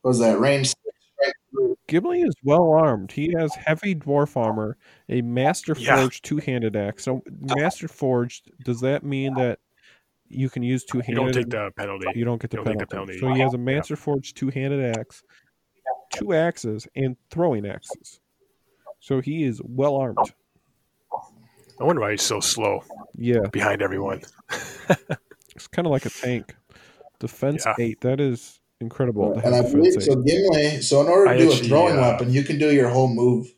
what 0.02 0.08
was 0.10 0.18
that 0.20 0.38
range 0.40 0.68
six, 0.68 0.78
strength 1.12 1.36
three. 1.50 1.74
Gimli 1.88 2.22
is 2.22 2.34
well 2.42 2.72
armed. 2.72 3.12
He 3.12 3.34
has 3.38 3.54
heavy 3.54 3.94
dwarf 3.94 4.36
armor, 4.36 4.76
a 5.08 5.20
master 5.22 5.74
Yeah. 5.78 5.96
forged 5.96 6.24
two 6.24 6.38
handed 6.38 6.74
axe. 6.76 7.04
So, 7.04 7.22
master 7.40 7.88
forged, 7.88 8.50
does 8.64 8.80
that 8.80 9.02
mean 9.04 9.34
that 9.34 9.58
you 10.28 10.48
can 10.50 10.62
use 10.62 10.84
two 10.84 10.98
handed. 11.00 11.16
You 11.18 11.24
handed? 11.24 11.50
don't 11.50 11.64
take 11.66 11.74
the 11.76 11.82
penalty. 11.82 12.06
You 12.18 12.24
don't 12.24 12.40
get 12.40 12.50
the 12.50 12.56
don't 12.58 12.64
penalty. 12.66 12.80
take 12.82 12.88
the 12.88 12.94
penalty. 12.94 13.18
So 13.18 13.32
he 13.32 13.40
has 13.40 13.54
a 13.54 13.58
master 13.58 13.96
forged 13.96 14.36
two 14.36 14.48
handed 14.50 14.96
axe, 14.98 15.22
two 16.12 16.32
axes, 16.32 16.86
and 16.96 17.16
throwing 17.30 17.66
axes. 17.66 18.20
So 19.00 19.20
he 19.20 19.44
is 19.44 19.60
well 19.64 19.96
armed. 19.96 20.18
I 21.80 21.84
wonder 21.84 22.00
why 22.02 22.12
he's 22.12 22.22
so 22.22 22.40
slow 22.40 22.84
Yeah, 23.14 23.40
behind 23.50 23.82
everyone. 23.82 24.22
it's 25.54 25.66
kind 25.66 25.86
of 25.86 25.92
like 25.92 26.06
a 26.06 26.10
tank. 26.10 26.54
Defense 27.18 27.64
Yeah. 27.66 27.74
eight. 27.78 28.00
That 28.00 28.20
is 28.20 28.60
incredible. 28.80 29.32
And 29.38 29.54
I 29.54 29.62
believe 29.62 29.94
defense 29.94 30.06
so. 30.06 30.22
Gimli. 30.22 30.82
So 30.82 31.00
in 31.00 31.08
order 31.08 31.24
to 31.26 31.30
I 31.30 31.36
do 31.36 31.50
actually, 31.50 31.66
a 31.66 31.68
throwing 31.68 31.98
uh, 31.98 32.00
weapon, 32.02 32.32
you 32.32 32.42
can 32.44 32.58
do 32.58 32.72
your 32.72 32.88
whole 32.88 33.08
move. 33.12 33.52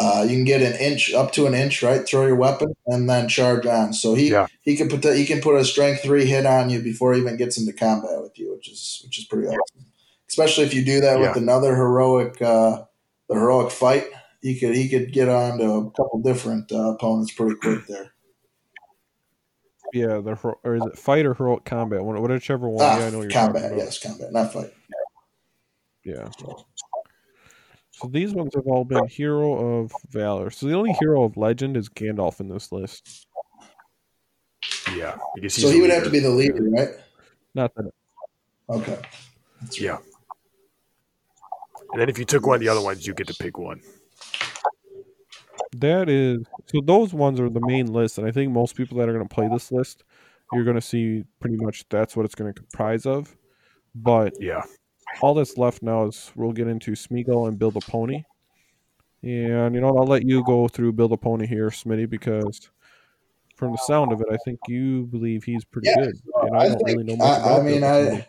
Uh, 0.00 0.22
you 0.22 0.36
can 0.36 0.44
get 0.44 0.62
an 0.62 0.74
inch 0.80 1.12
up 1.12 1.32
to 1.32 1.46
an 1.46 1.54
inch, 1.54 1.82
right? 1.82 2.06
Throw 2.06 2.24
your 2.24 2.36
weapon 2.36 2.72
and 2.86 3.10
then 3.10 3.28
charge 3.28 3.66
on. 3.66 3.92
So 3.92 4.14
he 4.14 4.30
Yeah. 4.30 4.46
he 4.62 4.76
can 4.76 4.88
put 4.88 5.02
the, 5.02 5.16
he 5.16 5.26
can 5.26 5.40
put 5.40 5.56
a 5.56 5.64
strength 5.64 6.02
three 6.02 6.24
hit 6.24 6.46
on 6.46 6.70
you 6.70 6.80
before 6.80 7.14
he 7.14 7.20
even 7.20 7.36
gets 7.36 7.58
into 7.58 7.72
combat 7.72 8.22
with 8.22 8.38
you, 8.38 8.52
which 8.52 8.68
is 8.70 9.00
which 9.04 9.18
is 9.18 9.24
pretty 9.24 9.48
awesome. 9.48 9.86
Especially 10.28 10.64
if 10.64 10.72
you 10.74 10.84
do 10.84 11.00
that 11.00 11.18
with 11.18 11.36
another 11.36 11.74
heroic 11.74 12.40
uh, 12.40 12.84
the 13.28 13.34
heroic 13.34 13.72
fight, 13.72 14.04
he 14.40 14.58
could 14.60 14.76
he 14.76 14.88
could 14.88 15.12
get 15.12 15.28
on 15.28 15.58
to 15.58 15.64
a 15.64 15.90
couple 15.90 16.20
different 16.22 16.70
uh, 16.70 16.92
opponents 16.92 17.32
pretty 17.32 17.56
quick 17.56 17.86
there. 17.88 18.12
Yeah, 19.92 20.20
the 20.20 20.36
or 20.62 20.76
is 20.76 20.82
it 20.84 20.98
fight 20.98 21.24
or 21.26 21.34
heroic 21.34 21.64
combat? 21.64 22.04
Whichever 22.04 22.68
one. 22.68 22.84
Ah, 22.84 22.98
yeah, 22.98 23.06
I 23.06 23.10
know 23.10 23.22
you're 23.22 23.30
combat, 23.30 23.62
talking 23.62 23.76
about. 23.78 23.84
yes, 23.84 23.98
combat, 23.98 24.32
not 24.32 24.52
fight. 24.52 24.72
Yeah. 26.04 26.28
So 28.00 28.06
these 28.06 28.32
ones 28.32 28.54
have 28.54 28.66
all 28.66 28.84
been 28.84 29.08
hero 29.08 29.80
of 29.80 29.92
valor. 30.10 30.50
So 30.50 30.66
the 30.66 30.74
only 30.74 30.92
hero 30.92 31.24
of 31.24 31.36
legend 31.36 31.76
is 31.76 31.88
Gandalf 31.88 32.38
in 32.38 32.48
this 32.48 32.70
list. 32.70 33.26
Yeah. 34.94 35.16
Because 35.34 35.56
he's 35.56 35.64
So 35.64 35.70
he 35.70 35.80
would 35.80 35.90
have 35.90 36.04
to 36.04 36.10
be 36.10 36.20
the 36.20 36.30
leader, 36.30 36.62
right? 36.70 36.90
Not 37.54 37.74
that 37.74 37.90
Okay. 38.70 38.98
That's 39.60 39.80
Yeah. 39.80 39.98
And 41.92 42.00
then 42.00 42.08
if 42.08 42.18
you 42.18 42.24
took 42.24 42.46
one 42.46 42.56
of 42.56 42.60
the 42.60 42.68
other 42.68 42.82
ones, 42.82 43.04
you 43.04 43.14
get 43.14 43.26
to 43.28 43.34
pick 43.34 43.58
one. 43.58 43.80
that 45.76 46.08
is 46.08 46.38
so 46.66 46.80
those 46.84 47.12
ones 47.12 47.40
are 47.40 47.50
the 47.50 47.60
main 47.60 47.92
list, 47.92 48.18
and 48.18 48.26
I 48.26 48.30
think 48.30 48.52
most 48.52 48.76
people 48.76 48.98
that 48.98 49.08
are 49.08 49.12
going 49.12 49.26
to 49.26 49.34
play 49.34 49.48
this 49.48 49.72
list, 49.72 50.04
you're 50.52 50.64
going 50.64 50.76
to 50.76 50.82
see 50.82 51.24
pretty 51.40 51.56
much 51.56 51.84
that's 51.88 52.14
what 52.14 52.24
it's 52.24 52.34
going 52.34 52.52
to 52.52 52.60
comprise 52.60 53.06
of. 53.06 53.36
But 53.94 54.34
Yeah. 54.38 54.62
All 55.20 55.34
that's 55.34 55.56
left 55.58 55.82
now 55.82 56.06
is 56.06 56.30
we'll 56.36 56.52
get 56.52 56.68
into 56.68 56.92
Smeagol 56.92 57.48
and 57.48 57.58
Bill 57.58 57.70
the 57.70 57.80
Pony. 57.80 58.22
And 59.22 59.74
you 59.74 59.80
know, 59.80 59.96
I'll 59.96 60.06
let 60.06 60.24
you 60.24 60.44
go 60.44 60.68
through 60.68 60.92
Bill 60.92 61.08
the 61.08 61.16
Pony 61.16 61.46
here, 61.46 61.70
Smitty, 61.70 62.08
because 62.08 62.70
from 63.56 63.72
the 63.72 63.78
sound 63.78 64.12
of 64.12 64.20
it, 64.20 64.28
I 64.30 64.36
think 64.44 64.60
you 64.68 65.06
believe 65.06 65.42
he's 65.44 65.64
pretty 65.64 65.88
Yeah, 65.88 66.04
good. 66.04 66.14
And 66.42 66.56
I, 66.56 66.60
I 66.60 66.68
don't 66.68 66.76
think- 66.78 66.88
really 66.98 67.04
know 67.04 67.16
much 67.16 67.40
I- 67.40 67.58
I 67.58 67.62
mean, 67.62 67.82
I-. 67.84 68.26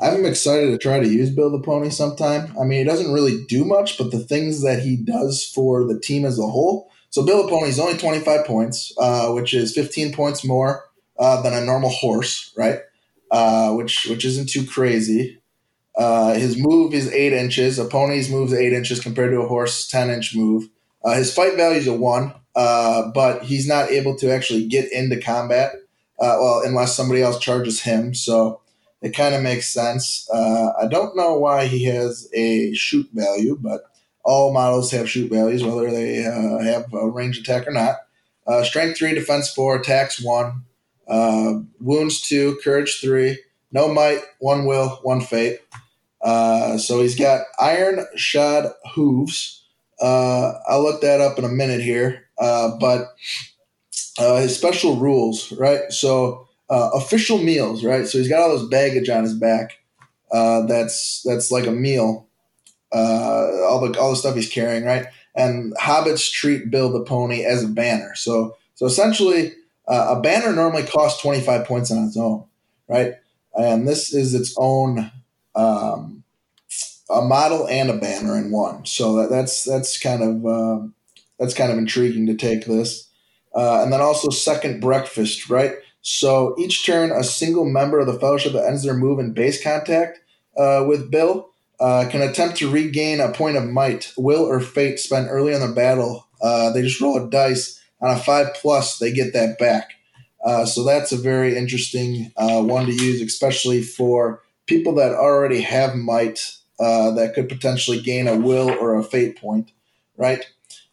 I'm 0.00 0.24
excited 0.24 0.70
to 0.70 0.78
try 0.78 1.00
to 1.00 1.08
use 1.08 1.30
Bill 1.30 1.50
the 1.50 1.58
Pony 1.60 1.90
sometime. 1.90 2.52
I 2.60 2.64
mean, 2.64 2.78
he 2.78 2.84
doesn't 2.84 3.12
really 3.12 3.44
do 3.48 3.64
much, 3.64 3.98
but 3.98 4.12
the 4.12 4.20
things 4.20 4.62
that 4.62 4.82
he 4.82 4.96
does 4.96 5.44
for 5.44 5.84
the 5.84 5.98
team 5.98 6.24
as 6.24 6.38
a 6.38 6.46
whole. 6.46 6.90
So 7.10 7.24
Build 7.24 7.46
a 7.46 7.48
Pony 7.48 7.68
is 7.68 7.78
only 7.80 7.96
25 7.98 8.44
points, 8.44 8.92
uh, 8.98 9.32
which 9.32 9.52
is 9.54 9.72
15 9.74 10.12
points 10.12 10.44
more 10.44 10.84
uh, 11.18 11.42
than 11.42 11.52
a 11.54 11.60
normal 11.64 11.90
horse, 11.90 12.52
right? 12.56 12.80
Uh, 13.32 13.72
which 13.74 14.06
which 14.06 14.24
isn't 14.24 14.48
too 14.48 14.64
crazy. 14.66 15.40
Uh, 15.96 16.34
his 16.34 16.56
move 16.58 16.92
is 16.92 17.12
eight 17.12 17.32
inches. 17.32 17.78
A 17.78 17.84
pony's 17.84 18.30
move 18.30 18.48
is 18.52 18.58
eight 18.58 18.72
inches 18.72 19.00
compared 19.00 19.30
to 19.32 19.40
a 19.42 19.48
horse 19.48 19.86
10 19.86 20.10
inch 20.10 20.34
move. 20.34 20.68
Uh, 21.04 21.14
his 21.14 21.32
fight 21.32 21.56
value 21.56 21.78
is 21.78 21.86
a 21.86 21.94
one, 21.94 22.32
uh, 22.56 23.10
but 23.12 23.44
he's 23.44 23.68
not 23.68 23.90
able 23.90 24.16
to 24.16 24.32
actually 24.32 24.66
get 24.66 24.90
into 24.92 25.20
combat 25.20 25.72
Uh, 26.18 26.36
well, 26.40 26.62
unless 26.64 26.96
somebody 26.96 27.22
else 27.22 27.38
charges 27.38 27.82
him. 27.82 28.14
So 28.14 28.60
it 29.02 29.10
kind 29.16 29.34
of 29.34 29.42
makes 29.42 29.68
sense. 29.68 30.28
Uh, 30.32 30.72
I 30.80 30.86
don't 30.86 31.16
know 31.16 31.38
why 31.38 31.66
he 31.66 31.84
has 31.86 32.28
a 32.32 32.72
shoot 32.74 33.08
value, 33.12 33.58
but 33.60 33.82
all 34.24 34.52
models 34.52 34.92
have 34.92 35.10
shoot 35.10 35.30
values, 35.30 35.64
whether 35.64 35.90
they 35.90 36.24
uh, 36.24 36.58
have 36.62 36.86
a 36.94 37.10
range 37.10 37.38
attack 37.38 37.66
or 37.66 37.72
not. 37.72 37.96
Strength 38.64 38.98
three, 38.98 39.14
defense 39.14 39.50
four, 39.50 39.76
attacks 39.76 40.22
one, 40.22 40.64
wounds 41.80 42.20
two, 42.20 42.58
courage 42.62 43.00
three, 43.00 43.38
no 43.72 43.92
might, 43.92 44.20
one 44.38 44.64
will, 44.66 45.00
one 45.02 45.20
fate. 45.20 45.60
Uh, 46.24 46.78
so 46.78 47.00
he's 47.00 47.16
got 47.16 47.46
iron 47.60 48.04
shod 48.16 48.72
hooves. 48.94 49.64
Uh, 50.00 50.54
I'll 50.68 50.82
look 50.82 51.02
that 51.02 51.20
up 51.20 51.38
in 51.38 51.44
a 51.44 51.48
minute 51.48 51.82
here. 51.82 52.26
Uh, 52.38 52.76
but 52.80 53.14
his 54.18 54.56
special 54.56 54.96
rules, 54.96 55.52
right? 55.52 55.92
So 55.92 56.48
official 56.68 57.38
meals, 57.38 57.84
right? 57.84 58.06
So 58.08 58.18
he's 58.18 58.28
got 58.28 58.40
all 58.40 58.58
this 58.58 58.68
baggage 58.68 59.08
on 59.08 59.22
his 59.22 59.34
back. 59.34 59.78
that's 60.32 61.22
that's 61.24 61.52
like 61.52 61.66
a 61.66 61.72
meal 61.72 62.26
uh, 62.94 63.64
all 63.66 63.80
the 63.80 63.98
all 63.98 64.10
the 64.10 64.16
stuff 64.16 64.36
he's 64.36 64.48
carrying, 64.48 64.84
right? 64.84 65.06
And 65.34 65.74
hobbits 65.76 66.30
treat 66.30 66.70
Bill 66.70 66.92
the 66.92 67.02
pony 67.02 67.44
as 67.44 67.64
a 67.64 67.68
banner. 67.68 68.14
So 68.14 68.56
so 68.74 68.86
essentially, 68.86 69.52
uh, 69.88 70.14
a 70.16 70.20
banner 70.20 70.52
normally 70.52 70.84
costs 70.84 71.20
twenty 71.20 71.40
five 71.40 71.66
points 71.66 71.90
on 71.90 72.04
its 72.04 72.16
own, 72.16 72.44
right? 72.88 73.14
And 73.54 73.86
this 73.86 74.14
is 74.14 74.34
its 74.34 74.54
own 74.56 75.10
um, 75.54 76.24
a 77.10 77.22
model 77.22 77.68
and 77.68 77.90
a 77.90 77.96
banner 77.96 78.36
in 78.36 78.50
one. 78.50 78.86
So 78.86 79.16
that, 79.16 79.30
that's 79.30 79.64
that's 79.64 79.98
kind 79.98 80.22
of 80.22 80.46
uh, 80.46 80.86
that's 81.38 81.54
kind 81.54 81.72
of 81.72 81.78
intriguing 81.78 82.26
to 82.26 82.34
take 82.34 82.66
this. 82.66 83.10
Uh, 83.54 83.82
and 83.82 83.92
then 83.92 84.00
also 84.00 84.30
second 84.30 84.80
breakfast, 84.80 85.48
right? 85.48 85.74
So 86.02 86.54
each 86.58 86.84
turn, 86.84 87.12
a 87.12 87.22
single 87.22 87.64
member 87.64 88.00
of 88.00 88.06
the 88.06 88.18
fellowship 88.18 88.52
that 88.52 88.66
ends 88.66 88.82
their 88.82 88.94
move 88.94 89.18
in 89.18 89.32
base 89.32 89.62
contact 89.62 90.18
uh, 90.56 90.84
with 90.86 91.10
Bill 91.10 91.50
uh, 91.80 92.06
can 92.10 92.20
attempt 92.20 92.58
to 92.58 92.70
regain 92.70 93.20
a 93.20 93.32
point 93.32 93.56
of 93.56 93.64
might, 93.64 94.12
will, 94.16 94.44
or 94.44 94.60
fate 94.60 94.98
spent 94.98 95.28
early 95.30 95.54
in 95.54 95.60
the 95.60 95.74
battle. 95.74 96.26
Uh, 96.42 96.70
they 96.72 96.82
just 96.82 97.00
roll 97.00 97.16
a 97.16 97.30
dice. 97.30 97.80
On 98.00 98.10
a 98.10 98.18
five 98.18 98.48
plus, 98.54 98.98
they 98.98 99.12
get 99.12 99.32
that 99.32 99.58
back. 99.58 99.92
Uh, 100.44 100.66
so 100.66 100.84
that's 100.84 101.10
a 101.10 101.16
very 101.16 101.56
interesting 101.56 102.32
uh, 102.36 102.60
one 102.60 102.84
to 102.84 102.92
use, 102.92 103.22
especially 103.22 103.80
for 103.80 104.42
people 104.66 104.94
that 104.94 105.12
already 105.12 105.60
have 105.62 105.94
might 105.94 106.56
uh, 106.80 107.10
that 107.12 107.34
could 107.34 107.48
potentially 107.48 108.00
gain 108.00 108.26
a 108.26 108.36
will 108.36 108.70
or 108.70 108.96
a 108.96 109.04
fate 109.04 109.38
point, 109.38 109.70
right? 110.16 110.44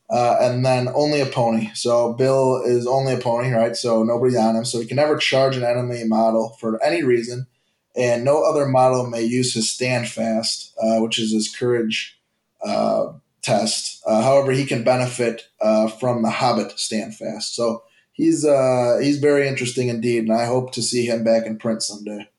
Uh, 0.10 0.38
and 0.42 0.66
then 0.66 0.90
only 0.94 1.22
a 1.22 1.26
pony. 1.26 1.70
So 1.74 2.14
Bill 2.14 2.62
is 2.66 2.86
only 2.86 3.14
a 3.14 3.18
pony, 3.18 3.50
right? 3.52 3.76
So 3.76 4.04
nobody's 4.04 4.36
on 4.36 4.58
him. 4.58 4.66
So 4.66 4.80
he 4.80 4.86
can 4.86 4.98
never 4.98 5.18
charge 5.18 5.56
an 5.56 5.64
enemy 5.64 6.04
model 6.04 6.58
for 6.60 6.84
any 6.84 7.02
reason 7.02 7.48
and 7.96 8.24
no 8.24 8.44
other 8.44 8.66
model 8.68 9.08
may 9.08 9.24
use 9.24 9.54
his 9.54 9.70
stand 9.70 10.08
fast, 10.08 10.74
uh, 10.82 11.00
which 11.00 11.20
is 11.20 11.32
his 11.32 11.54
courage 11.54 12.20
uh, 12.64 13.14
test. 13.42 14.02
Uh, 14.06 14.22
however, 14.22 14.52
he 14.52 14.66
can 14.66 14.84
benefit 14.84 15.44
uh, 15.60 15.88
from 15.88 16.22
the 16.22 16.30
Hobbit 16.30 16.80
stand 16.80 17.16
fast. 17.16 17.56
So 17.56 17.84
he's 18.14 18.46
uh, 18.46 19.00
he's 19.02 19.20
very 19.20 19.48
interesting 19.48 19.90
indeed, 19.90 20.24
and 20.24 20.34
I 20.34 20.46
hope 20.46 20.72
to 20.74 20.82
see 20.82 21.06
him 21.06 21.24
back 21.24 21.46
in 21.46 21.58
print 21.58 21.84
someday. 21.84 22.30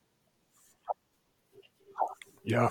Yeah. 2.44 2.70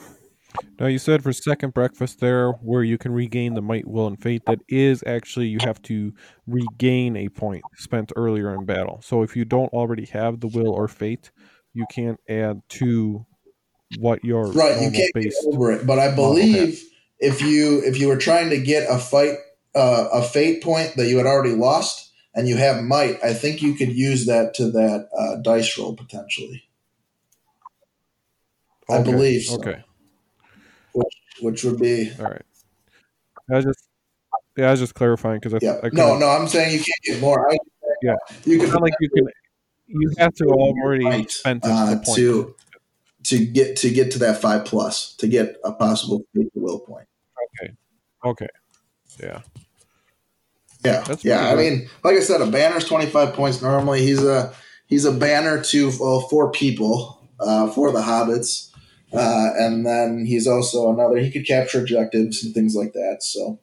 Now 0.79 0.87
you 0.87 0.99
said 0.99 1.23
for 1.23 1.31
second 1.31 1.73
breakfast 1.73 2.19
there, 2.19 2.51
where 2.51 2.83
you 2.83 2.97
can 2.97 3.13
regain 3.13 3.53
the 3.53 3.61
might, 3.61 3.87
will, 3.87 4.07
and 4.07 4.21
fate. 4.21 4.43
That 4.47 4.59
is 4.67 5.03
actually 5.05 5.47
you 5.47 5.59
have 5.61 5.81
to 5.83 6.13
regain 6.47 7.15
a 7.15 7.29
point 7.29 7.63
spent 7.77 8.11
earlier 8.15 8.53
in 8.53 8.65
battle. 8.65 8.99
So 9.03 9.21
if 9.21 9.35
you 9.35 9.45
don't 9.45 9.71
already 9.71 10.05
have 10.07 10.39
the 10.39 10.47
will 10.47 10.71
or 10.71 10.87
fate, 10.87 11.31
you 11.73 11.85
can't 11.89 12.19
add 12.27 12.61
to 12.69 13.25
what 13.97 14.23
your 14.23 14.51
right. 14.51 14.81
You 14.81 14.91
can't 14.91 15.13
get 15.13 15.33
over 15.45 15.71
it. 15.71 15.85
But 15.85 15.99
I 15.99 16.13
believe 16.13 16.81
if 17.19 17.41
you 17.41 17.81
if 17.85 17.99
you 17.99 18.07
were 18.07 18.17
trying 18.17 18.49
to 18.49 18.59
get 18.59 18.89
a 18.89 18.97
fight 18.97 19.37
uh, 19.75 20.09
a 20.11 20.23
fate 20.23 20.63
point 20.63 20.95
that 20.95 21.07
you 21.07 21.17
had 21.17 21.27
already 21.27 21.55
lost 21.55 22.11
and 22.33 22.47
you 22.47 22.57
have 22.57 22.83
might, 22.83 23.23
I 23.23 23.33
think 23.33 23.61
you 23.61 23.75
could 23.75 23.91
use 23.93 24.25
that 24.25 24.53
to 24.55 24.71
that 24.71 25.09
uh, 25.17 25.41
dice 25.41 25.77
roll 25.77 25.95
potentially. 25.95 26.63
Okay. 28.91 28.99
I 28.99 29.03
believe 29.03 29.43
so. 29.43 29.55
Okay. 29.55 29.83
Which, 30.93 31.13
which 31.41 31.63
would 31.63 31.79
be 31.79 32.11
all 32.19 32.25
right. 32.25 32.41
I 33.51 33.61
just 33.61 33.87
yeah, 34.57 34.67
I 34.67 34.71
was 34.71 34.79
just 34.79 34.95
clarifying 34.95 35.39
because 35.39 35.53
I, 35.53 35.59
yeah. 35.61 35.79
I 35.83 35.89
no, 35.93 36.17
no, 36.17 36.29
I'm 36.29 36.47
saying 36.47 36.73
you 36.73 36.79
can't 36.79 37.01
get 37.03 37.21
more. 37.21 37.51
I, 37.51 37.57
yeah, 38.01 38.15
you 38.45 38.59
can. 38.59 38.69
Not 38.69 38.81
like 38.81 38.93
you 38.99 39.09
can 39.09 39.27
you 39.87 40.11
have 40.17 40.33
to 40.35 40.45
already 40.45 41.05
right, 41.05 41.31
spend 41.31 41.61
uh, 41.63 41.99
to 42.15 42.55
to 43.23 43.45
get 43.45 43.77
to 43.77 43.89
get 43.89 44.11
to 44.11 44.19
that 44.19 44.41
five 44.41 44.65
plus 44.65 45.13
to 45.15 45.27
get 45.27 45.57
a 45.63 45.71
possible 45.71 46.23
will 46.55 46.79
point. 46.79 47.07
Okay. 47.61 47.73
Okay. 48.25 48.47
Yeah. 49.21 49.41
Yeah. 50.83 51.01
That's 51.01 51.23
yeah. 51.23 51.49
I 51.49 51.55
mean, 51.55 51.89
like 52.03 52.15
I 52.17 52.21
said, 52.21 52.41
a 52.41 52.47
banner 52.47 52.77
is 52.77 52.85
twenty 52.85 53.05
five 53.05 53.33
points 53.33 53.61
normally. 53.61 54.01
He's 54.01 54.23
a 54.23 54.53
he's 54.87 55.05
a 55.05 55.11
banner 55.11 55.61
to 55.63 55.91
well, 55.99 56.21
four 56.21 56.51
people 56.51 57.29
uh, 57.39 57.69
for 57.71 57.91
the 57.91 58.01
hobbits. 58.01 58.70
Uh, 59.13 59.49
and 59.57 59.85
then 59.85 60.25
he's 60.25 60.47
also 60.47 60.91
another. 60.91 61.17
He 61.17 61.31
could 61.31 61.45
capture 61.45 61.79
objectives 61.79 62.43
and 62.43 62.53
things 62.53 62.75
like 62.75 62.93
that. 62.93 63.17
So, 63.21 63.59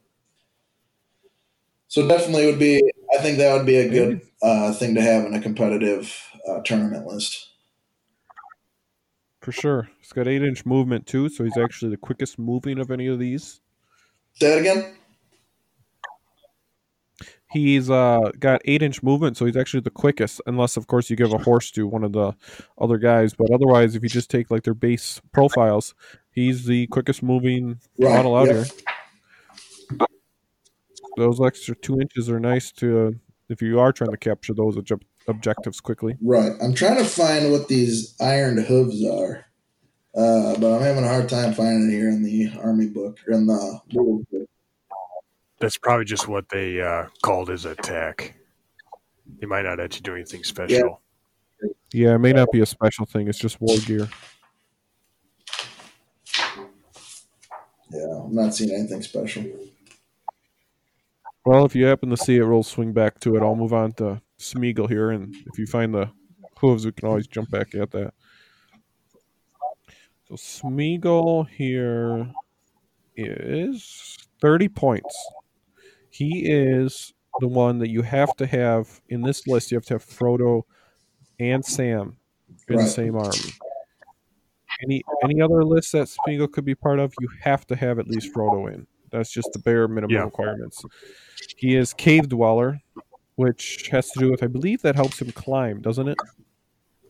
so 1.88 2.06
definitely 2.06 2.46
would 2.46 2.58
be. 2.58 2.82
I 3.16 3.22
think 3.22 3.38
that 3.38 3.56
would 3.56 3.66
be 3.66 3.76
a 3.76 3.88
good 3.88 4.20
uh, 4.42 4.72
thing 4.72 4.94
to 4.94 5.00
have 5.00 5.24
in 5.24 5.34
a 5.34 5.40
competitive 5.40 6.14
uh, 6.46 6.60
tournament 6.64 7.06
list. 7.06 7.48
For 9.40 9.52
sure. 9.52 9.88
He's 9.98 10.12
got 10.12 10.28
eight 10.28 10.42
inch 10.42 10.66
movement 10.66 11.06
too, 11.06 11.30
so 11.30 11.44
he's 11.44 11.56
actually 11.56 11.90
the 11.90 11.96
quickest 11.96 12.38
moving 12.38 12.78
of 12.78 12.90
any 12.90 13.06
of 13.06 13.18
these. 13.18 13.60
Say 14.34 14.50
that 14.50 14.58
again. 14.58 14.97
He's 17.50 17.88
uh, 17.88 18.30
got 18.38 18.60
eight 18.66 18.82
inch 18.82 19.02
movement, 19.02 19.38
so 19.38 19.46
he's 19.46 19.56
actually 19.56 19.80
the 19.80 19.90
quickest, 19.90 20.40
unless 20.46 20.76
of 20.76 20.86
course 20.86 21.08
you 21.08 21.16
give 21.16 21.32
a 21.32 21.38
horse 21.38 21.70
to 21.72 21.86
one 21.86 22.04
of 22.04 22.12
the 22.12 22.34
other 22.76 22.98
guys. 22.98 23.32
But 23.32 23.50
otherwise, 23.50 23.94
if 23.94 24.02
you 24.02 24.08
just 24.10 24.30
take 24.30 24.50
like 24.50 24.64
their 24.64 24.74
base 24.74 25.20
profiles, 25.32 25.94
he's 26.30 26.66
the 26.66 26.86
quickest 26.88 27.22
moving 27.22 27.80
model 27.98 28.36
out 28.36 28.48
here. 28.48 28.66
Those 31.16 31.40
extra 31.40 31.74
two 31.74 32.00
inches 32.00 32.28
are 32.28 32.38
nice 32.38 32.70
to 32.72 33.06
uh, 33.06 33.10
if 33.48 33.62
you 33.62 33.80
are 33.80 33.92
trying 33.92 34.10
to 34.10 34.18
capture 34.18 34.52
those 34.52 34.76
ob- 34.76 35.02
objectives 35.26 35.80
quickly. 35.80 36.16
Right. 36.20 36.52
I'm 36.62 36.74
trying 36.74 36.98
to 36.98 37.04
find 37.04 37.50
what 37.50 37.68
these 37.68 38.14
ironed 38.20 38.60
hooves 38.66 39.04
are, 39.04 39.46
uh, 40.14 40.58
but 40.58 40.76
I'm 40.76 40.82
having 40.82 41.04
a 41.04 41.08
hard 41.08 41.28
time 41.28 41.54
finding 41.54 41.88
it 41.88 41.92
here 41.92 42.10
in 42.10 42.22
the 42.22 42.52
army 42.60 42.88
book 42.88 43.18
or 43.26 43.32
in 43.32 43.46
the 43.46 43.80
book. 43.90 44.48
That's 45.60 45.76
probably 45.76 46.04
just 46.04 46.28
what 46.28 46.48
they 46.48 46.80
uh, 46.80 47.06
called 47.22 47.48
his 47.48 47.64
attack. 47.64 48.34
He 49.40 49.46
might 49.46 49.62
not 49.62 49.80
actually 49.80 50.02
do 50.02 50.14
anything 50.14 50.44
special. 50.44 51.02
Yeah. 51.62 51.68
yeah, 51.92 52.14
it 52.14 52.18
may 52.18 52.32
not 52.32 52.50
be 52.52 52.60
a 52.60 52.66
special 52.66 53.06
thing. 53.06 53.28
It's 53.28 53.38
just 53.38 53.60
war 53.60 53.76
gear. 53.78 54.08
Yeah, 57.90 58.22
I'm 58.24 58.34
not 58.34 58.54
seeing 58.54 58.74
anything 58.74 59.02
special. 59.02 59.44
Well, 61.44 61.64
if 61.64 61.74
you 61.74 61.86
happen 61.86 62.10
to 62.10 62.16
see 62.16 62.36
it, 62.36 62.44
we'll 62.44 62.62
swing 62.62 62.92
back 62.92 63.18
to 63.20 63.36
it. 63.36 63.42
I'll 63.42 63.56
move 63.56 63.72
on 63.72 63.92
to 63.92 64.20
Smeagol 64.38 64.88
here, 64.88 65.10
and 65.10 65.34
if 65.46 65.58
you 65.58 65.66
find 65.66 65.94
the 65.94 66.10
hooves, 66.58 66.84
we 66.84 66.92
can 66.92 67.08
always 67.08 67.26
jump 67.26 67.50
back 67.50 67.74
at 67.74 67.90
that. 67.92 68.12
So 70.28 70.34
Smeagol 70.34 71.48
here 71.48 72.30
is 73.16 74.18
30 74.40 74.68
points. 74.68 75.16
He 76.10 76.44
is 76.46 77.12
the 77.40 77.48
one 77.48 77.78
that 77.78 77.88
you 77.88 78.02
have 78.02 78.34
to 78.36 78.46
have 78.46 79.00
in 79.08 79.22
this 79.22 79.46
list. 79.46 79.70
You 79.70 79.76
have 79.76 79.84
to 79.86 79.94
have 79.94 80.04
Frodo 80.04 80.62
and 81.38 81.64
Sam 81.64 82.16
in 82.68 82.76
right. 82.76 82.84
the 82.84 82.90
same 82.90 83.16
army. 83.16 83.38
Any 84.82 85.02
any 85.24 85.40
other 85.40 85.64
list 85.64 85.92
that 85.92 86.08
Smeagol 86.08 86.52
could 86.52 86.64
be 86.64 86.74
part 86.74 86.98
of, 86.98 87.12
you 87.20 87.28
have 87.42 87.66
to 87.66 87.76
have 87.76 87.98
at 87.98 88.06
least 88.06 88.32
Frodo 88.34 88.72
in. 88.72 88.86
That's 89.10 89.30
just 89.30 89.48
the 89.52 89.58
bare 89.58 89.88
minimum 89.88 90.14
yeah. 90.14 90.24
requirements. 90.24 90.84
He 91.56 91.74
is 91.74 91.92
cave 91.94 92.28
dweller, 92.28 92.80
which 93.36 93.88
has 93.90 94.10
to 94.10 94.20
do 94.20 94.30
with 94.30 94.42
I 94.42 94.46
believe 94.46 94.82
that 94.82 94.94
helps 94.94 95.20
him 95.20 95.32
climb, 95.32 95.80
doesn't 95.80 96.08
it? 96.08 96.18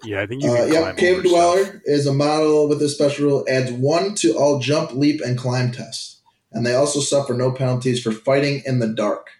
Yeah, 0.05 0.22
I 0.22 0.26
think 0.26 0.42
you. 0.42 0.51
Uh, 0.51 0.64
yeah, 0.66 0.92
cave 0.92 1.22
dweller 1.24 1.64
stuff. 1.64 1.80
is 1.84 2.07
a 2.07 2.14
model 2.14 2.68
with 2.68 2.80
a 2.82 2.88
special 2.88 3.26
rule 3.26 3.44
adds 3.49 3.72
one 3.72 4.14
to 4.16 4.36
all 4.36 4.61
jump, 4.61 4.92
leap, 4.92 5.20
and 5.20 5.36
climb 5.36 5.72
tests, 5.72 6.17
and 6.53 6.64
they 6.64 6.74
also 6.74 7.01
suffer 7.01 7.34
no 7.34 7.53
penalties 7.53 8.03
for 8.03 8.12
fighting 8.12 8.62
in 8.64 8.78
the 8.78 8.88
dark. 8.88 9.30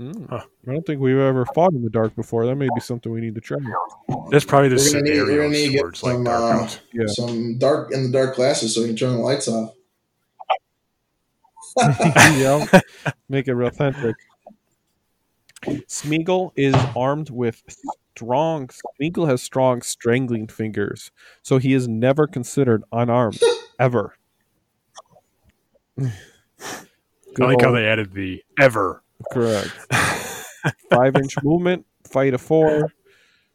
Mm. 0.00 0.28
Huh. 0.28 0.42
I 0.68 0.72
don't 0.72 0.84
think 0.84 1.00
we've 1.00 1.16
ever 1.16 1.46
fought 1.46 1.72
in 1.72 1.82
the 1.82 1.88
dark 1.88 2.14
before. 2.16 2.44
That 2.44 2.56
may 2.56 2.68
be 2.74 2.80
something 2.80 3.10
we 3.10 3.22
need 3.22 3.34
to 3.34 3.40
try. 3.40 3.58
That's 4.30 4.44
probably 4.44 4.68
the 4.68 4.78
scenario. 4.78 5.24
Need, 5.24 5.32
we're 5.32 5.42
gonna 5.42 5.48
need 5.48 5.66
to 5.68 5.84
get 5.84 5.96
some, 5.96 6.24
like 6.24 6.24
dark 6.24 6.62
uh, 6.62 6.74
yeah. 6.92 7.06
some 7.06 7.58
dark 7.58 7.92
in 7.92 8.02
the 8.02 8.10
dark 8.10 8.36
glasses 8.36 8.74
so 8.74 8.82
we 8.82 8.88
can 8.88 8.96
turn 8.96 9.12
the 9.12 9.18
lights 9.18 9.48
off. 9.48 9.72
yeah, 11.78 12.80
make 13.28 13.48
it 13.48 13.54
real 13.54 13.68
authentic. 13.68 14.16
Smeagol 15.88 16.52
is 16.56 16.74
armed 16.94 17.30
with 17.30 17.62
strong. 18.14 18.68
Smeagol 19.00 19.28
has 19.28 19.42
strong 19.42 19.82
strangling 19.82 20.46
fingers, 20.46 21.10
so 21.42 21.58
he 21.58 21.72
is 21.72 21.88
never 21.88 22.26
considered 22.26 22.82
unarmed 22.92 23.40
ever. 23.78 24.14
I 25.98 26.10
like 27.38 27.60
how 27.60 27.72
they 27.72 27.86
added 27.86 28.12
the 28.12 28.42
ever. 28.60 29.02
Correct. 29.32 29.70
Five 30.90 31.16
inch 31.16 31.34
movement, 31.42 31.86
fight 32.04 32.34
a 32.34 32.38
four, 32.38 32.92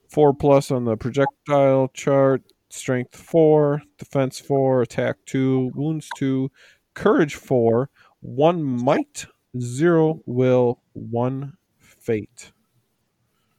four 0.09 0.33
plus 0.33 0.71
on 0.71 0.85
the 0.85 0.95
projectile 0.95 1.89
chart, 1.93 2.41
strength 2.69 3.15
four, 3.15 3.81
defense 3.97 4.39
four, 4.39 4.81
attack 4.81 5.17
two, 5.25 5.71
wounds 5.75 6.07
two, 6.15 6.51
courage 6.93 7.35
four, 7.35 7.89
one 8.21 8.63
might, 8.63 9.25
zero 9.59 10.21
will, 10.25 10.81
one 10.93 11.53
fate. 11.79 12.51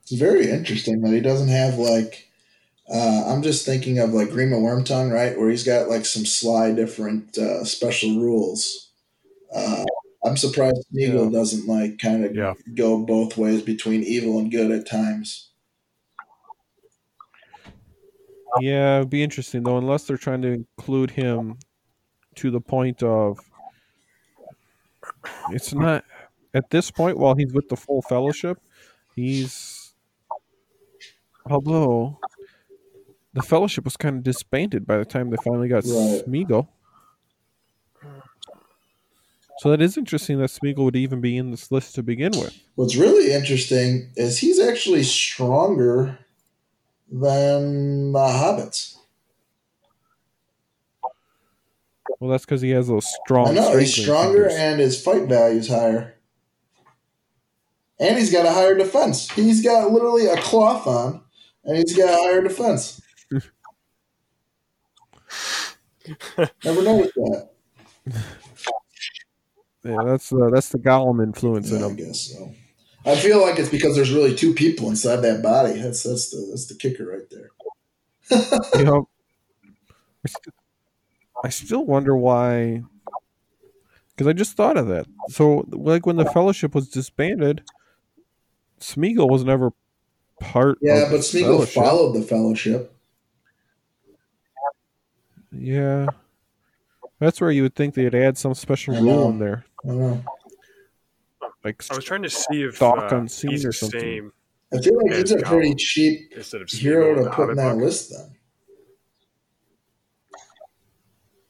It's 0.03 0.13
very 0.13 0.51
interesting 0.51 1.01
that 1.03 1.13
he 1.13 1.21
doesn't 1.21 1.49
have 1.49 1.79
like. 1.79 2.29
Uh, 2.89 3.25
I'm 3.27 3.43
just 3.43 3.65
thinking 3.65 3.99
of 3.99 4.13
like 4.13 4.29
Grima 4.29 4.57
Wormtongue, 4.61 5.13
right, 5.13 5.39
where 5.39 5.51
he's 5.51 5.65
got 5.65 5.89
like 5.89 6.05
some 6.05 6.27
sly 6.27 6.73
different 6.73 7.39
uh, 7.39 7.65
special 7.65 8.21
rules. 8.21 8.91
Uh, 9.55 9.85
I'm 10.25 10.37
surprised 10.37 10.85
Smeagol 10.95 11.33
Yeah. 11.33 11.39
doesn't 11.39 11.67
like 11.67 11.99
kind 11.99 12.25
of 12.25 12.35
Yeah. 12.35 12.55
go 12.75 12.99
both 13.05 13.37
ways 13.37 13.63
between 13.63 14.03
evil 14.03 14.39
and 14.39 14.51
good 14.51 14.71
at 14.71 14.87
times. 14.87 15.51
Yeah, 18.61 18.99
it'd 18.99 19.11
be 19.11 19.23
interesting 19.23 19.63
though, 19.63 19.79
unless 19.79 20.05
they're 20.05 20.17
trying 20.19 20.43
to 20.43 20.49
include 20.49 21.11
him 21.11 21.59
to 22.37 22.51
the 22.51 22.61
point 22.61 23.03
of 23.03 23.39
it's 25.51 25.73
not 25.73 26.05
at 26.55 26.69
this 26.71 26.91
point 26.91 27.17
while 27.17 27.35
he's 27.35 27.53
with 27.53 27.69
the 27.69 27.77
full 27.77 28.03
fellowship, 28.03 28.59
he's 29.15 29.95
although 31.47 32.19
the 33.35 33.43
fellowship 33.43 33.85
was 33.85 33.97
kind 33.97 34.17
of 34.17 34.23
disbanded 34.23 34.87
by 34.87 34.99
the 34.99 35.05
time 35.05 35.31
they 35.31 35.37
finally 35.45 35.69
got 35.69 35.85
Right. 35.85 36.23
Smeagol. 36.27 36.69
So 39.59 39.71
that 39.71 39.81
is 39.81 39.97
interesting 39.97 40.39
that 40.39 40.51
Smeagol 40.51 40.85
would 40.85 40.97
even 40.97 41.21
be 41.21 41.37
in 41.37 41.51
this 41.51 41.71
list 41.71 41.95
to 41.95 42.03
begin 42.03 42.33
with. 42.33 42.59
What's 42.75 42.97
really 42.97 43.33
interesting 43.33 44.11
is 44.17 44.39
he's 44.39 44.59
actually 44.59 45.05
stronger 45.05 46.19
than 47.11 48.13
the 48.13 48.19
hobbits. 48.19 48.97
Well, 52.19 52.31
that's 52.31 52.45
because 52.45 52.61
he 52.61 52.71
has 52.71 52.89
those 52.89 53.07
strong. 53.23 53.49
I 53.49 53.53
know 53.53 53.77
he's 53.77 53.95
stronger 53.95 54.49
fingers. 54.49 54.55
and 54.55 54.81
his 54.81 55.03
fight 55.03 55.29
value 55.29 55.59
is 55.59 55.69
higher. 55.69 56.15
And 58.01 58.19
he's 58.19 58.33
got 58.33 58.47
a 58.47 58.51
higher 58.51 58.77
defense. 58.77 59.31
He's 59.31 59.63
got 59.63 59.93
literally 59.93 60.27
a 60.27 60.37
cloth 60.39 60.87
on, 60.87 61.21
and 61.65 61.77
he's 61.77 61.97
got 61.97 62.09
a 62.09 62.17
higher 62.23 62.43
defense. 62.43 63.01
Never 66.65 66.83
noticed 66.83 67.15
that. 67.15 67.49
yeah, 69.85 69.99
that's 70.05 70.33
uh, 70.33 70.51
that's 70.53 70.69
the 70.71 70.79
Gollum 70.79 71.23
influence 71.23 71.71
in 71.71 71.81
Yeah, 71.81 71.87
I 71.87 71.93
guess 71.93 72.21
so. 72.21 72.53
I 73.05 73.17
feel 73.17 73.41
like 73.41 73.59
it's 73.59 73.69
because 73.69 73.97
there's 73.97 74.13
really 74.13 74.35
two 74.35 74.55
people 74.55 74.89
inside 74.89 75.17
that 75.17 75.43
body. 75.43 75.81
That's 75.81 76.03
that's 76.03 76.31
the 76.31 76.47
that's 76.51 76.67
the 76.67 76.75
kicker 76.75 77.07
right 77.07 77.29
there. 77.31 77.51
you 78.79 78.85
know, 78.85 79.09
I 80.25 80.29
st- 80.29 80.55
I 81.45 81.49
still 81.49 81.85
wonder 81.85 82.17
why. 82.17 82.83
Because 84.15 84.29
I 84.29 84.35
just 84.35 84.57
thought 84.57 84.77
of 84.77 84.89
that. 84.89 85.07
So, 85.31 85.67
like 85.71 86.07
when 86.07 86.17
the 86.17 86.27
Fellowship 86.27 86.75
was 86.75 86.89
disbanded, 86.89 87.63
Smeagol 88.79 89.31
was 89.31 89.43
never 89.43 89.73
part. 90.39 90.79
Yeah, 90.83 91.07
but 91.11 91.11
the 91.11 91.17
Smeagol 91.19 91.67
followed 91.67 92.13
the 92.13 92.23
fellowship. 92.23 92.95
Yeah, 95.55 96.07
that's 97.19 97.41
where 97.41 97.51
you 97.51 97.63
would 97.63 97.75
think 97.75 97.95
they'd 97.95 98.15
add 98.15 98.39
some 98.39 98.55
special 98.55 98.95
rule 99.01 99.29
in 99.29 99.39
there, 99.39 99.65
I 99.85 99.89
know. 99.89 100.25
like 101.65 101.85
I 101.91 101.97
was 101.97 102.05
trying 102.05 102.23
to 102.23 102.31
see 102.31 102.63
if 102.63 102.79
Doc 102.79 103.13
uh, 103.13 103.17
unseen 103.17 103.51
he's 103.51 103.65
or 103.65 103.69
the 103.69 103.73
something. 103.75 104.01
same 104.01 104.33
I 104.73 104.79
feel 104.81 104.97
like 105.07 105.19
he's 105.19 105.33
a 105.33 105.37
As 105.37 105.43
pretty 105.43 105.75
cheap 105.75 106.33
instead 106.35 106.63
of 106.63 106.71
hero 106.71 107.15
Smeagol 107.15 107.25
to 107.25 107.31
put 107.31 107.51
in 107.51 107.57
that 107.57 107.75
book. 107.75 107.83
list 107.83 108.11
then. 108.13 108.35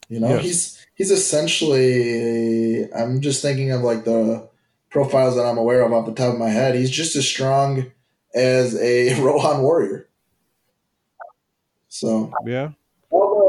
You 0.09 0.19
know, 0.19 0.29
Yes. 0.29 0.43
he's 0.43 0.85
he's 0.95 1.11
essentially 1.11 2.91
I'm 2.93 3.21
just 3.21 3.41
thinking 3.41 3.71
of 3.71 3.81
like 3.81 4.03
the 4.03 4.49
profiles 4.89 5.35
that 5.37 5.45
I'm 5.45 5.57
aware 5.57 5.81
of 5.81 5.93
off 5.93 6.05
the 6.05 6.13
top 6.13 6.33
of 6.33 6.39
my 6.39 6.49
head. 6.49 6.75
He's 6.75 6.91
just 6.91 7.15
as 7.15 7.27
strong 7.27 7.91
as 8.35 8.75
a 8.75 9.19
Rohan 9.21 9.61
warrior. 9.61 10.09
So 11.87 12.31
yeah, 12.45 12.71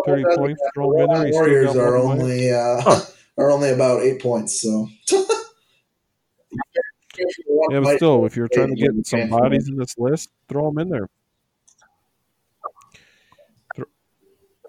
although 0.06 0.22
thirty 0.22 0.22
that- 0.24 0.38
points 0.38 0.62
thrown 0.74 1.00
in 1.00 1.06
there. 1.08 1.16
Rohan 1.16 1.26
still 1.32 1.40
warriors 1.40 1.76
are 1.76 1.96
only 1.96 2.52
uh, 2.52 2.80
Huh. 2.80 3.00
are 3.38 3.50
only 3.50 3.70
about 3.70 4.02
eight 4.02 4.20
points, 4.22 4.60
so 4.60 4.88
Yeah, 7.70 7.80
but 7.80 7.96
still, 7.96 8.26
if 8.26 8.36
you're 8.36 8.48
trying 8.48 8.74
to 8.74 8.80
get 8.80 9.06
some 9.06 9.28
bodies 9.28 9.68
in 9.68 9.76
this 9.76 9.96
list, 9.98 10.30
throw 10.48 10.70
them 10.70 10.78
in 10.80 10.88
there. 10.88 11.08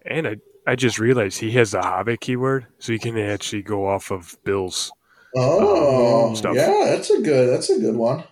And 0.06 0.28
I, 0.28 0.36
I 0.68 0.76
just 0.76 1.00
realized 1.00 1.40
he 1.40 1.50
has 1.54 1.72
the 1.72 1.82
Hobbit 1.82 2.22
keyword, 2.22 2.68
so 2.78 2.92
you 2.94 3.00
can 3.00 3.18
actually 3.18 3.64
go 3.64 3.88
off 3.88 4.12
of 4.12 4.38
Bill's. 4.44 4.92
Oh, 5.36 6.30
um, 6.30 6.36
stuff. 6.36 6.56
yeah, 6.56 6.84
that's 6.86 7.10
a 7.10 7.20
good 7.22 7.50
that's 7.50 7.70
a 7.70 7.80
good 7.80 7.96
one. 7.96 8.24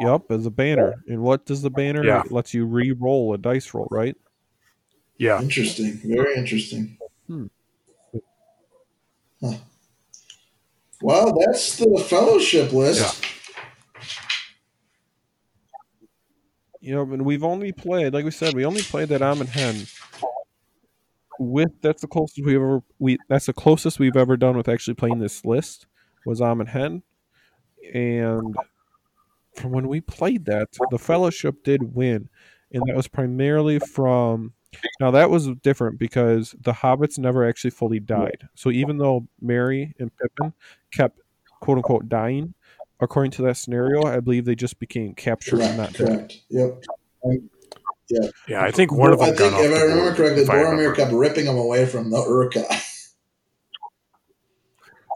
Yep, 0.00 0.30
as 0.30 0.46
a 0.46 0.50
banner. 0.50 1.04
And 1.06 1.20
what 1.20 1.44
does 1.46 1.62
the 1.62 1.70
banner? 1.70 2.02
Yeah. 2.04 2.22
It 2.24 2.32
lets 2.32 2.52
you 2.54 2.64
re-roll 2.64 3.34
a 3.34 3.38
dice 3.38 3.72
roll, 3.72 3.86
right? 3.90 4.16
Yeah, 5.18 5.40
Interesting. 5.40 6.00
Very 6.04 6.36
interesting. 6.36 6.98
Hmm. 7.26 7.46
Huh. 9.40 9.54
Well, 11.02 11.36
that's 11.38 11.76
the 11.76 12.04
fellowship 12.08 12.72
list. 12.72 13.24
You 16.80 16.94
know, 16.94 17.02
and 17.02 17.24
we've 17.24 17.44
only 17.44 17.72
played, 17.72 18.12
like 18.14 18.24
we 18.24 18.30
said, 18.30 18.54
we 18.54 18.64
only 18.64 18.82
played 18.82 19.08
that 19.10 19.22
Amon 19.22 19.46
Hen. 19.46 19.86
With 21.38 21.70
that's 21.80 22.02
the 22.02 22.08
closest 22.08 22.44
we've 22.44 22.56
ever 22.56 22.82
we 22.98 23.18
that's 23.28 23.46
the 23.46 23.52
closest 23.52 23.98
we've 23.98 24.16
ever 24.16 24.36
done 24.36 24.56
with 24.56 24.68
actually 24.68 24.94
playing 24.94 25.18
this 25.18 25.44
list 25.44 25.86
was 26.24 26.40
Amon 26.40 26.66
Hen, 26.66 27.02
and 27.92 28.54
from 29.56 29.72
when 29.72 29.88
we 29.88 30.00
played 30.00 30.44
that, 30.44 30.68
the 30.90 30.98
Fellowship 30.98 31.64
did 31.64 31.94
win, 31.94 32.28
and 32.72 32.82
that 32.86 32.96
was 32.96 33.08
primarily 33.08 33.78
from. 33.78 34.52
Now 35.00 35.10
that 35.10 35.30
was 35.30 35.48
different 35.62 35.98
because 35.98 36.54
the 36.60 36.72
hobbits 36.72 37.18
never 37.18 37.46
actually 37.46 37.70
fully 37.70 38.00
died. 38.00 38.48
So 38.54 38.70
even 38.70 38.98
though 38.98 39.26
Merry 39.40 39.94
and 39.98 40.10
Pippin 40.16 40.52
kept 40.92 41.20
quote 41.60 41.78
unquote 41.78 42.08
dying, 42.08 42.54
according 43.00 43.32
to 43.32 43.42
that 43.42 43.56
scenario, 43.56 44.02
I 44.04 44.20
believe 44.20 44.44
they 44.44 44.54
just 44.54 44.78
became 44.78 45.14
captured 45.14 45.60
and 45.60 45.76
not 45.76 45.94
Correct. 45.94 45.98
dead. 45.98 46.16
Correct. 46.18 46.36
Yep. 46.50 46.84
Um, 47.24 47.50
yeah. 48.08 48.28
Yeah, 48.48 48.62
I 48.62 48.70
think 48.70 48.92
one 48.92 49.12
of 49.12 49.18
them 49.18 49.28
I 49.28 49.30
got 49.30 49.38
think 49.38 49.54
off 49.54 49.60
if 49.64 49.70
the 49.70 49.76
I 49.76 49.82
remember 49.82 50.04
board, 50.04 50.16
correctly, 50.16 50.42
if 50.42 50.50
I 50.50 50.54
Boromir 50.56 50.70
remember. 50.70 50.94
kept 50.94 51.12
ripping 51.12 51.44
them 51.46 51.56
away 51.58 51.86
from 51.86 52.10
the 52.10 52.18
Urka. 52.18 52.64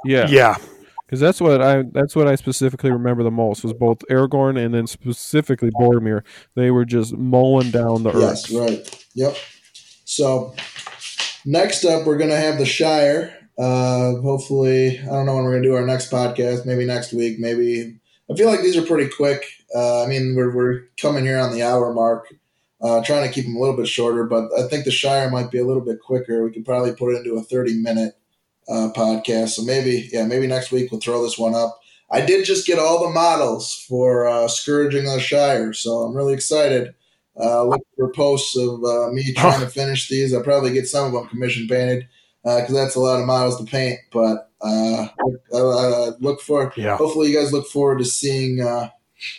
Yeah, 0.04 0.28
Yeah, 0.28 0.56
because 1.06 1.20
that's 1.20 1.40
what 1.40 1.62
I 1.62 1.84
that's 1.92 2.16
what 2.16 2.26
I 2.26 2.34
specifically 2.34 2.90
remember 2.90 3.22
the 3.22 3.30
most 3.30 3.62
was 3.62 3.72
both 3.72 4.00
Aragorn 4.10 4.62
and 4.62 4.74
then 4.74 4.86
specifically 4.86 5.70
Boromir. 5.70 6.22
They 6.54 6.70
were 6.70 6.84
just 6.84 7.16
mowing 7.16 7.70
down 7.70 8.02
the 8.02 8.10
earth. 8.10 8.50
yes, 8.50 8.50
right. 8.50 9.06
Yep. 9.14 9.36
So 10.04 10.54
next 11.44 11.84
up, 11.84 12.06
we're 12.06 12.18
gonna 12.18 12.36
have 12.36 12.58
the 12.58 12.66
Shire. 12.66 13.32
Uh, 13.58 14.16
hopefully, 14.16 14.98
I 15.00 15.06
don't 15.06 15.26
know 15.26 15.36
when 15.36 15.44
we're 15.44 15.52
gonna 15.52 15.62
do 15.62 15.74
our 15.74 15.86
next 15.86 16.10
podcast. 16.10 16.66
Maybe 16.66 16.84
next 16.84 17.12
week. 17.12 17.38
Maybe 17.38 17.98
I 18.30 18.34
feel 18.34 18.48
like 18.48 18.60
these 18.60 18.76
are 18.76 18.82
pretty 18.82 19.08
quick. 19.08 19.44
Uh, 19.74 20.02
I 20.02 20.06
mean, 20.06 20.34
we're 20.36 20.54
we're 20.54 20.82
coming 21.00 21.24
here 21.24 21.38
on 21.38 21.52
the 21.52 21.62
hour 21.62 21.92
mark. 21.94 22.26
Uh, 22.82 23.02
trying 23.02 23.26
to 23.26 23.32
keep 23.32 23.46
them 23.46 23.56
a 23.56 23.58
little 23.58 23.76
bit 23.76 23.88
shorter, 23.88 24.24
but 24.24 24.50
I 24.58 24.68
think 24.68 24.84
the 24.84 24.90
Shire 24.90 25.30
might 25.30 25.50
be 25.50 25.58
a 25.58 25.64
little 25.64 25.82
bit 25.82 25.98
quicker. 25.98 26.44
We 26.44 26.52
could 26.52 26.66
probably 26.66 26.92
put 26.94 27.14
it 27.14 27.18
into 27.24 27.36
a 27.36 27.42
thirty-minute 27.42 28.18
uh, 28.68 28.90
podcast. 28.94 29.50
So 29.50 29.62
maybe, 29.62 30.08
yeah, 30.12 30.26
maybe 30.26 30.46
next 30.46 30.72
week 30.72 30.90
we'll 30.90 31.00
throw 31.00 31.22
this 31.22 31.38
one 31.38 31.54
up. 31.54 31.80
I 32.10 32.20
did 32.20 32.44
just 32.44 32.66
get 32.66 32.78
all 32.78 33.04
the 33.04 33.12
models 33.12 33.84
for 33.88 34.28
uh, 34.28 34.46
Scourging 34.46 35.04
the 35.04 35.18
Shire, 35.18 35.72
so 35.72 36.02
I'm 36.02 36.14
really 36.14 36.34
excited. 36.34 36.94
Uh, 37.38 37.64
look 37.64 37.82
for 37.96 38.12
posts 38.12 38.56
of 38.56 38.82
uh, 38.84 39.10
me 39.10 39.32
trying 39.36 39.60
to 39.60 39.68
finish 39.68 40.08
these. 40.08 40.32
I'll 40.32 40.42
probably 40.42 40.72
get 40.72 40.86
some 40.86 41.06
of 41.06 41.12
them 41.12 41.28
commission 41.28 41.66
painted 41.68 42.06
because 42.44 42.74
that's 42.74 42.94
a 42.94 43.00
lot 43.00 43.18
of 43.18 43.26
models 43.26 43.58
to 43.58 43.64
paint. 43.64 43.98
But 44.12 44.50
uh, 44.60 45.08
look, 45.20 45.40
uh, 45.52 46.12
look 46.20 46.40
for 46.40 46.72
yeah. 46.76 46.96
hopefully 46.96 47.30
you 47.30 47.38
guys 47.38 47.52
look 47.52 47.66
forward 47.66 47.98
to 47.98 48.04
seeing 48.04 48.60
uh, 48.60 48.90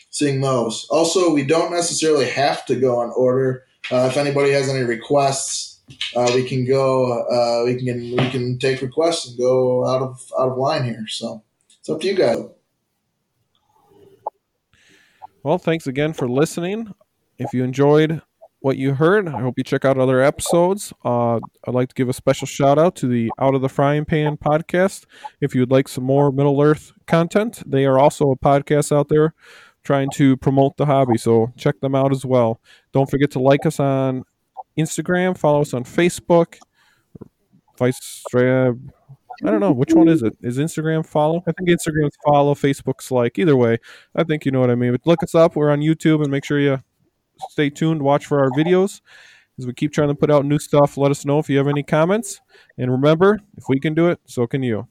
seeing 0.09 0.41
those. 0.41 0.87
Also, 0.89 1.33
we 1.33 1.43
don't 1.43 1.71
necessarily 1.71 2.25
have 2.25 2.65
to 2.65 2.75
go 2.75 2.99
on 2.99 3.11
order. 3.15 3.63
Uh, 3.91 4.07
if 4.11 4.17
anybody 4.17 4.51
has 4.51 4.69
any 4.69 4.83
requests, 4.83 5.76
uh, 6.15 6.31
we 6.33 6.47
can 6.47 6.65
go. 6.65 7.11
Uh, 7.23 7.65
we 7.65 7.75
can 7.75 8.11
we 8.11 8.29
can 8.29 8.57
take 8.59 8.81
requests 8.81 9.29
and 9.29 9.37
go 9.37 9.87
out 9.87 10.01
of 10.01 10.31
out 10.39 10.49
of 10.49 10.57
line 10.57 10.83
here. 10.83 11.05
So 11.07 11.43
it's 11.79 11.89
up 11.89 12.01
to 12.01 12.07
you 12.07 12.15
guys. 12.15 12.39
Well, 15.43 15.57
thanks 15.57 15.87
again 15.87 16.13
for 16.13 16.27
listening. 16.27 16.93
If 17.37 17.53
you 17.53 17.63
enjoyed 17.63 18.21
what 18.59 18.77
you 18.77 18.95
heard, 18.95 19.27
I 19.27 19.39
hope 19.39 19.53
you 19.57 19.63
check 19.63 19.85
out 19.85 19.97
other 19.97 20.21
episodes. 20.21 20.91
Uh, 21.05 21.35
I'd 21.65 21.73
like 21.73 21.89
to 21.89 21.95
give 21.95 22.09
a 22.09 22.13
special 22.13 22.47
shout 22.47 22.77
out 22.77 22.95
to 22.97 23.07
the 23.07 23.31
Out 23.39 23.55
of 23.55 23.61
the 23.61 23.69
Frying 23.69 24.03
Pan 24.03 24.35
podcast. 24.35 25.05
If 25.39 25.53
you 25.53 25.61
would 25.61 25.71
like 25.71 25.87
some 25.87 26.03
more 26.03 26.31
Middle 26.31 26.61
Earth 26.61 26.91
content, 27.05 27.63
they 27.65 27.85
are 27.85 27.99
also 27.99 28.31
a 28.31 28.35
podcast 28.37 28.93
out 28.93 29.07
there 29.07 29.33
trying 29.83 30.09
to 30.15 30.35
promote 30.37 30.75
the 30.75 30.85
hobby. 30.85 31.17
So 31.17 31.53
check 31.55 31.79
them 31.79 31.95
out 31.95 32.11
as 32.11 32.25
well. 32.25 32.59
Don't 32.91 33.09
forget 33.09 33.31
to 33.31 33.39
like 33.39 33.65
us 33.65 33.79
on 33.79 34.25
Instagram, 34.77 35.37
follow 35.37 35.61
us 35.61 35.73
on 35.73 35.83
Facebook, 35.83 36.57
Vice. 37.77 38.23
I 38.33 39.51
don't 39.51 39.59
know 39.59 39.71
which 39.71 39.93
one 39.93 40.07
is 40.07 40.23
it. 40.23 40.35
Is 40.41 40.57
Instagram 40.57 41.05
follow? 41.05 41.43
I 41.47 41.51
think 41.51 41.69
Instagram's 41.69 42.17
follow, 42.25 42.55
Facebook's 42.55 43.11
like. 43.11 43.37
Either 43.37 43.55
way, 43.55 43.77
I 44.15 44.23
think 44.23 44.45
you 44.45 44.51
know 44.51 44.59
what 44.59 44.71
I 44.71 44.75
mean. 44.75 44.91
But 44.91 45.05
look 45.05 45.21
us 45.21 45.35
up. 45.35 45.55
We're 45.55 45.69
on 45.69 45.81
YouTube, 45.81 46.21
and 46.23 46.31
make 46.31 46.43
sure 46.43 46.59
you 46.59 46.81
stay 47.49 47.69
tuned. 47.69 48.01
Watch 48.01 48.25
for 48.25 48.39
our 48.39 48.49
videos 48.51 49.01
as 49.59 49.67
we 49.67 49.73
keep 49.73 49.93
trying 49.93 50.09
to 50.09 50.15
put 50.15 50.31
out 50.31 50.45
new 50.45 50.57
stuff. 50.57 50.97
Let 50.97 51.11
us 51.11 51.23
know 51.25 51.37
if 51.37 51.49
you 51.49 51.57
have 51.59 51.67
any 51.67 51.83
comments. 51.83 52.41
And 52.77 52.91
remember, 52.91 53.39
if 53.57 53.65
we 53.69 53.79
can 53.79 53.93
do 53.93 54.07
it, 54.09 54.19
so 54.25 54.47
can 54.47 54.63
you. 54.63 54.87